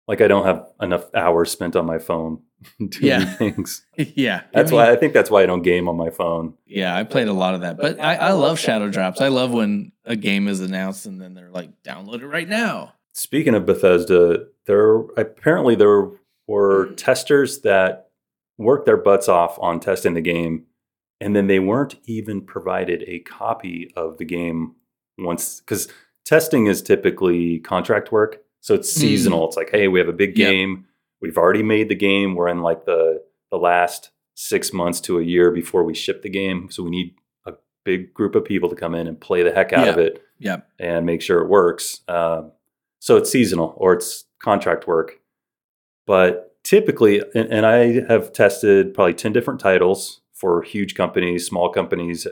Like 0.07 0.21
I 0.21 0.29
don't 0.29 0.45
have 0.45 0.67
enough 0.81 1.07
hours 1.15 1.51
spent 1.51 1.75
on 1.75 1.85
my 1.87 1.99
phone 1.99 2.43
Yeah. 3.01 3.25
things. 3.37 3.85
yeah, 3.97 4.43
That's 4.53 4.71
I 4.71 4.75
mean, 4.75 4.81
why 4.81 4.91
I 4.93 4.97
think 4.97 5.13
that's 5.15 5.31
why 5.31 5.43
I 5.43 5.47
don't 5.47 5.63
game 5.63 5.89
on 5.89 5.97
my 5.97 6.11
phone. 6.11 6.55
Yeah, 6.67 6.95
I 6.95 7.05
played 7.05 7.29
a 7.29 7.33
lot 7.33 7.55
of 7.55 7.63
that, 7.63 7.77
but 7.79 7.99
I, 8.01 8.17
I 8.17 8.33
love 8.33 8.59
shadow 8.59 8.89
drops. 8.91 9.21
I 9.21 9.29
love 9.29 9.53
when 9.53 9.93
a 10.05 10.17
game 10.17 10.47
is 10.49 10.61
announced 10.61 11.07
and 11.07 11.21
then 11.21 11.35
they're 11.35 11.51
like, 11.51 11.71
"Download 11.83 12.21
it 12.23 12.27
right 12.27 12.49
now." 12.49 12.95
Speaking 13.13 13.55
of 13.55 13.67
Bethesda, 13.67 14.47
there 14.67 14.97
apparently 15.17 15.75
there 15.75 16.09
were 16.47 16.93
testers 16.97 17.61
that 17.61 18.09
worked 18.59 18.87
their 18.87 18.97
butts 18.97 19.29
off 19.29 19.59
on 19.61 19.81
testing 19.81 20.15
the 20.15 20.21
game, 20.21 20.65
and 21.21 21.35
then 21.35 21.47
they 21.47 21.59
weren't 21.61 21.97
even 22.07 22.41
provided 22.43 23.05
a 23.07 23.21
copy 23.21 23.91
of 23.97 24.19
the 24.19 24.25
game 24.25 24.75
once 25.19 25.61
because 25.61 25.89
testing 26.25 26.67
is 26.67 26.83
typically 26.83 27.59
contract 27.61 28.13
work, 28.13 28.43
so 28.61 28.75
it's 28.75 28.93
Mm. 28.95 29.01
seasonal. 29.01 29.49
It's 29.49 29.57
like, 29.57 29.71
hey, 29.71 29.89
we 29.89 29.99
have 29.99 30.09
a 30.09 30.13
big 30.13 30.37
Yep. 30.39 30.49
We've 31.21 31.37
already 31.39 31.63
made 31.63 31.89
the 31.89 31.95
game, 31.95 32.35
we're 32.35 32.49
in 32.49 32.61
like 32.63 32.85
the 32.87 33.23
the 33.51 33.57
last 33.59 34.11
six 34.35 34.73
months 34.73 35.01
to 35.03 35.19
a 35.19 35.23
year 35.23 35.51
before 35.51 35.83
we 35.85 35.95
ship 35.95 36.23
the 36.23 36.31
game, 36.31 36.69
so 36.71 36.83
we 36.83 36.91
need 36.91 37.15
a 37.47 37.53
big 37.85 38.15
group 38.15 38.35
of 38.35 38.45
people 38.45 38.69
to 38.71 38.77
come 38.77 38.95
in 38.95 39.07
and 39.07 39.21
play 39.21 39.43
the 39.43 39.53
heck 39.53 39.73
out 39.73 39.89
of 39.89 39.99
it 39.99 40.23
Yep. 40.39 40.67
and 40.79 41.05
make 41.05 41.21
sure 41.21 41.41
it 41.41 41.49
works. 41.49 42.01
Um, 42.09 42.53
so 43.01 43.17
it's 43.17 43.31
seasonal 43.31 43.75
or 43.77 43.93
it's 43.95 44.25
contract 44.41 44.87
work. 44.87 45.21
But 46.07 46.57
typically, 46.65 47.21
and, 47.35 47.53
and 47.53 47.67
I 47.67 48.01
have 48.09 48.33
tested 48.33 48.95
probably 48.95 49.15
10 49.15 49.33
different 49.33 49.61
titles 49.61 50.21
for 50.33 50.63
huge 50.63 50.95
companies, 50.95 51.47
small 51.47 51.69
companies, 51.71 52.27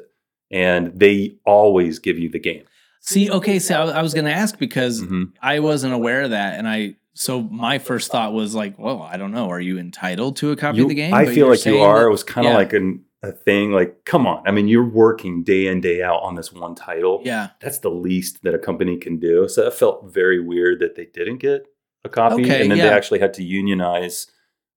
and 0.51 0.99
they 0.99 1.37
always 1.45 1.99
give 1.99 2.19
you 2.19 2.31
the 2.31 2.39
game. 2.39 2.65
See, 3.01 3.31
okay, 3.31 3.59
so 3.59 3.75
I, 3.75 4.03
was 4.03 4.15
going 4.15 4.25
to 4.25 4.33
ask 4.33 4.59
because 4.59 5.03
Mhm. 5.03 5.33
I 5.43 5.61
wasn't 5.61 5.95
aware 5.95 6.23
of 6.23 6.31
that, 6.31 6.59
and 6.59 6.67
I 6.69 6.97
so 7.19 7.43
my 7.43 7.79
first 7.79 8.13
thought 8.13 8.33
was 8.33 8.55
like, 8.55 8.79
well, 8.79 9.03
I 9.03 9.17
don't 9.17 9.33
know, 9.33 9.49
are 9.51 9.61
you 9.61 9.77
entitled 9.79 10.37
to 10.37 10.53
a 10.53 10.57
copy 10.57 10.79
You- 10.79 10.85
of 10.85 10.89
the 10.89 10.95
game? 10.95 11.13
I 11.13 11.25
But 11.25 11.35
feel 11.35 11.49
like 11.49 11.65
you 11.65 11.79
are. 11.81 11.99
that- 12.01 12.07
it 12.07 12.11
was 12.11 12.23
kind 12.23 12.47
of 12.47 12.53
yeah. 12.53 12.57
like 12.59 12.73
an, 12.73 13.05
a 13.25 13.33
thing. 13.33 13.73
Like, 13.73 14.05
come 14.05 14.27
on. 14.27 14.47
I 14.47 14.53
mean, 14.53 14.69
you're 14.69 14.89
working 14.89 15.43
day 15.43 15.67
in, 15.67 15.81
day 15.81 16.01
out 16.03 16.23
on 16.23 16.37
this 16.37 16.53
one 16.53 16.77
title. 16.77 17.21
yeah, 17.25 17.49
That's 17.61 17.79
the 17.81 17.91
least 17.91 18.43
that 18.45 18.55
a 18.55 18.59
company 18.59 18.97
can 18.97 19.19
do. 19.19 19.49
So 19.49 19.67
it 19.67 19.75
felt 19.75 20.13
very 20.13 20.41
weird 20.41 20.79
that 20.79 20.95
they 20.95 21.07
didn't 21.07 21.39
get 21.39 21.67
a 22.05 22.09
copy. 22.09 22.45
Okay, 22.45 22.63
and 22.63 22.71
then 22.71 22.79
they 22.79 22.89
actually 22.89 23.19
had 23.19 23.35
to 23.35 23.43
unionize. 23.43 24.29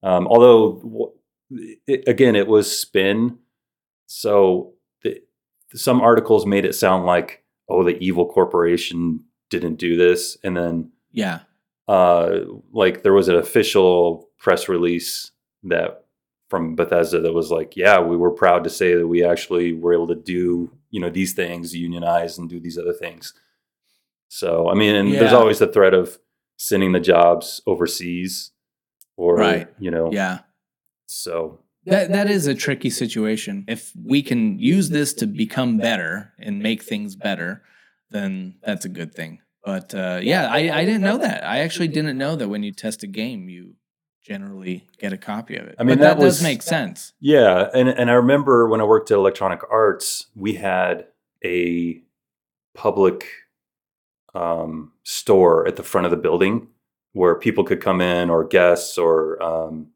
Um, 0.02 0.26
although, 0.28 0.80
w- 0.80 1.12
it, 1.86 2.08
again, 2.08 2.36
it 2.36 2.48
was 2.48 2.76
spin. 2.76 3.38
So 4.08 4.74
the, 5.04 5.22
some 5.76 6.02
articles 6.02 6.46
made 6.48 6.66
it 6.66 6.74
sound 6.74 7.06
like, 7.06 7.44
oh, 7.70 7.84
the 7.84 7.98
evil 8.04 8.26
corporation 8.26 9.24
didn't 9.52 9.76
do 9.76 9.96
this. 9.96 10.38
And 10.44 10.58
then 10.58 10.92
yeah, 11.12 11.42
uh, 11.92 12.46
like 12.72 13.04
there 13.04 13.12
was 13.12 13.28
an 13.28 13.36
official 13.36 14.30
press 14.40 14.70
release 14.70 15.32
that 15.64 16.06
from 16.50 16.74
Bethesda 16.76 17.20
that 17.20 17.34
was 17.34 17.52
like, 17.52 17.76
yeah, 17.76 18.00
we 18.00 18.16
were 18.16 18.32
proud 18.32 18.64
to 18.64 18.70
say 18.70 18.96
that 18.96 19.08
we 19.08 19.26
actually 19.26 19.74
were 19.74 19.94
able 19.94 20.08
to 20.08 20.16
do 20.16 20.72
you 20.90 21.02
know 21.02 21.10
these 21.10 21.34
things, 21.34 21.76
unionize 21.76 22.38
and 22.38 22.50
do 22.50 22.60
these 22.62 22.78
other 22.78 22.94
things. 22.94 23.34
So 24.30 24.70
I 24.70 24.74
mean, 24.74 24.96
and 24.96 25.14
there's 25.14 25.34
always 25.34 25.60
the 25.60 25.68
threat 25.68 25.94
of 25.94 26.18
sending 26.58 26.94
the 26.94 27.00
jobs 27.02 27.62
overseas, 27.68 28.52
or 29.18 29.36
Right. 29.36 29.68
you 29.78 29.92
know, 29.92 30.12
yeah. 30.14 30.40
So 31.08 31.60
That 31.86 32.12
that 32.12 32.30
is 32.30 32.48
a 32.48 32.56
tricky 32.56 32.90
situation. 32.90 33.66
If 33.68 33.92
we 34.02 34.22
can 34.22 34.60
use 34.60 34.90
this 34.90 35.14
to 35.16 35.28
become 35.28 35.78
better 35.78 36.32
and 36.40 36.64
make 36.64 36.84
things 36.84 37.18
better, 37.18 37.64
then 38.12 38.56
that's 38.66 38.86
a 38.86 38.90
good 38.90 39.14
thing. 39.14 39.40
But 39.64 39.94
uh, 39.94 40.20
yeah, 40.24 40.48
I, 40.50 40.80
I 40.80 40.86
didn't 40.86 41.02
know 41.02 41.18
that. 41.20 41.44
I 41.46 41.60
actually 41.60 41.88
didn't 41.88 42.18
know 42.18 42.36
that 42.36 42.48
when 42.50 42.64
you 42.64 42.72
test 42.72 43.04
a 43.04 43.08
game, 43.08 43.48
you 43.48 43.76
generally 44.24 44.88
get 45.00 45.14
a 45.14 45.18
copy 45.18 45.56
of 45.56 45.68
it. 45.68 45.76
I 45.80 45.84
mean, 45.84 45.98
But 45.98 46.04
that, 46.04 46.18
that 46.18 46.24
was- 46.24 46.38
does 46.38 46.44
make 46.44 46.62
sense. 46.62 47.14
Yeah, 47.20 47.70
and 47.74 47.90
and 47.90 48.10
I 48.10 48.14
remember 48.14 48.68
when 48.68 48.82
I 48.82 48.86
worked 48.86 49.12
at 49.12 49.16
Electronic 49.18 49.62
Arts, 49.72 50.28
we 50.36 50.54
had 50.56 51.06
a 51.46 52.02
public 52.74 53.26
um, 54.34 54.94
store 55.04 55.68
at 55.68 55.76
the 55.76 55.84
front 55.84 56.06
of 56.06 56.12
the 56.12 56.18
building 56.18 56.68
where 57.14 57.36
people 57.36 57.64
could 57.66 57.82
come 57.82 58.00
in, 58.00 58.30
or 58.30 58.46
guests, 58.46 58.98
or 58.98 59.42
um, 59.44 59.88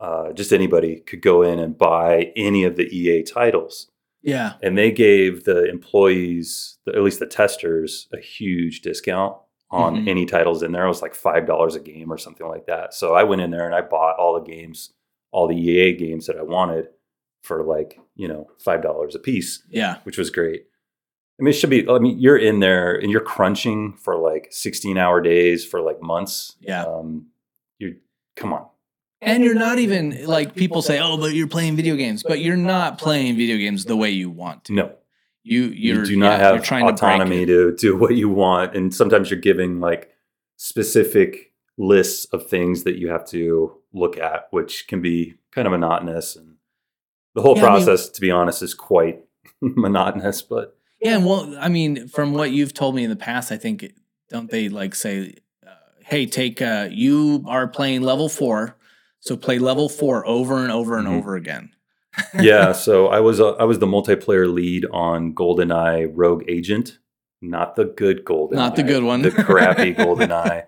uh, 0.00 0.32
just 0.32 0.52
anybody 0.52 0.96
could 1.00 1.22
go 1.22 1.40
in 1.42 1.58
and 1.58 1.78
buy 1.78 2.30
any 2.36 2.64
of 2.64 2.76
the 2.76 2.84
EA 2.94 3.22
titles. 3.22 3.88
Yeah. 4.26 4.54
And 4.62 4.76
they 4.76 4.90
gave 4.90 5.44
the 5.44 5.64
employees, 5.70 6.78
the- 6.84 6.94
at 6.94 7.02
least 7.02 7.20
the 7.20 7.26
testers, 7.26 8.08
a 8.12 8.18
huge 8.20 8.82
discount 8.82 9.36
on 9.70 9.96
Mhm. 10.04 10.08
any 10.08 10.26
titles 10.26 10.62
in 10.62 10.72
there. 10.72 10.84
It 10.84 10.88
was 10.88 11.02
like 11.02 11.14
five 11.14 11.46
dollars 11.46 11.74
a 11.74 11.80
game 11.80 12.12
or 12.12 12.18
something 12.18 12.46
like 12.46 12.66
that. 12.66 12.92
So 12.94 13.14
I 13.14 13.22
went 13.24 13.40
in 13.40 13.50
there 13.50 13.64
and 13.66 13.74
I 13.74 13.80
bought 13.80 14.16
all 14.18 14.34
the 14.34 14.40
games, 14.52 14.92
all 15.32 15.46
the 15.48 15.56
EA 15.56 15.92
games 15.96 16.26
that 16.26 16.36
I 16.36 16.42
wanted 16.42 16.88
for 17.42 17.62
like 17.64 17.98
you 18.16 18.26
know 18.28 18.48
five 18.58 18.82
dollars 18.82 19.14
a 19.14 19.18
piece, 19.18 19.62
Yeah. 19.70 19.98
which 20.04 20.18
was 20.18 20.30
great. 20.30 20.66
I 21.38 21.42
mean, 21.42 21.50
it 21.50 21.54
should 21.56 21.70
be. 21.70 21.86
I 21.88 21.98
mean, 21.98 22.18
you're 22.18 22.38
in 22.38 22.60
there 22.60 22.94
and 22.94 23.10
you're 23.10 23.20
crunching 23.20 23.92
for 23.94 24.16
like 24.16 24.48
16 24.50 24.96
hour 24.96 25.20
days 25.20 25.64
for 25.66 25.80
like 25.82 26.00
months. 26.00 26.56
Yeah. 26.60 26.84
Um, 26.84 27.26
you 27.78 27.96
come 28.36 28.52
on. 28.54 28.66
And 29.22 29.42
you're 29.42 29.54
not 29.54 29.78
even 29.78 30.26
like 30.26 30.54
people 30.54 30.82
say, 30.82 31.00
"Oh, 31.00 31.16
but 31.16 31.32
you're 31.34 31.46
playing 31.46 31.76
video 31.76 31.96
games," 31.96 32.22
but 32.22 32.40
you're 32.40 32.56
not 32.56 32.98
playing 32.98 33.36
video 33.36 33.56
games 33.56 33.84
the 33.86 33.96
way 33.96 34.10
you 34.10 34.28
want 34.30 34.64
to. 34.64 34.74
No, 34.74 34.92
You 35.42 35.62
you 35.64 35.94
you're, 35.94 36.04
do 36.04 36.16
not 36.16 36.38
yeah, 36.38 36.48
you're 36.52 36.56
have 36.58 36.64
to 36.68 36.86
autonomy 36.86 37.42
it. 37.42 37.46
to 37.46 37.74
do 37.76 37.96
what 37.96 38.14
you 38.14 38.28
want 38.28 38.76
and 38.76 38.94
sometimes 38.94 39.30
you're 39.30 39.40
giving 39.40 39.80
like 39.80 40.10
specific 40.56 41.52
lists 41.78 42.24
of 42.32 42.46
things 42.48 42.84
that 42.84 42.96
you 42.98 43.08
have 43.08 43.26
to 43.28 43.72
look 43.92 44.18
at 44.18 44.48
which 44.50 44.86
can 44.88 45.00
be 45.00 45.34
kind 45.52 45.66
of 45.66 45.72
monotonous 45.72 46.34
and 46.36 46.56
the 47.34 47.42
whole 47.42 47.56
Yeah, 47.56 47.66
I 47.66 47.74
mean- 47.76 47.84
process 47.84 48.08
to 48.10 48.20
be 48.20 48.30
honest 48.30 48.62
is 48.62 48.74
quite 48.74 49.24
monotonous 49.60 50.42
but 50.42 50.76
Yeah, 51.00 51.16
and 51.16 51.26
well, 51.26 51.54
I 51.60 51.68
mean, 51.68 52.08
from 52.08 52.32
what 52.34 52.50
you've 52.50 52.72
told 52.74 52.94
me 52.94 53.04
in 53.04 53.10
the 53.10 53.16
past, 53.16 53.52
I 53.52 53.56
think 53.58 53.92
don't 54.30 54.50
they 54.50 54.68
like 54.68 54.94
say, 54.94 55.34
uh, 55.66 55.70
"Hey, 56.04 56.26
take 56.26 56.60
uh, 56.62 56.88
you 56.90 57.44
are 57.46 57.68
playing 57.68 58.02
level 58.02 58.28
four, 58.28 58.76
so 59.20 59.36
play 59.36 59.58
level 59.58 59.88
four 59.88 60.26
over 60.26 60.58
and 60.62 60.70
over 60.72 60.98
and 60.98 61.06
Mhm. 61.08 61.18
over 61.18 61.36
again." 61.36 61.70
yeah 62.40 62.72
so 62.72 63.08
i 63.08 63.20
was 63.20 63.40
uh, 63.40 63.52
i 63.56 63.64
was 63.64 63.78
the 63.78 63.86
multiplayer 63.86 64.50
lead 64.50 64.86
on 64.90 65.34
goldeneye 65.34 66.10
rogue 66.14 66.42
agent 66.48 66.98
not 67.42 67.76
the 67.76 67.84
good 67.84 68.24
goldeneye 68.24 68.54
Not 68.54 68.76
the 68.76 68.82
good 68.82 69.04
one. 69.04 69.20
the 69.20 69.30
crappy 69.30 69.94
goldeneye 70.02 70.64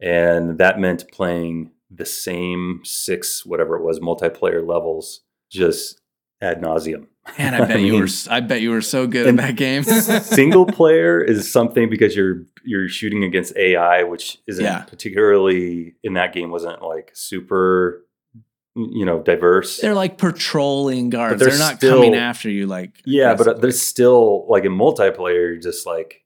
and 0.00 0.58
that 0.58 0.80
meant 0.80 1.04
playing 1.12 1.70
the 1.92 2.04
same 2.06 2.80
six 2.82 3.46
whatever 3.46 3.76
it 3.76 3.82
was 3.84 4.00
multiplayer 4.00 4.66
levels 4.66 5.20
just 5.48 6.00
ad 6.40 6.60
nauseum 6.60 7.06
Man, 7.38 7.54
I 7.62 7.66
bet 7.66 7.80
you 7.80 7.92
mean, 7.92 8.00
were. 8.00 8.06
s- 8.06 8.28
I 8.28 8.40
bet 8.40 8.60
you 8.60 8.70
were 8.70 8.80
so 8.80 9.06
good 9.06 9.26
in 9.26 9.36
that 9.36 9.56
game. 9.56 9.82
single 10.22 10.66
player 10.66 11.20
is 11.22 11.50
something 11.50 11.88
because 11.90 12.16
you're 12.16 12.44
you're 12.64 12.88
shooting 12.88 13.24
against 13.24 13.56
AI, 13.56 14.02
which 14.02 14.38
isn't 14.46 14.64
Yeah. 14.64 14.82
particularly 14.82 15.94
in 16.02 16.14
that 16.14 16.32
game 16.32 16.50
wasn't 16.50 16.82
like 16.82 17.10
super, 17.14 18.04
you 18.74 19.04
know, 19.04 19.20
diverse. 19.22 19.78
they're 19.80 19.94
like 19.94 20.18
patrolling 20.18 21.10
guards. 21.10 21.40
they're 21.40 21.50
They're, 21.50 21.58
not 21.58 21.76
still- 21.76 21.96
coming 21.96 22.14
after 22.14 22.50
you 22.50 22.66
like. 22.66 23.00
yeah, 23.04 23.34
but 23.34 23.46
uh, 23.48 23.52
there's 23.54 23.80
still 23.80 24.46
like 24.48 24.64
in 24.64 24.72
multiplayer, 24.72 25.34
you're 25.52 25.56
just 25.56 25.86
like 25.86 26.24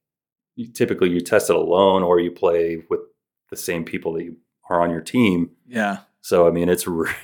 you, 0.56 0.68
typically 0.68 1.10
you 1.10 1.20
test 1.20 1.50
it 1.50 1.56
alone 1.56 2.02
or 2.02 2.20
you 2.20 2.30
play 2.30 2.82
with 2.90 3.00
the 3.50 3.56
same 3.56 3.84
people 3.84 4.12
that 4.14 4.24
you 4.24 4.36
are 4.70 4.80
on 4.80 4.90
your 4.90 5.00
team. 5.02 5.50
yeah, 5.66 5.98
So 6.20 6.46
I 6.48 6.50
mean, 6.50 6.68
it's 6.68 6.86
r- 6.88 7.14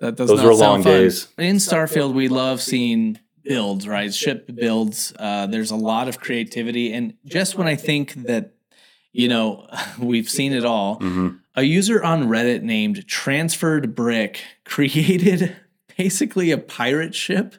that 0.00 0.16
does 0.16 0.28
those 0.28 0.38
not 0.38 0.46
were 0.46 0.52
sound 0.54 0.60
long 0.60 0.82
fun. 0.82 0.92
days. 0.92 1.28
In 1.38 1.56
Starfield, 1.56 2.12
we 2.14 2.28
love 2.28 2.60
seeing 2.60 3.18
builds, 3.42 3.86
right? 3.88 4.12
Ship 4.14 4.48
builds. 4.54 5.12
Uh, 5.18 5.46
there's 5.46 5.70
a 5.70 5.76
lot 5.76 6.08
of 6.08 6.20
creativity, 6.20 6.92
and 6.92 7.14
just 7.24 7.56
when 7.56 7.66
I 7.66 7.76
think 7.76 8.14
that 8.14 8.54
you 9.12 9.28
know 9.28 9.66
we've 9.98 10.28
seen 10.28 10.52
it 10.52 10.64
all, 10.64 10.98
Mhm. 11.00 11.38
a 11.56 11.62
user 11.62 12.02
on 12.02 12.24
Reddit 12.28 12.62
named 12.62 13.06
Transferred 13.06 13.94
Brick 13.94 14.40
created 14.64 15.56
basically 15.96 16.50
a 16.52 16.58
pirate 16.58 17.14
ship. 17.14 17.54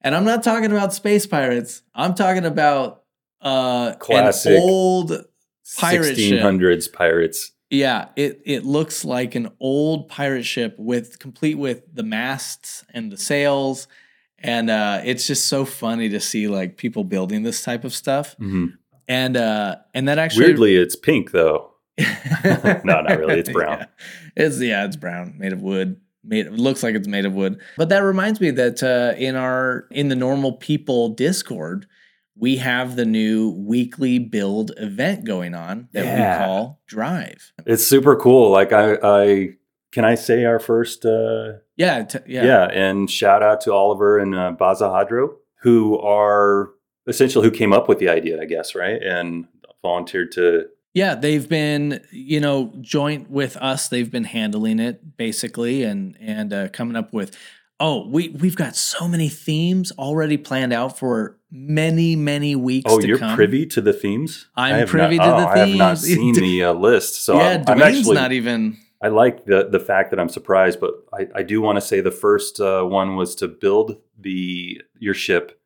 And 0.00 0.14
I'm 0.14 0.24
not 0.24 0.42
talking 0.44 0.70
about 0.70 0.94
space 0.94 1.26
pirates. 1.26 1.82
I'm 1.94 2.14
talking 2.14 2.44
about 2.44 3.02
uh 3.42 3.94
Classic 3.94 4.52
an 4.52 4.60
old 4.62 5.24
pirate 5.78 6.16
ship. 6.16 6.40
1600s 6.40 6.92
pirates. 6.92 7.52
Yeah, 7.70 8.08
it 8.16 8.40
it 8.44 8.64
looks 8.64 9.04
like 9.04 9.34
an 9.34 9.48
old 9.58 10.08
pirate 10.08 10.44
ship 10.44 10.76
with 10.78 11.18
complete 11.18 11.56
with 11.58 11.82
the 11.92 12.02
masts 12.04 12.84
and 12.94 13.10
the 13.10 13.16
sails. 13.16 13.88
And 14.38 14.70
uh 14.70 15.00
it's 15.04 15.26
just 15.26 15.46
so 15.48 15.64
funny 15.64 16.08
to 16.10 16.20
see 16.20 16.46
like 16.46 16.76
people 16.76 17.02
building 17.04 17.42
this 17.42 17.62
type 17.64 17.84
of 17.84 17.92
stuff. 17.92 18.36
Mhm. 18.38 18.74
And 19.08 19.36
uh 19.36 19.76
and 19.94 20.06
that 20.08 20.18
actually 20.18 20.46
Weirdly, 20.46 20.76
it's 20.76 20.94
pink 20.96 21.32
though. 21.32 21.72
No, 22.84 23.00
not 23.00 23.18
really. 23.18 23.40
It's 23.40 23.50
brown. 23.50 23.78
Yeah. 23.78 23.86
It's 24.36 24.60
yeah, 24.60 24.84
it's 24.84 24.96
brown, 24.96 25.34
made 25.38 25.52
of 25.52 25.62
wood. 25.62 26.00
Made 26.22 26.46
it 26.46 26.52
looks 26.52 26.82
like 26.82 26.94
it's 26.94 27.08
made 27.08 27.24
of 27.24 27.34
wood. 27.34 27.60
But 27.76 27.88
that 27.88 28.00
reminds 28.00 28.40
me 28.40 28.50
that 28.52 28.82
uh, 28.82 29.14
in 29.18 29.34
our 29.34 29.86
in 29.90 30.08
the 30.08 30.16
normal 30.16 30.52
people 30.52 31.08
Discord, 31.08 31.86
we 32.38 32.56
have 32.56 32.96
the 32.96 33.04
new 33.06 33.50
weekly 33.50 34.18
build 34.18 34.72
event 34.76 35.24
going 35.24 35.54
on 35.54 35.88
that 35.92 36.04
Yeah. 36.04 36.40
we 36.40 36.44
call 36.46 36.80
Drive. 36.86 37.52
It's 37.64 37.86
super 37.86 38.16
cool. 38.16 38.50
Like 38.50 38.72
I, 38.72 38.98
I 39.02 39.48
can 39.92 40.04
I 40.04 40.14
say 40.16 40.44
our 40.44 40.58
first 40.58 41.04
uh 41.06 41.54
Yeah, 41.76 42.04
t- 42.04 42.18
yeah, 42.26 42.44
yeah. 42.44 42.64
and 42.70 43.10
shout 43.10 43.42
out 43.42 43.60
to 43.62 43.72
Oliver 43.72 44.18
and 44.18 44.34
uh, 44.34 44.52
Baza 44.52 44.84
Hadro 44.84 45.36
who 45.62 45.98
are 45.98 46.70
essentially 47.06 47.44
who 47.48 47.50
came 47.54 47.72
up 47.72 47.88
with 47.88 47.98
the 47.98 48.08
idea, 48.08 48.40
I 48.40 48.44
guess, 48.44 48.74
right? 48.74 49.02
And 49.02 49.46
volunteered 49.82 50.32
to 50.32 50.66
Yeah, 50.94 51.14
they've 51.14 51.48
been, 51.48 52.00
you 52.12 52.40
know, 52.40 52.72
joint 52.80 53.30
with 53.30 53.56
us. 53.56 53.88
They've 53.88 54.10
been 54.10 54.24
handling 54.24 54.78
it 54.80 55.16
basically, 55.16 55.82
and 55.84 56.16
and 56.20 56.52
uh, 56.52 56.68
coming 56.68 56.96
up 56.96 57.12
with. 57.12 57.36
Oh, 57.78 58.08
we 58.08 58.30
we've 58.30 58.56
got 58.56 58.74
so 58.74 59.06
many 59.06 59.28
themes 59.28 59.92
already 59.98 60.36
planned 60.38 60.72
out 60.72 60.98
for 60.98 61.35
many 61.50 62.16
many 62.16 62.56
weeks. 62.56 62.90
Oh, 62.90 63.00
you're 63.00 63.18
come. 63.18 63.36
privy 63.36 63.66
to 63.66 63.80
the 63.80 63.92
themes? 63.92 64.48
I'm 64.56 64.86
privy 64.86 65.16
not, 65.16 65.24
to 65.24 65.34
oh, 65.34 65.40
the 65.40 65.46
themes. 65.46 65.56
I 65.56 65.66
have 65.68 65.76
not 65.78 65.98
seen 65.98 66.34
the 66.34 66.64
uh, 66.64 66.72
list. 66.72 67.24
So 67.24 67.36
yeah, 67.38 67.62
I'm, 67.66 67.80
I'm 67.80 67.82
actually 67.82 68.14
not 68.14 68.32
even. 68.32 68.76
I 69.02 69.08
like 69.08 69.44
the 69.44 69.68
the 69.70 69.80
fact 69.80 70.10
that 70.10 70.18
I'm 70.20 70.28
surprised, 70.28 70.80
but 70.80 70.92
I, 71.12 71.28
I 71.36 71.42
do 71.42 71.60
want 71.60 71.76
to 71.76 71.80
say 71.80 72.00
the 72.00 72.10
first 72.10 72.60
uh, 72.60 72.82
one 72.82 73.16
was 73.16 73.34
to 73.36 73.48
build 73.48 73.98
the 74.18 74.80
your 74.98 75.14
ship 75.14 75.60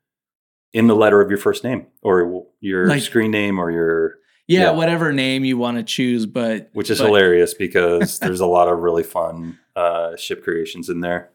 in 0.73 0.87
the 0.87 0.95
letter 0.97 1.21
of 1.21 1.31
your 1.31 1.39
first 1.39 1.65
name 1.65 1.87
or 2.03 2.45
your 2.61 2.87
Like- 2.87 3.03
screen 3.03 3.31
name 3.31 3.59
or 3.59 3.71
your 3.71 4.19
Yeah, 4.47 4.61
Yeah. 4.61 4.71
whatever 4.73 5.13
name 5.13 5.45
you 5.45 5.57
want 5.59 5.79
to 5.79 5.83
choose, 5.83 6.27
but 6.27 6.71
which 6.73 6.91
is 6.91 6.99
but 6.99 7.07
hilarious 7.07 7.55
because 7.55 8.19
there's 8.21 8.41
a 8.41 8.47
lot 8.47 8.69
of 8.69 8.79
really 8.79 9.03
fun 9.05 9.59
uh, 9.77 10.17
ship 10.17 10.43
creations 10.45 10.89
in 10.89 11.01
there 11.01 11.31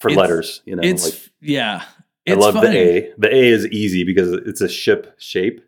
for 0.00 0.10
It's- 0.10 0.20
letters. 0.20 0.62
You 0.64 0.76
know, 0.76 0.82
It's 0.84 1.04
like 1.04 1.30
yeah. 1.40 1.82
I 2.28 2.34
love 2.34 2.54
funny. 2.54 2.68
the 2.68 2.78
A. 2.78 3.12
The 3.18 3.34
A 3.34 3.48
is 3.48 3.66
easy 3.68 4.04
because 4.04 4.32
it's 4.32 4.60
a 4.60 4.68
ship 4.68 5.14
shape, 5.18 5.60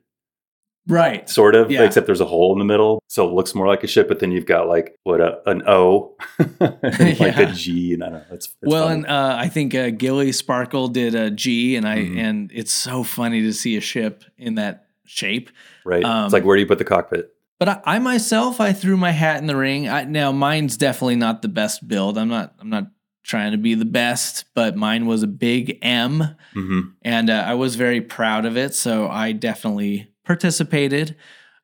Right. 0.86 1.28
sort 1.30 1.54
of, 1.54 1.70
Yeah. 1.70 1.82
except 1.84 2.06
there's 2.06 2.20
a 2.20 2.26
hole 2.26 2.52
in 2.52 2.58
the 2.58 2.64
middle, 2.66 3.02
so 3.08 3.26
it 3.26 3.32
looks 3.32 3.54
more 3.54 3.66
like 3.66 3.82
a 3.82 3.86
ship. 3.86 4.06
But 4.06 4.18
then 4.20 4.30
you've 4.32 4.44
got 4.46 4.68
like 4.68 4.96
what 5.04 5.20
a, 5.20 5.38
an 5.48 5.62
O, 5.66 6.14
like 6.60 6.82
a 6.82 7.16
Yeah. 7.18 7.52
G, 7.52 7.94
and 7.94 8.04
I 8.04 8.08
don't 8.10 8.18
know. 8.18 8.24
It's, 8.34 8.46
it's 8.46 8.56
well, 8.62 8.88
funny. 8.88 8.96
and 9.02 9.06
uh, 9.06 9.36
I 9.38 9.48
think 9.48 9.74
uh, 9.74 9.90
Gilly 9.90 10.30
Sparkle 10.32 10.88
did 10.88 11.14
a 11.14 11.30
G, 11.30 11.74
and 11.76 11.88
I 11.88 11.98
Mhm. 11.98 12.18
and 12.18 12.50
it's 12.54 12.72
so 12.72 13.02
funny 13.02 13.40
to 13.42 13.52
see 13.52 13.76
a 13.76 13.80
ship 13.80 14.24
in 14.36 14.56
that 14.56 14.88
shape. 15.06 15.50
right. 15.84 16.04
um, 16.04 16.24
it's 16.26 16.32
like 16.34 16.44
where 16.44 16.56
do 16.56 16.60
you 16.60 16.66
put 16.68 16.78
the 16.78 16.84
cockpit? 16.84 17.30
But 17.60 17.68
I, 17.68 17.80
I 17.84 17.98
myself, 18.00 18.60
I 18.60 18.72
threw 18.72 18.96
my 18.96 19.12
hat 19.12 19.38
in 19.40 19.46
the 19.46 19.56
ring. 19.56 19.88
I, 19.88 20.04
now 20.04 20.32
mine's 20.32 20.76
definitely 20.76 21.16
not 21.16 21.40
the 21.40 21.48
best 21.48 21.86
build. 21.88 22.18
I'm 22.18 22.28
not. 22.28 22.54
I'm 22.60 22.68
not 22.68 22.88
trying 23.24 23.52
to 23.52 23.58
be 23.58 23.74
the 23.74 23.84
best, 23.84 24.44
but 24.54 24.76
mine 24.76 25.06
was 25.06 25.22
a 25.22 25.26
big 25.26 25.78
M, 25.82 26.36
hmm 26.52 26.80
and 27.02 27.28
uh, 27.30 27.44
I 27.46 27.54
was 27.54 27.74
very 27.76 28.00
proud 28.00 28.44
of 28.46 28.56
it. 28.56 28.74
So 28.74 29.08
I 29.08 29.32
definitely 29.32 30.08
participated. 30.24 31.16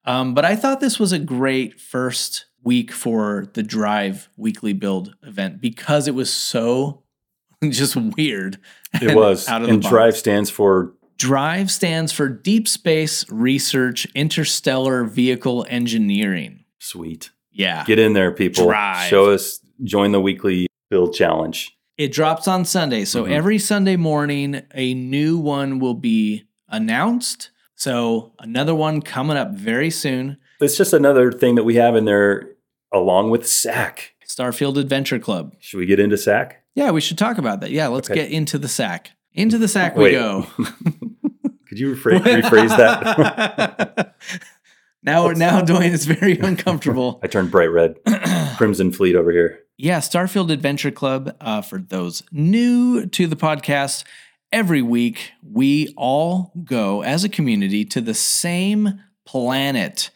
Um, 0.04 0.34
but 0.34 0.44
I 0.44 0.56
thought 0.56 0.80
this 0.80 0.98
was 0.98 1.12
a 1.12 1.18
great 1.18 1.78
first 1.80 2.46
week 2.62 2.90
for 2.90 3.46
the 3.54 3.62
Drive 3.62 4.28
weekly 4.36 4.72
build 4.72 5.14
event 5.22 5.61
because 5.61 6.08
it 6.08 6.14
was 6.14 6.32
so 6.32 7.02
just 7.68 7.94
weird. 7.96 8.58
It 9.00 9.14
was. 9.14 9.46
out 9.48 9.61
of 9.62 9.68
the 9.68 9.74
and. 9.74 9.82
Drive 9.82 10.16
stands 10.16 10.50
for 10.50 10.94
Drive 11.18 11.70
stands 11.70 12.12
for 12.12 12.28
Deep 12.28 12.66
Space 12.66 13.30
Research 13.30 14.06
Interstellar 14.14 15.04
Vehicle 15.04 15.66
Engineering. 15.68 16.64
sweet. 16.78 17.30
Yeah. 17.52 17.84
Get 17.84 17.98
in 17.98 18.14
there, 18.14 18.30
people. 18.32 18.64
Drive. 18.64 19.08
Show 19.08 19.30
us. 19.30 19.61
Join 19.82 20.12
the 20.12 20.20
weekly 20.20 20.66
build 20.91 21.14
challenge. 21.14 21.76
It 21.97 22.12
drops 22.12 22.49
on 22.49 22.64
Sunday. 22.64 23.05
So 23.05 23.24
Mhm. 23.24 23.30
every 23.30 23.59
Sunday 23.59 23.97
morning, 23.97 24.62
a 24.74 24.95
new 24.95 25.38
one 25.38 25.78
will 25.78 25.95
be 25.95 26.45
announced. 26.68 27.51
So 27.74 28.32
another 28.38 28.74
one 28.74 29.01
coming 29.01 29.36
up 29.36 29.53
very 29.53 29.91
soon. 29.91 30.36
It's 30.61 30.76
just 30.76 30.93
another 30.93 31.32
thing 31.32 31.55
that 31.55 31.64
we 31.64 31.76
have 31.76 31.97
in 31.97 32.05
there, 32.05 32.51
along 32.93 33.30
with 33.30 33.47
SAC. 33.47 34.12
Starfield 34.26 34.76
Adventure 34.76 35.18
Club. 35.18 35.55
Should 35.61 35.78
we 35.78 35.86
get 35.86 35.99
into 36.01 36.16
SAC? 36.16 36.57
Yeah, 36.74 36.91
we 36.91 37.01
should 37.01 37.18
talk 37.18 37.38
about 37.38 37.61
that. 37.62 37.70
Yeah, 37.70 37.88
let's 37.88 38.11
Okay. 38.11 38.22
get 38.22 38.30
into 38.30 38.59
the 38.59 38.68
sack. 38.68 39.11
Into 39.34 39.59
the 39.59 39.68
sack 39.68 39.97
we 39.97 40.05
Wait. 40.05 40.12
go. 40.12 40.47
Could 41.68 41.78
you 41.78 41.95
rephrase, 41.95 42.20
rephrase 42.43 42.76
that? 42.76 44.14
now, 45.03 45.28
now 45.28 45.61
Duane 45.62 45.93
is 45.93 46.05
very 46.07 46.38
uncomfortable. 46.38 47.20
I 47.24 47.26
turned 47.26 47.51
bright 47.51 47.70
red. 47.70 47.97
Crimson 48.57 48.93
Fleet 48.93 49.14
over 49.16 49.30
here. 49.32 49.61
Yeah, 49.82 50.00
Starfield 50.00 50.50
Adventure 50.52 50.90
Club. 50.90 51.34
Uh, 51.40 51.62
for 51.62 51.78
those 51.78 52.22
new 52.30 53.06
to 53.06 53.26
the 53.26 53.34
podcast, 53.36 54.04
every 54.52 54.82
week 54.82 55.32
we 55.42 55.94
all 55.96 56.52
go 56.64 57.02
as 57.02 57.24
a 57.24 57.30
community 57.30 57.86
to 57.86 58.02
the 58.02 58.12
same 58.12 59.00
planet 59.24 60.10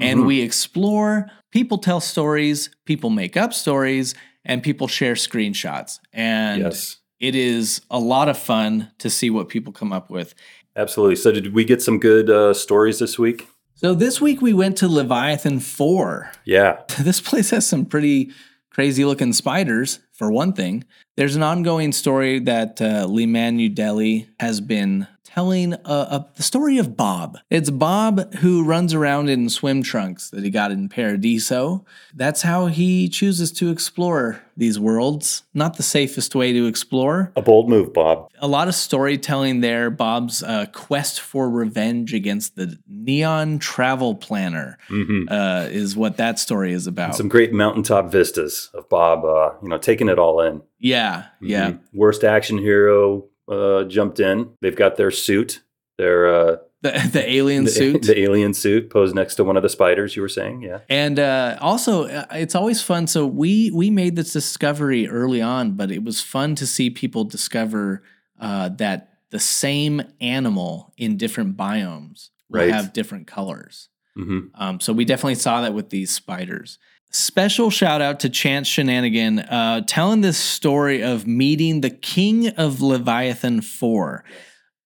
and 0.00 0.20
Mhm. 0.20 0.26
we 0.26 0.40
explore. 0.40 1.28
People 1.50 1.78
tell 1.78 2.00
stories, 2.00 2.70
people 2.86 3.10
make 3.10 3.36
up 3.36 3.52
stories, 3.52 4.14
and 4.44 4.62
people 4.62 4.86
share 4.86 5.14
screenshots. 5.14 5.98
And 6.12 6.62
yes, 6.62 6.98
it 7.18 7.34
is 7.34 7.80
a 7.90 7.98
lot 7.98 8.28
of 8.28 8.38
fun 8.38 8.92
to 8.98 9.10
see 9.10 9.28
what 9.28 9.48
people 9.48 9.72
come 9.72 9.92
up 9.92 10.08
with. 10.08 10.34
absolutely. 10.76 11.16
So, 11.16 11.32
did 11.32 11.52
we 11.52 11.64
get 11.64 11.82
some 11.82 11.98
good 11.98 12.30
uh, 12.30 12.54
stories 12.54 13.00
this 13.00 13.18
week? 13.18 13.48
So 13.74 13.92
this 13.92 14.20
week 14.20 14.40
we 14.40 14.52
went 14.52 14.76
to 14.78 14.88
Leviathan 14.88 15.58
4. 15.58 16.30
Yeah. 16.44 16.76
this 17.00 17.20
place 17.20 17.50
has 17.50 17.66
some 17.66 17.86
pretty 17.86 18.30
crazy 18.70 19.04
looking 19.04 19.32
spiders 19.32 20.00
for 20.12 20.30
one 20.30 20.52
thing 20.52 20.84
there's 21.16 21.36
an 21.36 21.42
ongoing 21.42 21.92
story 21.92 22.38
that 22.38 22.80
uh, 22.80 23.06
lee 23.06 23.26
manudeli 23.26 24.28
has 24.38 24.60
been 24.60 25.06
telling 25.34 25.74
uh, 25.74 25.78
uh, 25.86 26.24
the 26.36 26.42
story 26.42 26.78
of 26.78 26.96
bob 26.96 27.38
it's 27.50 27.70
bob 27.70 28.34
who 28.36 28.64
runs 28.64 28.92
around 28.94 29.28
in 29.28 29.48
swim 29.48 29.82
trunks 29.82 30.30
that 30.30 30.42
he 30.44 30.50
got 30.50 30.70
in 30.70 30.88
paradiso 30.88 31.84
that's 32.14 32.42
how 32.42 32.66
he 32.66 33.08
chooses 33.08 33.52
to 33.52 33.70
explore 33.70 34.40
these 34.56 34.78
worlds 34.78 35.44
not 35.54 35.76
the 35.76 35.82
safest 35.82 36.34
way 36.34 36.52
to 36.52 36.66
explore 36.66 37.32
A 37.36 37.42
bold 37.42 37.68
move, 37.68 37.92
Bob. 37.92 38.28
a 38.40 38.48
lot 38.48 38.68
of 38.68 38.74
storytelling 38.74 39.60
there 39.60 39.90
bob's 39.90 40.42
uh, 40.42 40.66
quest 40.72 41.20
for 41.20 41.48
revenge 41.48 42.12
against 42.12 42.56
the 42.56 42.78
neon 42.88 43.58
travel 43.58 44.14
planner 44.14 44.78
hmm 44.88 45.24
uh, 45.28 45.66
is 45.70 45.96
what 45.96 46.16
that 46.16 46.38
story 46.38 46.72
is 46.72 46.86
about 46.86 47.14
Some 47.14 47.28
great 47.28 47.52
mountaintop 47.52 48.10
vistas 48.10 48.70
of 48.74 48.88
Bob, 48.88 49.24
uh, 49.24 49.52
you 49.62 49.68
know, 49.68 49.78
taking 49.78 50.08
it 50.08 50.18
all 50.18 50.40
in. 50.40 50.62
Yeah, 50.78 51.26
yeah. 51.40 51.70
Mhm. 51.70 51.80
Worst 51.92 52.24
action 52.24 52.58
hero 52.58 53.24
uh, 53.50 53.84
jumped 53.84 54.20
in. 54.20 54.50
They've 54.62 54.76
got 54.76 54.96
their 54.96 55.10
suit, 55.10 55.62
their 55.98 56.26
uh, 56.34 56.56
The 56.82 56.92
the 57.12 57.30
alien 57.30 57.64
the, 57.64 57.70
suit. 57.70 58.02
the 58.02 58.18
alien 58.20 58.54
suit 58.54 58.88
posed 58.90 59.14
next 59.14 59.34
to 59.36 59.44
one 59.44 59.56
of 59.56 59.62
the 59.62 59.68
spiders. 59.68 60.16
You 60.16 60.22
were 60.22 60.28
saying, 60.28 60.62
yeah. 60.62 60.78
and 60.88 61.18
uh, 61.18 61.58
also, 61.60 62.04
uh, 62.06 62.24
it's 62.32 62.54
always 62.54 62.80
fun. 62.82 63.06
So 63.06 63.26
we 63.26 63.70
we 63.70 63.90
made 63.90 64.16
this 64.16 64.32
discovery 64.32 65.08
early 65.08 65.42
on, 65.42 65.72
but 65.72 65.90
it 65.90 66.02
was 66.04 66.20
fun 66.22 66.54
to 66.56 66.66
see 66.66 66.88
people 66.90 67.24
discover 67.24 68.02
uh, 68.40 68.70
that 68.78 69.08
the 69.30 69.40
same 69.40 70.02
animal 70.20 70.92
in 70.96 71.16
different 71.16 71.56
biomes 71.56 72.30
will 72.48 72.60
Right. 72.60 72.72
have 72.72 72.92
different 72.92 73.26
colors. 73.28 73.88
hmm 74.16 74.40
Um, 74.54 74.80
so 74.80 74.92
we 74.92 75.04
definitely 75.04 75.36
saw 75.36 75.60
that 75.62 75.72
with 75.74 75.90
these 75.90 76.10
spiders. 76.10 76.78
Special 77.12 77.70
shout 77.70 78.00
out 78.00 78.20
to 78.20 78.28
Chance 78.30 78.68
Shenanigan 78.68 79.40
uh, 79.40 79.80
telling 79.86 80.20
this 80.20 80.38
story 80.38 81.02
of 81.02 81.26
meeting 81.26 81.80
the 81.80 81.90
king 81.90 82.48
of 82.50 82.80
Leviathan 82.80 83.62
4. 83.62 84.22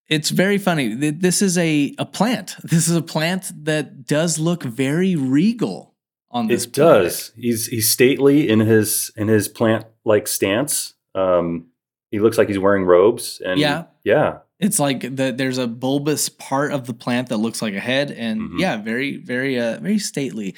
It's 0.08 0.30
very 0.30 0.56
funny. 0.56 0.94
This 0.94 1.42
is 1.42 1.58
a, 1.58 1.94
a 1.98 2.06
plant. 2.06 2.56
This 2.62 2.88
is 2.88 2.96
a 2.96 3.02
plant 3.02 3.52
that 3.64 4.06
does 4.06 4.38
look 4.38 4.62
very 4.62 5.16
regal 5.16 5.94
on 6.30 6.46
this 6.46 6.64
It 6.64 6.72
planet. 6.72 7.02
does. 7.04 7.32
He's 7.36 7.66
he's 7.66 7.90
stately 7.90 8.48
in 8.48 8.60
his 8.60 9.10
in 9.16 9.28
his 9.28 9.46
plant 9.48 9.84
like 10.04 10.26
stance. 10.26 10.94
Um, 11.14 11.66
he 12.10 12.20
looks 12.20 12.38
like 12.38 12.48
he's 12.48 12.58
wearing 12.58 12.84
robes. 12.84 13.40
And 13.44 13.60
Yeah. 13.60 13.84
yeah, 14.02 14.38
It's 14.60 14.78
like 14.78 15.00
the, 15.16 15.32
there's 15.36 15.58
a 15.58 15.66
bulbous 15.66 16.28
part 16.30 16.72
of 16.72 16.86
the 16.86 16.94
plant 16.94 17.28
that 17.28 17.36
looks 17.38 17.60
like 17.60 17.74
a 17.74 17.80
head, 17.80 18.10
and 18.10 18.40
Mhm. 18.40 18.60
yeah, 18.60 18.76
very, 18.78 19.16
very, 19.18 19.58
uh, 19.60 19.78
very 19.80 19.98
stately. 19.98 20.54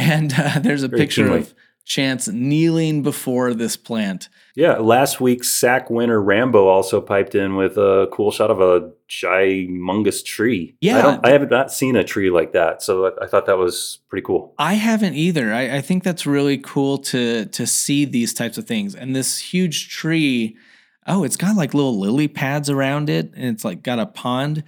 And 0.00 0.32
uh, 0.36 0.58
there's 0.62 0.82
a 0.82 0.88
Very 0.88 1.02
picture 1.02 1.30
of 1.30 1.54
Chance 1.86 2.28
kneeling 2.28 3.02
before 3.02 3.52
this 3.52 3.76
plant. 3.76 4.28
yeah. 4.54 4.74
Last 4.76 5.20
week's 5.20 5.48
sack 5.48 5.90
winner 5.90 6.22
Rambo 6.22 6.68
also 6.68 7.00
piped 7.00 7.34
in 7.34 7.56
with 7.56 7.76
a 7.78 8.06
cool 8.12 8.30
shot 8.30 8.48
of 8.50 8.60
a 8.60 8.92
humongous 9.08 10.24
tree. 10.24 10.76
Yeah. 10.80 10.98
I, 10.98 11.02
don't, 11.02 11.26
I 11.26 11.30
have 11.30 11.50
not 11.50 11.72
seen 11.72 11.96
a 11.96 12.04
tree 12.04 12.30
like 12.30 12.52
that, 12.52 12.80
so 12.82 13.06
I, 13.06 13.24
I 13.24 13.26
thought 13.26 13.46
that 13.46 13.58
was 13.58 13.98
pretty 14.08 14.24
cool. 14.24 14.54
I 14.56 14.74
haven't 14.74 15.14
either. 15.14 15.52
I, 15.52 15.78
I 15.78 15.80
think 15.80 16.04
that's 16.04 16.26
really 16.26 16.58
cool 16.58 16.98
to 16.98 17.46
to 17.46 17.66
see 17.66 18.04
these 18.04 18.34
types 18.34 18.56
of 18.56 18.66
things. 18.66 18.94
And 18.94 19.16
this 19.16 19.38
huge 19.38 19.88
tree, 19.88 20.56
oh, 21.08 21.24
it's 21.24 21.36
got 21.36 21.56
like 21.56 21.74
little 21.74 21.98
lily 21.98 22.28
pads 22.28 22.70
around 22.70 23.10
it, 23.10 23.32
and 23.34 23.46
it's 23.46 23.64
like 23.64 23.82
got 23.82 23.98
a 23.98 24.06
pond. 24.06 24.62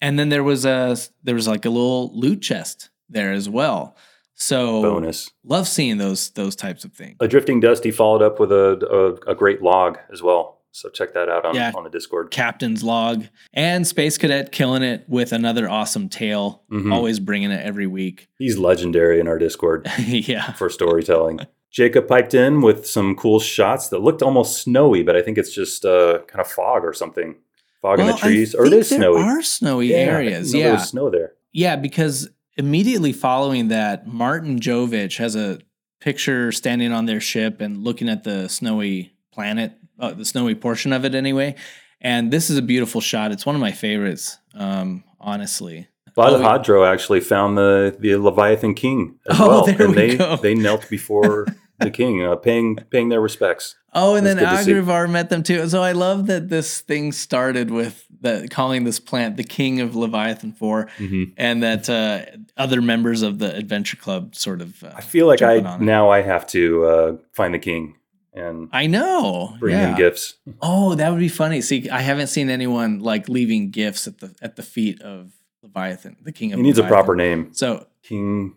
And 0.00 0.16
then 0.16 0.28
there 0.28 0.44
was 0.44 0.64
a 0.64 0.96
there 1.24 1.34
was 1.34 1.48
like 1.48 1.64
a 1.64 1.70
little 1.70 2.16
loot 2.16 2.40
chest 2.40 2.90
there 3.08 3.32
as 3.32 3.48
well. 3.48 3.96
So 4.42 4.82
Bonus. 4.82 5.30
love 5.44 5.68
seeing 5.68 5.98
those 5.98 6.30
those 6.30 6.56
types 6.56 6.84
of 6.84 6.92
things. 6.92 7.16
A 7.20 7.28
drifting 7.28 7.60
dusty 7.60 7.90
followed 7.92 8.22
up 8.22 8.40
with 8.40 8.50
a, 8.50 9.18
a 9.26 9.30
a 9.32 9.34
great 9.36 9.62
log 9.62 9.98
as 10.12 10.20
well. 10.22 10.58
So 10.72 10.88
check 10.88 11.12
that 11.14 11.28
out 11.28 11.44
on 11.44 11.54
Yeah. 11.54 11.70
on 11.76 11.84
the 11.84 11.90
Discord. 11.90 12.30
Captain's 12.30 12.82
log 12.82 13.24
and 13.52 13.86
Space 13.86 14.16
Cadet 14.18 14.50
killing 14.52 14.82
it 14.82 15.04
with 15.06 15.32
another 15.32 15.68
awesome 15.68 16.08
tale. 16.08 16.62
Mhm. 16.72 16.92
Always 16.92 17.20
bringing 17.20 17.50
it 17.50 17.64
every 17.64 17.86
week. 17.86 18.28
He's 18.38 18.58
legendary 18.58 19.20
in 19.20 19.28
our 19.28 19.38
Discord. 19.38 19.86
yeah. 19.98 20.52
for 20.54 20.68
storytelling. 20.70 21.40
Jacob 21.70 22.08
piped 22.08 22.34
in 22.34 22.60
with 22.62 22.86
some 22.86 23.14
cool 23.14 23.38
shots 23.38 23.88
that 23.90 24.00
looked 24.00 24.22
almost 24.22 24.60
snowy, 24.62 25.02
but 25.02 25.14
I 25.16 25.22
think 25.22 25.38
it's 25.38 25.54
just 25.54 25.84
uh, 25.84 26.18
kind 26.26 26.40
of 26.40 26.46
fog 26.50 26.84
or 26.84 26.92
something. 26.92 27.36
Fog 27.80 27.98
in 28.00 28.06
Well, 28.06 28.16
the 28.16 28.24
I 28.24 28.28
trees, 28.28 28.54
or 28.54 28.66
it 28.66 28.72
is 28.74 28.90
there 28.90 28.98
snowy. 28.98 29.22
are 29.22 29.42
snowy 29.42 29.86
Yeah, 29.88 29.96
areas. 29.96 30.52
Yeah. 30.54 30.64
there 30.64 30.72
was 30.74 30.88
snow 30.88 31.10
there. 31.10 31.32
Yeah, 31.52 31.76
because 31.76 32.28
immediately 32.56 33.12
following 33.12 33.68
that, 33.68 34.06
Martin 34.06 34.60
Jovich 34.60 35.18
has 35.18 35.36
a 35.36 35.58
picture 36.00 36.52
standing 36.52 36.92
on 36.92 37.06
their 37.06 37.20
ship 37.20 37.60
and 37.60 37.78
looking 37.84 38.08
at 38.08 38.24
the 38.24 38.48
snowy 38.48 39.12
planet, 39.32 39.72
uh, 39.98 40.12
the 40.12 40.24
snowy 40.24 40.54
portion 40.54 40.92
of 40.92 41.04
it 41.04 41.14
anyway. 41.14 41.54
And 42.00 42.32
this 42.32 42.50
is 42.50 42.58
a 42.58 42.62
beautiful 42.62 43.00
shot. 43.00 43.30
It's 43.30 43.46
one 43.46 43.54
of 43.54 43.60
my 43.60 43.70
favorites, 43.72 44.38
um, 44.54 45.04
honestly. 45.20 45.86
Vlad 46.16 46.32
Oh, 46.32 46.40
Hadro 46.40 46.86
actually 46.86 47.20
found 47.20 47.56
the 47.56 47.96
the 47.98 48.16
Leviathan 48.16 48.74
King 48.74 49.18
as 49.30 49.36
Oh, 49.40 49.48
well, 49.48 49.64
there 49.66 49.80
and 49.86 49.90
we 49.90 49.94
they 49.94 50.16
go. 50.16 50.36
they 50.36 50.54
knelt 50.54 50.86
before 50.90 51.46
the 51.78 51.90
king, 51.90 52.22
uh, 52.22 52.36
paying 52.36 52.76
paying 52.90 53.08
their 53.08 53.20
respects. 53.20 53.76
Oh, 53.94 54.14
and 54.16 54.26
That's 54.26 54.36
then 54.40 54.44
good 54.50 54.58
to 54.58 54.64
see. 54.64 54.72
Agravaur 54.72 55.08
met 55.10 55.30
them 55.30 55.42
too. 55.42 55.66
So 55.68 55.82
I 55.82 55.92
love 55.92 56.26
that 56.26 56.48
this 56.50 56.80
thing 56.80 57.12
started 57.12 57.70
with 57.70 58.06
the 58.22 58.48
calling 58.50 58.84
this 58.84 58.98
plant 59.00 59.36
the 59.36 59.44
King 59.44 59.80
of 59.80 59.94
Leviathan 59.94 60.52
Four, 60.52 60.88
Mhm. 60.98 61.32
and 61.36 61.62
that 61.62 61.90
uh, 61.90 62.24
other 62.56 62.80
members 62.80 63.20
of 63.22 63.38
the 63.38 63.54
Adventure 63.54 63.96
Club 63.96 64.34
sort 64.34 64.62
of. 64.62 64.82
Uh, 64.82 64.92
I 64.96 65.00
feel 65.02 65.26
like 65.26 65.42
I 65.42 65.58
now 65.78 66.08
I 66.10 66.22
have 66.22 66.46
to 66.48 66.84
uh, 66.84 67.16
find 67.32 67.52
the 67.52 67.58
king 67.58 67.96
and 68.34 68.68
I 68.72 68.86
know. 68.86 69.56
bring 69.60 69.74
yeah. 69.76 69.88
him 69.90 69.96
gifts. 69.96 70.34
Oh, 70.62 70.94
that 70.94 71.10
would 71.10 71.20
be 71.20 71.28
funny. 71.28 71.60
See, 71.60 71.90
I 71.90 72.00
haven't 72.00 72.28
seen 72.28 72.48
anyone 72.48 73.00
like 73.00 73.28
leaving 73.28 73.70
gifts 73.70 74.06
at 74.06 74.18
the 74.18 74.34
at 74.40 74.56
the 74.56 74.62
feet 74.62 75.02
of 75.02 75.32
Leviathan, 75.62 76.16
the 76.22 76.32
King 76.32 76.52
of. 76.52 76.58
He 76.58 76.62
needs 76.62 76.78
a 76.78 76.84
proper 76.84 77.14
name. 77.14 77.52
So 77.52 77.86
King 78.02 78.54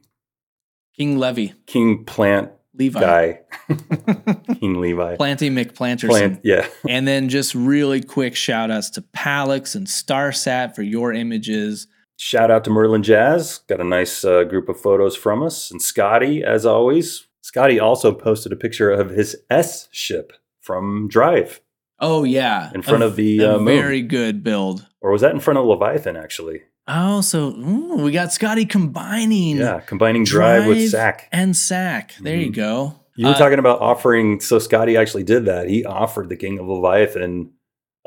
King 0.96 1.18
Levy, 1.18 1.54
King 1.66 2.06
Plant 2.06 2.52
Levi, 2.74 3.00
Guy. 3.00 3.40
King 4.60 4.80
Levi. 4.82 5.16
Planty 5.18 5.50
McPlanterson. 5.50 6.08
Plant, 6.10 6.40
yeah. 6.44 6.68
And 6.90 7.08
then 7.08 7.30
just 7.30 7.54
really 7.56 8.02
quick 8.02 8.36
shout 8.36 8.72
outs 8.72 8.90
to 8.92 9.02
Palix 9.02 9.76
and 9.76 9.88
Starsat 9.88 10.76
for 10.76 10.82
your 10.84 11.14
images. 11.14 11.88
Shout 12.18 12.50
out 12.50 12.64
to 12.64 12.70
Merlin 12.70 13.04
Jazz. 13.04 13.60
Got 13.68 13.82
a 13.82 13.84
nice 13.84 14.24
uh, 14.24 14.44
group 14.46 14.70
of 14.70 14.80
photos 14.80 15.16
from 15.16 15.44
us. 15.44 15.70
And 15.72 15.82
Scotty, 15.82 16.44
as 16.44 16.66
always. 16.66 17.28
Scotty 17.42 17.80
also 17.80 18.12
posted 18.14 18.52
a 18.52 18.56
picture 18.56 18.90
of 18.90 19.10
his 19.12 19.36
S 19.50 19.88
ship 19.92 20.34
from 20.62 21.08
Drive. 21.10 21.62
Oh 22.00 22.24
yeah, 22.24 22.72
In 22.74 22.82
front 22.82 23.04
A- 23.04 23.06
of 23.08 23.16
the, 23.16 23.40
a 23.40 23.56
uh, 23.56 23.58
very 23.60 24.02
good 24.02 24.44
build. 24.44 24.86
Or 25.02 25.12
was 25.12 25.22
that 25.22 25.32
in 25.32 25.40
front 25.40 25.60
of 25.60 25.66
Leviathan, 25.66 26.18
actually? 26.18 26.64
Oh, 26.88 27.22
so 27.22 27.48
ooh, 27.50 27.98
we 28.04 28.12
got 28.12 28.32
Scotty 28.34 28.66
combining 28.66 29.58
Yeah, 29.58 29.80
combining 29.80 30.24
Drive, 30.24 30.68
with 30.68 30.90
Sack. 30.90 31.30
and 31.32 31.56
Sack. 31.56 32.14
There 32.22 32.36
you 32.36 32.52
Mhm. 32.52 32.56
go. 32.56 32.96
You 33.16 33.28
were 33.28 33.34
Uh, 33.34 33.38
talking 33.38 33.60
about 33.60 33.80
offering. 33.82 34.40
So 34.42 34.60
Scotty 34.60 34.98
actually 34.98 35.24
did 35.24 35.46
that. 35.46 35.70
He 35.70 35.86
offered 35.86 36.30
the 36.30 36.36
King 36.36 36.60
of 36.60 36.68
Leviathan 36.68 37.52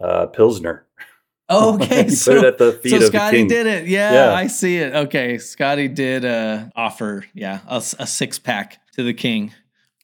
uh, 0.01 0.27
Pilsner. 0.27 0.85
Okay, 1.51 2.05
he 2.05 2.11
so 2.11 2.35
put 2.35 2.45
it 2.45 2.47
at 2.47 2.59
the 2.59 2.73
feet 2.73 2.91
so 2.91 3.01
Scotty 3.01 3.47
did 3.47 3.67
it. 3.67 3.87
Yeah, 3.89 4.13
Yeah. 4.13 4.35
I 4.35 4.49
see 4.49 4.77
it. 4.77 4.95
Okay, 4.95 5.39
Scotty 5.39 5.89
did 5.89 6.23
uh, 6.27 6.67
offer, 6.77 7.25
yeah, 7.33 7.61
a 7.67 7.81
six 7.81 8.39
pack 8.39 8.79
to 8.93 9.03
the 9.03 9.15
king. 9.15 9.55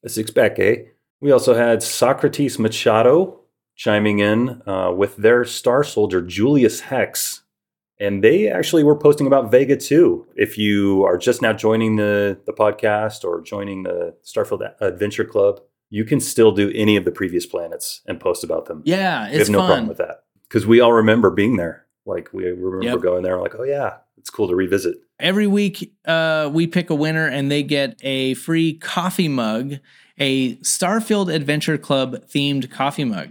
A 0.03 0.09
six 0.09 0.31
pack, 0.31 0.59
eh? 0.59 0.77
We 1.21 1.33
also 1.33 1.53
had 1.53 1.83
Socrates 1.83 2.59
Machado 2.59 3.41
chiming 3.77 4.21
in 4.21 4.63
uh, 4.67 4.93
with 4.97 5.17
their 5.17 5.45
star 5.45 5.85
soldier, 5.85 6.23
Julius 6.23 6.81
Hex. 6.81 7.43
And 8.01 8.25
they 8.25 8.49
actually 8.49 8.83
were 8.83 8.97
posting 8.97 9.27
about 9.27 9.51
Vega 9.51 9.77
too. 9.77 10.27
If 10.35 10.59
you 10.59 11.05
are 11.05 11.17
just 11.17 11.41
now 11.43 11.53
joining 11.53 11.97
the, 11.97 12.39
the 12.45 12.53
podcast 12.53 13.25
or 13.25 13.41
joining 13.41 13.85
the 13.85 14.17
Starfield 14.25 14.69
Adventure 14.81 15.25
Club, 15.25 15.61
you 15.91 16.05
can 16.05 16.19
still 16.19 16.51
do 16.51 16.73
any 16.75 16.97
of 16.97 17.05
the 17.05 17.13
previous 17.13 17.47
planets 17.47 18.01
and 18.07 18.19
post 18.19 18.43
about 18.43 18.67
them. 18.67 18.83
Yeah, 18.85 19.27
it's 19.27 19.33
we 19.35 19.39
have 19.39 19.49
no 19.51 19.59
fun. 19.59 19.67
problem 19.69 19.89
with 19.89 19.99
that. 19.99 20.25
Because 20.49 20.67
we 20.67 20.81
all 20.81 20.93
remember 20.93 21.31
being 21.31 21.57
there. 21.57 21.87
Like 22.05 22.33
we 22.33 22.45
remember 22.47 22.85
Yep. 22.85 23.01
going 23.01 23.23
there, 23.23 23.41
like, 23.41 23.55
oh 23.59 23.63
yeah, 23.63 23.99
it's 24.19 24.29
cool 24.29 24.49
to 24.49 24.55
revisit. 24.57 24.97
Every 25.21 25.47
week, 25.47 25.95
uh, 26.05 26.51
we 26.53 26.67
pick 26.67 26.91
a 26.91 26.95
winner 26.95 27.27
and 27.27 27.51
they 27.51 27.63
get 27.63 27.99
a 28.03 28.35
free 28.35 28.75
coffee 28.75 29.29
mug, 29.29 29.79
a 30.19 30.57
Starfield 30.57 31.33
Adventure 31.33 31.79
Club 31.79 32.17
themed 32.27 32.71
coffee 32.71 33.05
mug. 33.05 33.31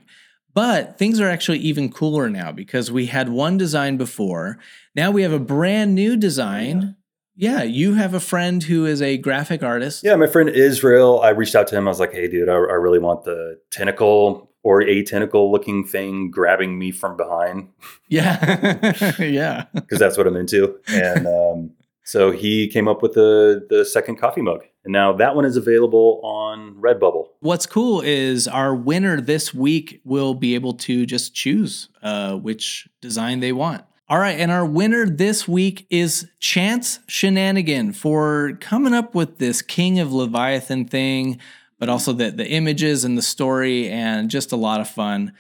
But 0.54 0.98
things 0.98 1.20
are 1.20 1.30
actually 1.30 1.60
even 1.60 1.92
cooler 1.92 2.30
now 2.30 2.52
because 2.52 2.92
we 2.92 3.08
had 3.08 3.30
one 3.30 3.58
design 3.58 3.98
before. 3.98 4.60
Now 4.96 5.10
we 5.12 5.24
have 5.24 5.32
a 5.32 5.40
brand 5.40 5.96
new 5.96 6.16
design. 6.16 6.96
Yeah, 7.36 7.64
you 7.64 7.96
have 7.96 8.14
a 8.14 8.20
friend 8.20 8.62
who 8.62 8.86
is 8.86 9.02
a 9.02 9.18
graphic 9.18 9.64
artist. 9.64 10.04
Yeah, 10.04 10.16
my 10.16 10.28
friend 10.28 10.50
Israel, 10.50 11.22
I 11.22 11.30
reached 11.30 11.56
out 11.56 11.68
to 11.68 11.76
him. 11.76 11.88
I 11.88 11.92
was 11.92 12.00
like, 12.00 12.14
hey, 12.14 12.28
dude, 12.28 12.50
I, 12.50 12.54
I 12.54 12.76
really 12.76 13.00
want 13.00 13.24
the 13.24 13.60
tentacle 13.72 14.52
or 14.64 14.82
a 14.82 15.04
tentacle 15.04 15.52
looking 15.52 15.84
thing 15.84 16.32
grabbing 16.32 16.80
me 16.80 16.92
from 16.92 17.18
behind 17.18 17.70
Yeah. 18.08 19.14
yeah. 19.20 19.66
because 19.74 20.00
that's 20.00 20.18
what 20.18 20.26
I'm 20.26 20.36
into. 20.36 20.80
And 20.88 21.28
um, 21.28 21.72
so 22.04 22.32
he 22.32 22.68
came 22.68 22.88
up 22.88 23.02
with 23.02 23.14
the, 23.14 23.66
the 23.70 23.84
second 23.86 24.18
coffee 24.18 24.42
mug. 24.42 24.64
And 24.84 24.92
now 24.92 25.14
that 25.14 25.36
one 25.36 25.46
is 25.46 25.56
available 25.56 26.20
on 26.24 26.76
Redbubble. 26.76 27.28
What's 27.40 27.66
cool 27.66 28.02
is 28.02 28.48
our 28.48 28.76
winner 28.76 29.22
this 29.22 29.54
week 29.54 30.02
will 30.04 30.34
be 30.34 30.56
able 30.56 30.74
to 30.74 31.06
just 31.06 31.34
choose 31.34 31.90
uh, 32.02 32.36
which 32.36 32.90
design 33.02 33.40
they 33.40 33.54
want. 33.54 33.86
All 34.10 34.20
right, 34.20 34.38
and 34.38 34.52
our 34.52 34.66
winner 34.66 35.08
this 35.08 35.48
week 35.48 35.88
is 35.90 36.30
Chance 36.40 37.00
Shenanigan 37.08 37.94
for 37.94 38.58
coming 38.60 38.94
up 38.94 39.16
with 39.16 39.38
this 39.38 39.62
King 39.62 40.00
of 40.00 40.12
Leviathan 40.12 40.86
thing, 40.86 41.40
but 41.80 41.88
also 41.88 42.12
the, 42.12 42.30
the 42.30 42.48
images 42.48 43.06
and 43.06 43.18
the 43.18 43.22
story, 43.22 43.90
and 43.90 44.30
just 44.30 44.52
a 44.52 44.58
lot 44.58 44.82
of 44.82 44.90
fun. 44.90 45.32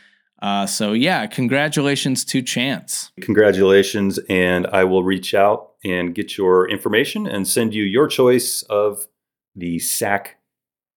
Uh, 0.41 0.65
so, 0.65 0.93
yeah, 0.93 1.25
congratulations 1.27 2.25
to 2.25 2.41
Chance. 2.41 3.11
Congratulations. 3.21 4.17
And 4.29 4.65
I 4.67 4.85
will 4.85 5.03
reach 5.03 5.33
out 5.33 5.73
and 5.85 6.15
get 6.15 6.37
your 6.37 6.69
information 6.69 7.27
and 7.27 7.47
send 7.47 7.73
you 7.73 7.83
your 7.83 8.07
choice 8.07 8.61
of 8.63 9.07
the 9.55 9.79
sack 9.79 10.37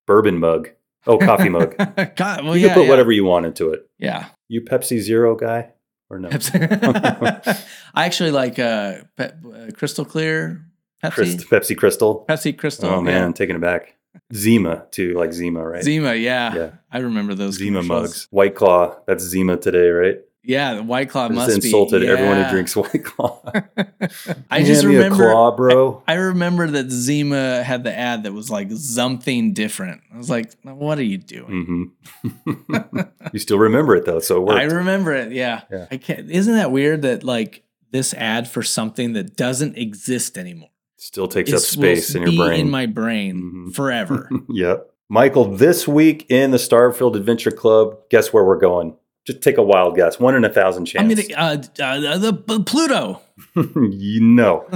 bourbon 0.07 0.39
mug. 0.39 0.71
Oh, 1.07 1.19
coffee 1.19 1.49
mug. 1.49 1.77
God, 2.17 2.45
well, 2.45 2.57
you 2.57 2.63
yeah, 2.63 2.69
can 2.69 2.75
put 2.75 2.85
yeah. 2.85 2.91
whatever 2.91 3.13
you 3.13 3.25
want 3.25 3.47
into 3.47 3.71
it. 3.71 3.89
Yeah. 3.99 4.27
You 4.49 4.63
Pepsi 4.63 4.99
Zero 4.99 5.37
guy 5.37 5.73
or 6.11 6.19
no? 6.19 6.29
Pepsi. 6.29 7.65
I 7.95 8.07
actually 8.07 8.33
like 8.33 8.59
uh, 8.59 8.99
pe- 9.17 9.33
uh, 9.33 9.71
crystal 9.77 10.05
clear 10.05 10.67
Pepsi. 11.05 11.13
Crystal, 11.13 11.59
Pepsi 11.59 11.77
Crystal. 11.77 12.27
Pepsi 12.29 12.57
crystal. 12.57 12.91
Oh 12.91 13.01
man, 13.01 13.33
taking 13.33 13.57
it 13.57 13.61
back. 13.61 13.97
Zima 14.33 14.87
too, 14.91 15.15
like 15.15 15.33
Zima, 15.33 15.65
right? 15.65 15.83
Zima. 15.83 16.15
Yeah. 16.15 16.55
Yeah. 16.55 16.71
I 16.91 16.99
remember 16.99 17.35
those 17.35 17.55
Zima 17.55 17.83
mugs. 17.83 18.27
White 18.31 18.55
Claw. 18.55 18.97
That's 19.07 19.23
Zima 19.23 19.57
today, 19.57 19.89
right? 19.91 20.19
Yeah, 20.47 20.75
the 20.75 20.83
White 20.85 21.11
Claw 21.11 21.29
must 21.29 21.49
just 21.51 21.63
be. 21.63 21.69
insulted 21.69 22.05
everyone 22.05 22.43
who 22.45 22.51
drinks 22.51 22.77
White 22.77 23.05
Claw. 23.05 23.43
I 24.51 24.63
just 24.63 24.85
remember. 24.85 25.17
claw, 25.31 25.55
bro. 25.57 26.03
I 26.07 26.15
remember 26.15 26.69
that 26.69 26.91
Zima 26.91 27.63
had 27.65 27.83
the 27.85 27.93
ad 27.97 28.23
that 28.23 28.33
was 28.33 28.49
like 28.51 28.71
something 28.73 29.53
different. 29.55 30.03
I 30.15 30.17
was 30.17 30.31
like, 30.31 30.53
"What 30.63 30.99
are 30.99 31.05
you 31.05 31.19
doing?" 31.19 31.93
hmm 32.25 32.53
you 33.33 33.39
still 33.39 33.59
remember 33.59 33.97
it 33.97 34.05
though, 34.05 34.21
so. 34.21 34.47
I 34.49 34.63
remember 34.65 35.13
it. 35.15 35.33
Yeah. 35.33 35.63
Yeah. 35.71 35.87
I 35.91 35.97
can't. 35.97 36.31
Isn't 36.31 36.55
that 36.55 36.71
weird 36.71 37.03
that 37.03 37.25
like 37.25 37.63
this 37.91 38.15
ad 38.15 38.49
for 38.49 38.63
something 38.63 39.13
that 39.15 39.37
doesn't 39.37 39.77
exist 39.77 40.39
anymore? 40.39 40.71
still 40.99 41.29
takes 41.29 41.53
up 41.53 41.61
space 41.61 42.15
in 42.15 42.23
your 42.23 42.47
brain. 42.47 42.61
in 42.61 42.71
my 42.71 42.87
brain 42.87 43.69
Mhm. 43.69 43.75
forever. 43.75 44.29
yep. 44.49 44.91
Michael, 45.09 45.45
this 45.55 45.87
week 45.87 46.27
in 46.31 46.51
the 46.51 46.57
Starfield 46.57 47.15
Adventure 47.15 47.51
Club, 47.53 47.97
guess 48.11 48.33
where 48.33 48.45
we're 48.45 48.59
going? 48.59 48.97
Just 49.27 49.43
take 49.43 49.59
a 49.59 49.63
wild 49.63 49.97
guess. 49.97 50.21
One 50.21 50.37
in 50.37 50.45
a 50.45 50.49
thousand 50.49 50.87
chance. 50.87 51.05
I 51.05 51.07
mean, 51.07 51.35
uh, 51.35 51.63
uh, 51.83 52.19
the 52.19 52.45
uh, 52.49 52.63
Pluto. 52.63 53.21
you 53.57 54.21
know. 54.21 54.69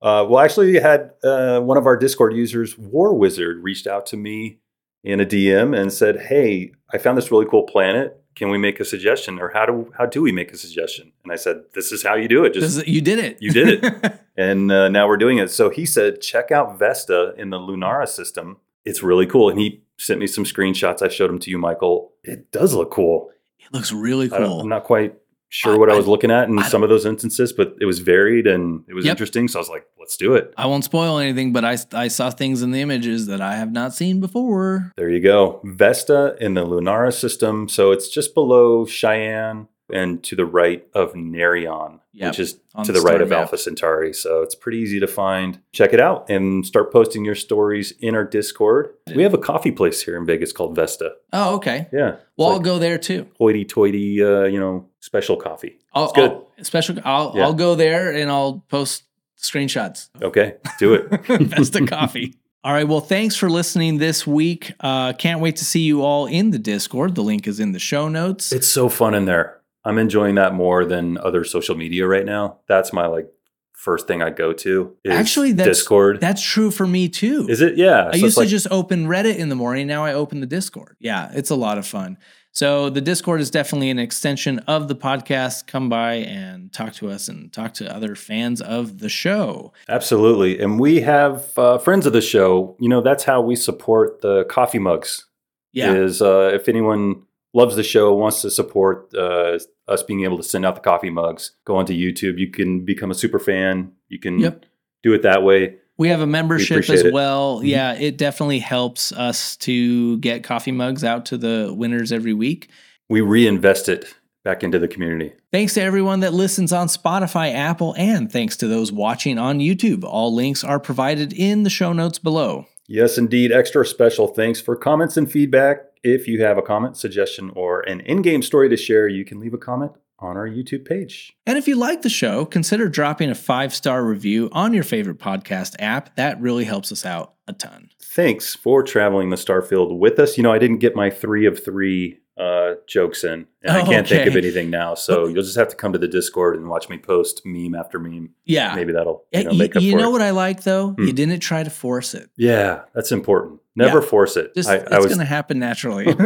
Uh, 0.00 0.24
well, 0.28 0.38
actually, 0.38 0.72
we 0.72 0.76
had 0.76 1.10
uh, 1.22 1.60
one 1.60 1.76
of 1.76 1.86
our 1.86 1.96
Discord 1.96 2.34
users, 2.34 2.78
War 2.78 3.12
Wizard, 3.14 3.62
reached 3.62 3.86
out 3.86 4.06
to 4.06 4.16
me 4.16 4.60
in 5.04 5.20
a 5.20 5.26
DM 5.26 5.78
and 5.78 5.92
said, 5.92 6.20
"Hey, 6.20 6.72
I 6.92 6.98
found 6.98 7.18
this 7.18 7.30
really 7.30 7.46
cool 7.46 7.64
planet. 7.64 8.22
Can 8.34 8.50
we 8.50 8.58
make 8.58 8.78
a 8.80 8.84
suggestion, 8.84 9.38
or 9.40 9.50
how 9.50 9.66
do 9.66 9.92
how 9.98 10.06
do 10.06 10.22
we 10.22 10.32
make 10.32 10.52
a 10.52 10.56
suggestion?" 10.56 11.12
And 11.24 11.32
I 11.32 11.36
said, 11.36 11.62
"This 11.74 11.92
is 11.92 12.02
how 12.02 12.14
you 12.14 12.28
do 12.28 12.44
it. 12.44 12.54
Just 12.54 12.86
you 12.86 13.02
did 13.02 13.18
it. 13.18 13.36
You 13.40 13.50
did 13.50 13.84
it. 13.84 14.20
and 14.36 14.72
uh, 14.72 14.88
now 14.88 15.06
we're 15.06 15.16
doing 15.18 15.38
it." 15.38 15.50
So 15.50 15.68
he 15.68 15.84
said, 15.84 16.22
"Check 16.22 16.50
out 16.50 16.78
Vesta 16.78 17.34
in 17.36 17.50
the 17.50 17.58
Lunara 17.58 18.08
system. 18.08 18.56
It's 18.84 19.02
really 19.02 19.26
cool." 19.26 19.50
And 19.50 19.58
he 19.58 19.82
sent 19.98 20.20
me 20.20 20.26
some 20.28 20.44
screenshots. 20.44 21.02
I 21.02 21.08
showed 21.08 21.28
them 21.28 21.40
to 21.40 21.50
you, 21.50 21.58
Michael. 21.58 22.12
It 22.22 22.52
does 22.52 22.72
look 22.72 22.90
cool. 22.90 23.30
It 23.68 23.74
looks 23.74 23.92
really 23.92 24.28
cool. 24.28 24.60
I'm 24.60 24.68
not 24.68 24.84
quite 24.84 25.14
sure 25.50 25.78
what 25.78 25.88
I, 25.90 25.94
I- 25.94 25.96
was 25.96 26.06
looking 26.06 26.30
at 26.30 26.48
in 26.48 26.62
some 26.64 26.82
of 26.82 26.88
those 26.88 27.06
instances, 27.06 27.52
but 27.52 27.74
it 27.80 27.86
was 27.86 28.00
varied 28.00 28.46
and 28.46 28.84
it 28.88 28.94
was 28.94 29.04
Yep. 29.06 29.12
interesting. 29.12 29.48
So 29.48 29.58
I 29.58 29.62
was 29.62 29.68
like, 29.70 29.86
let's 29.98 30.16
do 30.16 30.34
it. 30.34 30.52
I 30.58 30.66
won't 30.66 30.84
spoil 30.84 31.18
anything, 31.18 31.52
but 31.52 31.64
I, 31.64 31.78
I 31.92 32.08
saw 32.08 32.30
things 32.30 32.60
in 32.62 32.70
the 32.70 32.80
images 32.82 33.26
that 33.28 33.40
I 33.40 33.56
have 33.56 33.72
not 33.72 33.94
seen 33.94 34.20
before. 34.20 34.92
There 34.96 35.08
you 35.08 35.20
go. 35.20 35.60
Vesta 35.64 36.36
in 36.40 36.54
the 36.54 36.66
Lunara 36.66 37.12
system. 37.12 37.68
So 37.68 37.92
it's 37.92 38.08
just 38.10 38.34
below 38.34 38.84
Cheyenne 38.84 39.68
and 39.92 40.22
to 40.24 40.36
the 40.36 40.44
right 40.46 40.86
of 40.94 41.14
Narion, 41.14 42.00
Yep, 42.12 42.30
which 42.30 42.38
is 42.40 42.58
on 42.74 42.84
to 42.84 42.92
the 42.92 42.98
the 43.00 43.04
right 43.04 43.20
of 43.20 43.28
map. 43.30 43.38
Alpha 43.40 43.58
Centauri. 43.58 44.12
So 44.12 44.42
it's 44.42 44.54
pretty 44.54 44.78
easy 44.78 44.98
to 45.00 45.06
find. 45.06 45.60
Check 45.72 45.92
it 45.92 46.00
out 46.00 46.28
and 46.28 46.66
start 46.66 46.92
posting 46.92 47.24
your 47.24 47.34
stories 47.34 47.92
in 48.00 48.14
our 48.14 48.24
Discord. 48.24 48.90
We 49.14 49.22
have 49.22 49.34
a 49.34 49.38
coffee 49.38 49.70
place 49.72 50.02
here 50.02 50.16
in 50.16 50.26
Vegas 50.26 50.52
called 50.52 50.74
Vesta. 50.74 51.12
Oh, 51.32 51.56
okay. 51.56 51.88
Yeah. 51.92 52.08
It's 52.14 52.22
Well, 52.36 52.50
I'll 52.50 52.60
go 52.60 52.78
there 52.78 52.98
too. 52.98 53.26
hoity 53.38 53.64
toity, 53.64 54.22
uh, 54.22 54.44
you 54.44 54.58
know, 54.60 54.88
special 55.00 55.36
coffee. 55.36 55.78
I'll, 55.94 56.12
good. 56.12 56.30
I'll, 56.32 56.48
special. 56.62 56.96
I'll 57.04 57.32
Yeah. 57.36 57.44
I'll 57.44 57.54
go 57.54 57.74
there 57.74 58.10
and 58.12 58.30
I'll 58.30 58.64
post 58.68 59.04
screenshots. 59.40 60.08
Okay, 60.20 60.56
do 60.78 60.94
it. 60.94 61.08
Vesta 61.26 61.86
Coffee. 61.86 62.34
All 62.64 62.72
right. 62.72 62.86
Well, 62.88 63.00
thanks 63.00 63.36
for 63.36 63.48
listening 63.48 63.98
this 63.98 64.26
week. 64.26 64.72
Uh, 64.80 65.12
can't 65.12 65.40
wait 65.40 65.56
to 65.56 65.64
see 65.64 65.80
you 65.82 66.02
all 66.02 66.26
in 66.26 66.50
the 66.50 66.58
Discord. 66.58 67.14
The 67.14 67.22
link 67.22 67.46
is 67.46 67.60
in 67.60 67.70
the 67.72 67.78
show 67.78 68.08
notes. 68.08 68.50
It's 68.52 68.66
so 68.66 68.88
fun 68.88 69.14
in 69.14 69.24
there. 69.26 69.57
I'm 69.84 69.98
enjoying 69.98 70.34
that 70.36 70.54
more 70.54 70.84
than 70.84 71.18
other 71.18 71.44
social 71.44 71.76
media 71.76 72.06
right 72.06 72.24
now. 72.26 72.58
That's 72.68 72.92
my 72.92 73.06
like 73.06 73.28
first 73.72 74.08
thing 74.08 74.22
I 74.22 74.30
go 74.30 74.52
to. 74.52 74.96
Is 75.04 75.12
Actually, 75.12 75.52
that's 75.52 75.68
Discord. 75.68 76.20
That's 76.20 76.42
true 76.42 76.70
for 76.70 76.86
me 76.86 77.08
too. 77.08 77.46
is 77.48 77.60
it? 77.60 77.76
Yeah. 77.76 78.08
I 78.12 78.18
So 78.18 78.24
used 78.24 78.36
like- 78.36 78.46
to 78.46 78.50
just 78.50 78.66
open 78.70 79.06
Reddit 79.06 79.36
in 79.36 79.48
the 79.48 79.54
morning. 79.54 79.86
Now 79.86 80.04
I 80.04 80.12
open 80.14 80.40
the 80.40 80.46
Discord. 80.46 80.96
Yeah, 80.98 81.30
it's 81.32 81.50
a 81.50 81.54
lot 81.54 81.78
of 81.78 81.86
fun. 81.86 82.18
So 82.50 82.90
the 82.90 83.00
Discord 83.00 83.40
is 83.40 83.50
definitely 83.52 83.88
an 83.90 84.00
extension 84.00 84.58
of 84.60 84.88
the 84.88 84.96
podcast. 84.96 85.68
Come 85.68 85.88
by 85.88 86.14
and 86.14 86.72
talk 86.72 86.92
to 86.94 87.08
us 87.08 87.28
and 87.28 87.52
talk 87.52 87.72
to 87.74 87.94
other 87.94 88.16
fans 88.16 88.60
of 88.60 88.98
the 88.98 89.08
show. 89.08 89.72
Absolutely. 89.88 90.58
And 90.58 90.80
we 90.80 91.00
have 91.02 91.56
uh, 91.56 91.78
friends 91.78 92.04
of 92.04 92.12
the 92.12 92.20
show. 92.20 92.76
You 92.80 92.88
know, 92.88 93.00
that's 93.00 93.22
how 93.22 93.40
we 93.42 93.54
support 93.54 94.22
the 94.22 94.44
coffee 94.46 94.80
mugs. 94.80 95.26
Yeah. 95.72 95.92
Is 95.92 96.20
uh, 96.20 96.50
if 96.52 96.68
anyone 96.68 97.22
loves 97.54 97.76
the 97.76 97.82
show, 97.82 98.14
wants 98.14 98.42
to 98.42 98.50
support 98.50 99.12
uh, 99.14 99.58
us 99.88 100.02
being 100.02 100.24
able 100.24 100.36
to 100.36 100.42
send 100.42 100.66
out 100.66 100.74
the 100.74 100.80
coffee 100.80 101.10
mugs, 101.10 101.52
go 101.64 101.76
onto 101.76 101.92
YouTube. 101.94 102.38
You 102.38 102.50
can 102.50 102.84
become 102.84 103.10
a 103.10 103.14
super 103.14 103.38
fan. 103.38 103.92
You 104.08 104.18
can 104.18 104.38
Yep. 104.38 104.66
do 105.02 105.12
it 105.14 105.22
that 105.22 105.42
way. 105.42 105.76
We 105.96 106.08
have 106.08 106.20
a 106.20 106.26
membership 106.26 106.76
appreciate 106.84 107.06
as 107.06 107.12
well. 107.12 107.60
Mhm. 107.60 107.66
Yeah, 107.68 107.94
it 107.94 108.16
definitely 108.18 108.60
helps 108.60 109.10
us 109.12 109.56
to 109.58 110.18
get 110.18 110.44
coffee 110.44 110.70
mugs 110.72 111.02
out 111.02 111.26
to 111.26 111.36
the 111.36 111.74
winners 111.76 112.12
every 112.12 112.32
week. 112.34 112.68
We 113.08 113.20
reinvest 113.20 113.88
it 113.88 114.04
back 114.44 114.62
into 114.62 114.78
the 114.78 114.86
community. 114.86 115.32
Thanks 115.50 115.74
to 115.74 115.82
everyone 115.82 116.20
that 116.20 116.32
listens 116.34 116.72
on 116.72 116.86
Spotify, 116.86 117.52
Apple, 117.52 117.94
and 117.98 118.30
thanks 118.30 118.56
to 118.58 118.68
those 118.68 118.92
watching 118.92 119.38
on 119.38 119.58
YouTube. 119.58 120.04
All 120.04 120.32
links 120.32 120.62
are 120.62 120.78
provided 120.78 121.32
in 121.32 121.64
the 121.64 121.70
show 121.70 121.92
notes 121.92 122.18
below. 122.18 122.66
Yes, 122.86 123.18
indeed. 123.18 123.50
Extra 123.50 123.84
special 123.84 124.28
thanks 124.28 124.60
for 124.60 124.76
comments 124.76 125.16
and 125.16 125.30
feedback. 125.30 125.80
If 126.02 126.28
you 126.28 126.42
have 126.42 126.58
a 126.58 126.62
comment, 126.62 126.96
suggestion, 126.96 127.50
or 127.54 127.80
an 127.80 128.00
in 128.00 128.22
game 128.22 128.42
story 128.42 128.68
to 128.68 128.76
share, 128.76 129.08
you 129.08 129.24
can 129.24 129.40
leave 129.40 129.54
a 129.54 129.58
comment 129.58 129.92
on 130.20 130.36
our 130.36 130.48
YouTube 130.48 130.84
page. 130.84 131.36
And 131.46 131.56
if 131.58 131.68
you 131.68 131.76
like 131.76 132.02
the 132.02 132.08
show, 132.08 132.44
consider 132.44 132.88
dropping 132.88 133.30
a 133.30 133.34
five 133.34 133.74
star 133.74 134.04
review 134.04 134.48
on 134.52 134.74
your 134.74 134.84
favorite 134.84 135.18
podcast 135.18 135.76
app. 135.78 136.16
That 136.16 136.40
really 136.40 136.64
helps 136.64 136.90
us 136.90 137.06
out 137.06 137.34
a 137.46 137.52
ton. 137.52 137.90
Thanks 138.00 138.54
for 138.54 138.82
traveling 138.82 139.30
the 139.30 139.36
Starfield 139.36 139.98
with 139.98 140.18
us. 140.18 140.36
You 140.36 140.42
know, 140.42 140.52
I 140.52 140.58
didn't 140.58 140.78
get 140.78 140.96
my 140.96 141.10
three 141.10 141.46
of 141.46 141.62
three 141.64 142.18
uh, 142.38 142.74
jokes 142.86 143.24
in, 143.24 143.46
and 143.62 143.76
I 143.76 143.80
Oh, 143.80 143.84
can't 143.84 144.06
think 144.06 144.26
of 144.28 144.36
anything 144.36 144.70
now. 144.70 144.94
So 144.94 145.26
you'll 145.26 145.42
just 145.42 145.56
have 145.56 145.68
to 145.68 145.76
come 145.76 145.92
to 145.92 145.98
the 145.98 146.06
Discord 146.06 146.56
and 146.56 146.68
watch 146.68 146.88
me 146.88 146.96
post 146.96 147.42
meme 147.44 147.74
after 147.74 147.98
meme. 147.98 148.30
Yeah. 148.44 148.74
Maybe 148.74 148.92
that'll 148.92 149.24
you 149.32 149.44
know, 149.44 149.50
you, 149.50 149.58
make 149.58 149.74
up 149.76 149.82
you 149.82 149.96
know 149.96 150.10
it. 150.10 150.12
what 150.12 150.22
I 150.22 150.30
like 150.30 150.62
though? 150.62 150.90
Hmm. 150.90 151.02
You 151.04 151.12
didn't 151.12 151.40
try 151.40 151.62
to 151.64 151.70
force 151.70 152.14
it. 152.14 152.30
Yeah, 152.36 152.82
that's 152.94 153.10
important. 153.12 153.60
Never 153.74 154.00
Yeah. 154.00 154.06
force 154.06 154.36
it. 154.36 154.54
Just 154.54 154.68
I, 154.68 154.76
it's 154.76 154.92
I 154.92 154.98
was 154.98 155.06
going 155.06 155.18
to 155.18 155.24
happen 155.24 155.58
naturally. 155.58 156.04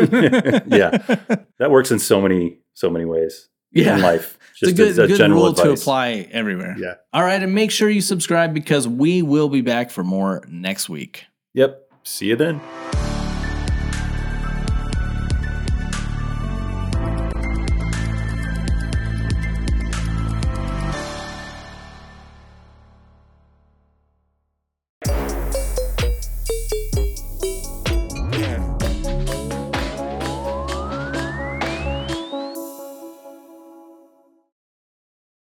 Yeah. 0.66 0.90
that 1.58 1.70
works 1.70 1.90
in 1.90 1.98
so 1.98 2.20
many 2.20 2.58
so 2.74 2.90
many 2.90 3.04
ways 3.04 3.48
yeah. 3.72 3.94
in 3.96 4.02
life. 4.02 4.38
It's 4.62 4.70
a 4.70 4.74
Just 4.74 4.76
good, 4.76 4.88
as 4.90 4.98
a 4.98 5.06
good 5.08 5.16
general 5.16 5.42
rule 5.44 5.54
to 5.54 5.72
apply 5.72 6.28
everywhere. 6.30 6.76
Yeah. 6.78 6.94
All 7.12 7.24
right, 7.24 7.42
and 7.42 7.52
make 7.52 7.72
sure 7.72 7.90
you 7.90 8.00
subscribe 8.00 8.54
because 8.54 8.86
we 8.86 9.20
will 9.22 9.48
be 9.48 9.60
back 9.60 9.90
for 9.90 10.04
more 10.04 10.44
next 10.46 10.88
week. 10.88 11.24
Yep. 11.54 11.90
See 12.04 12.26
you 12.26 12.36
then. 12.36 12.60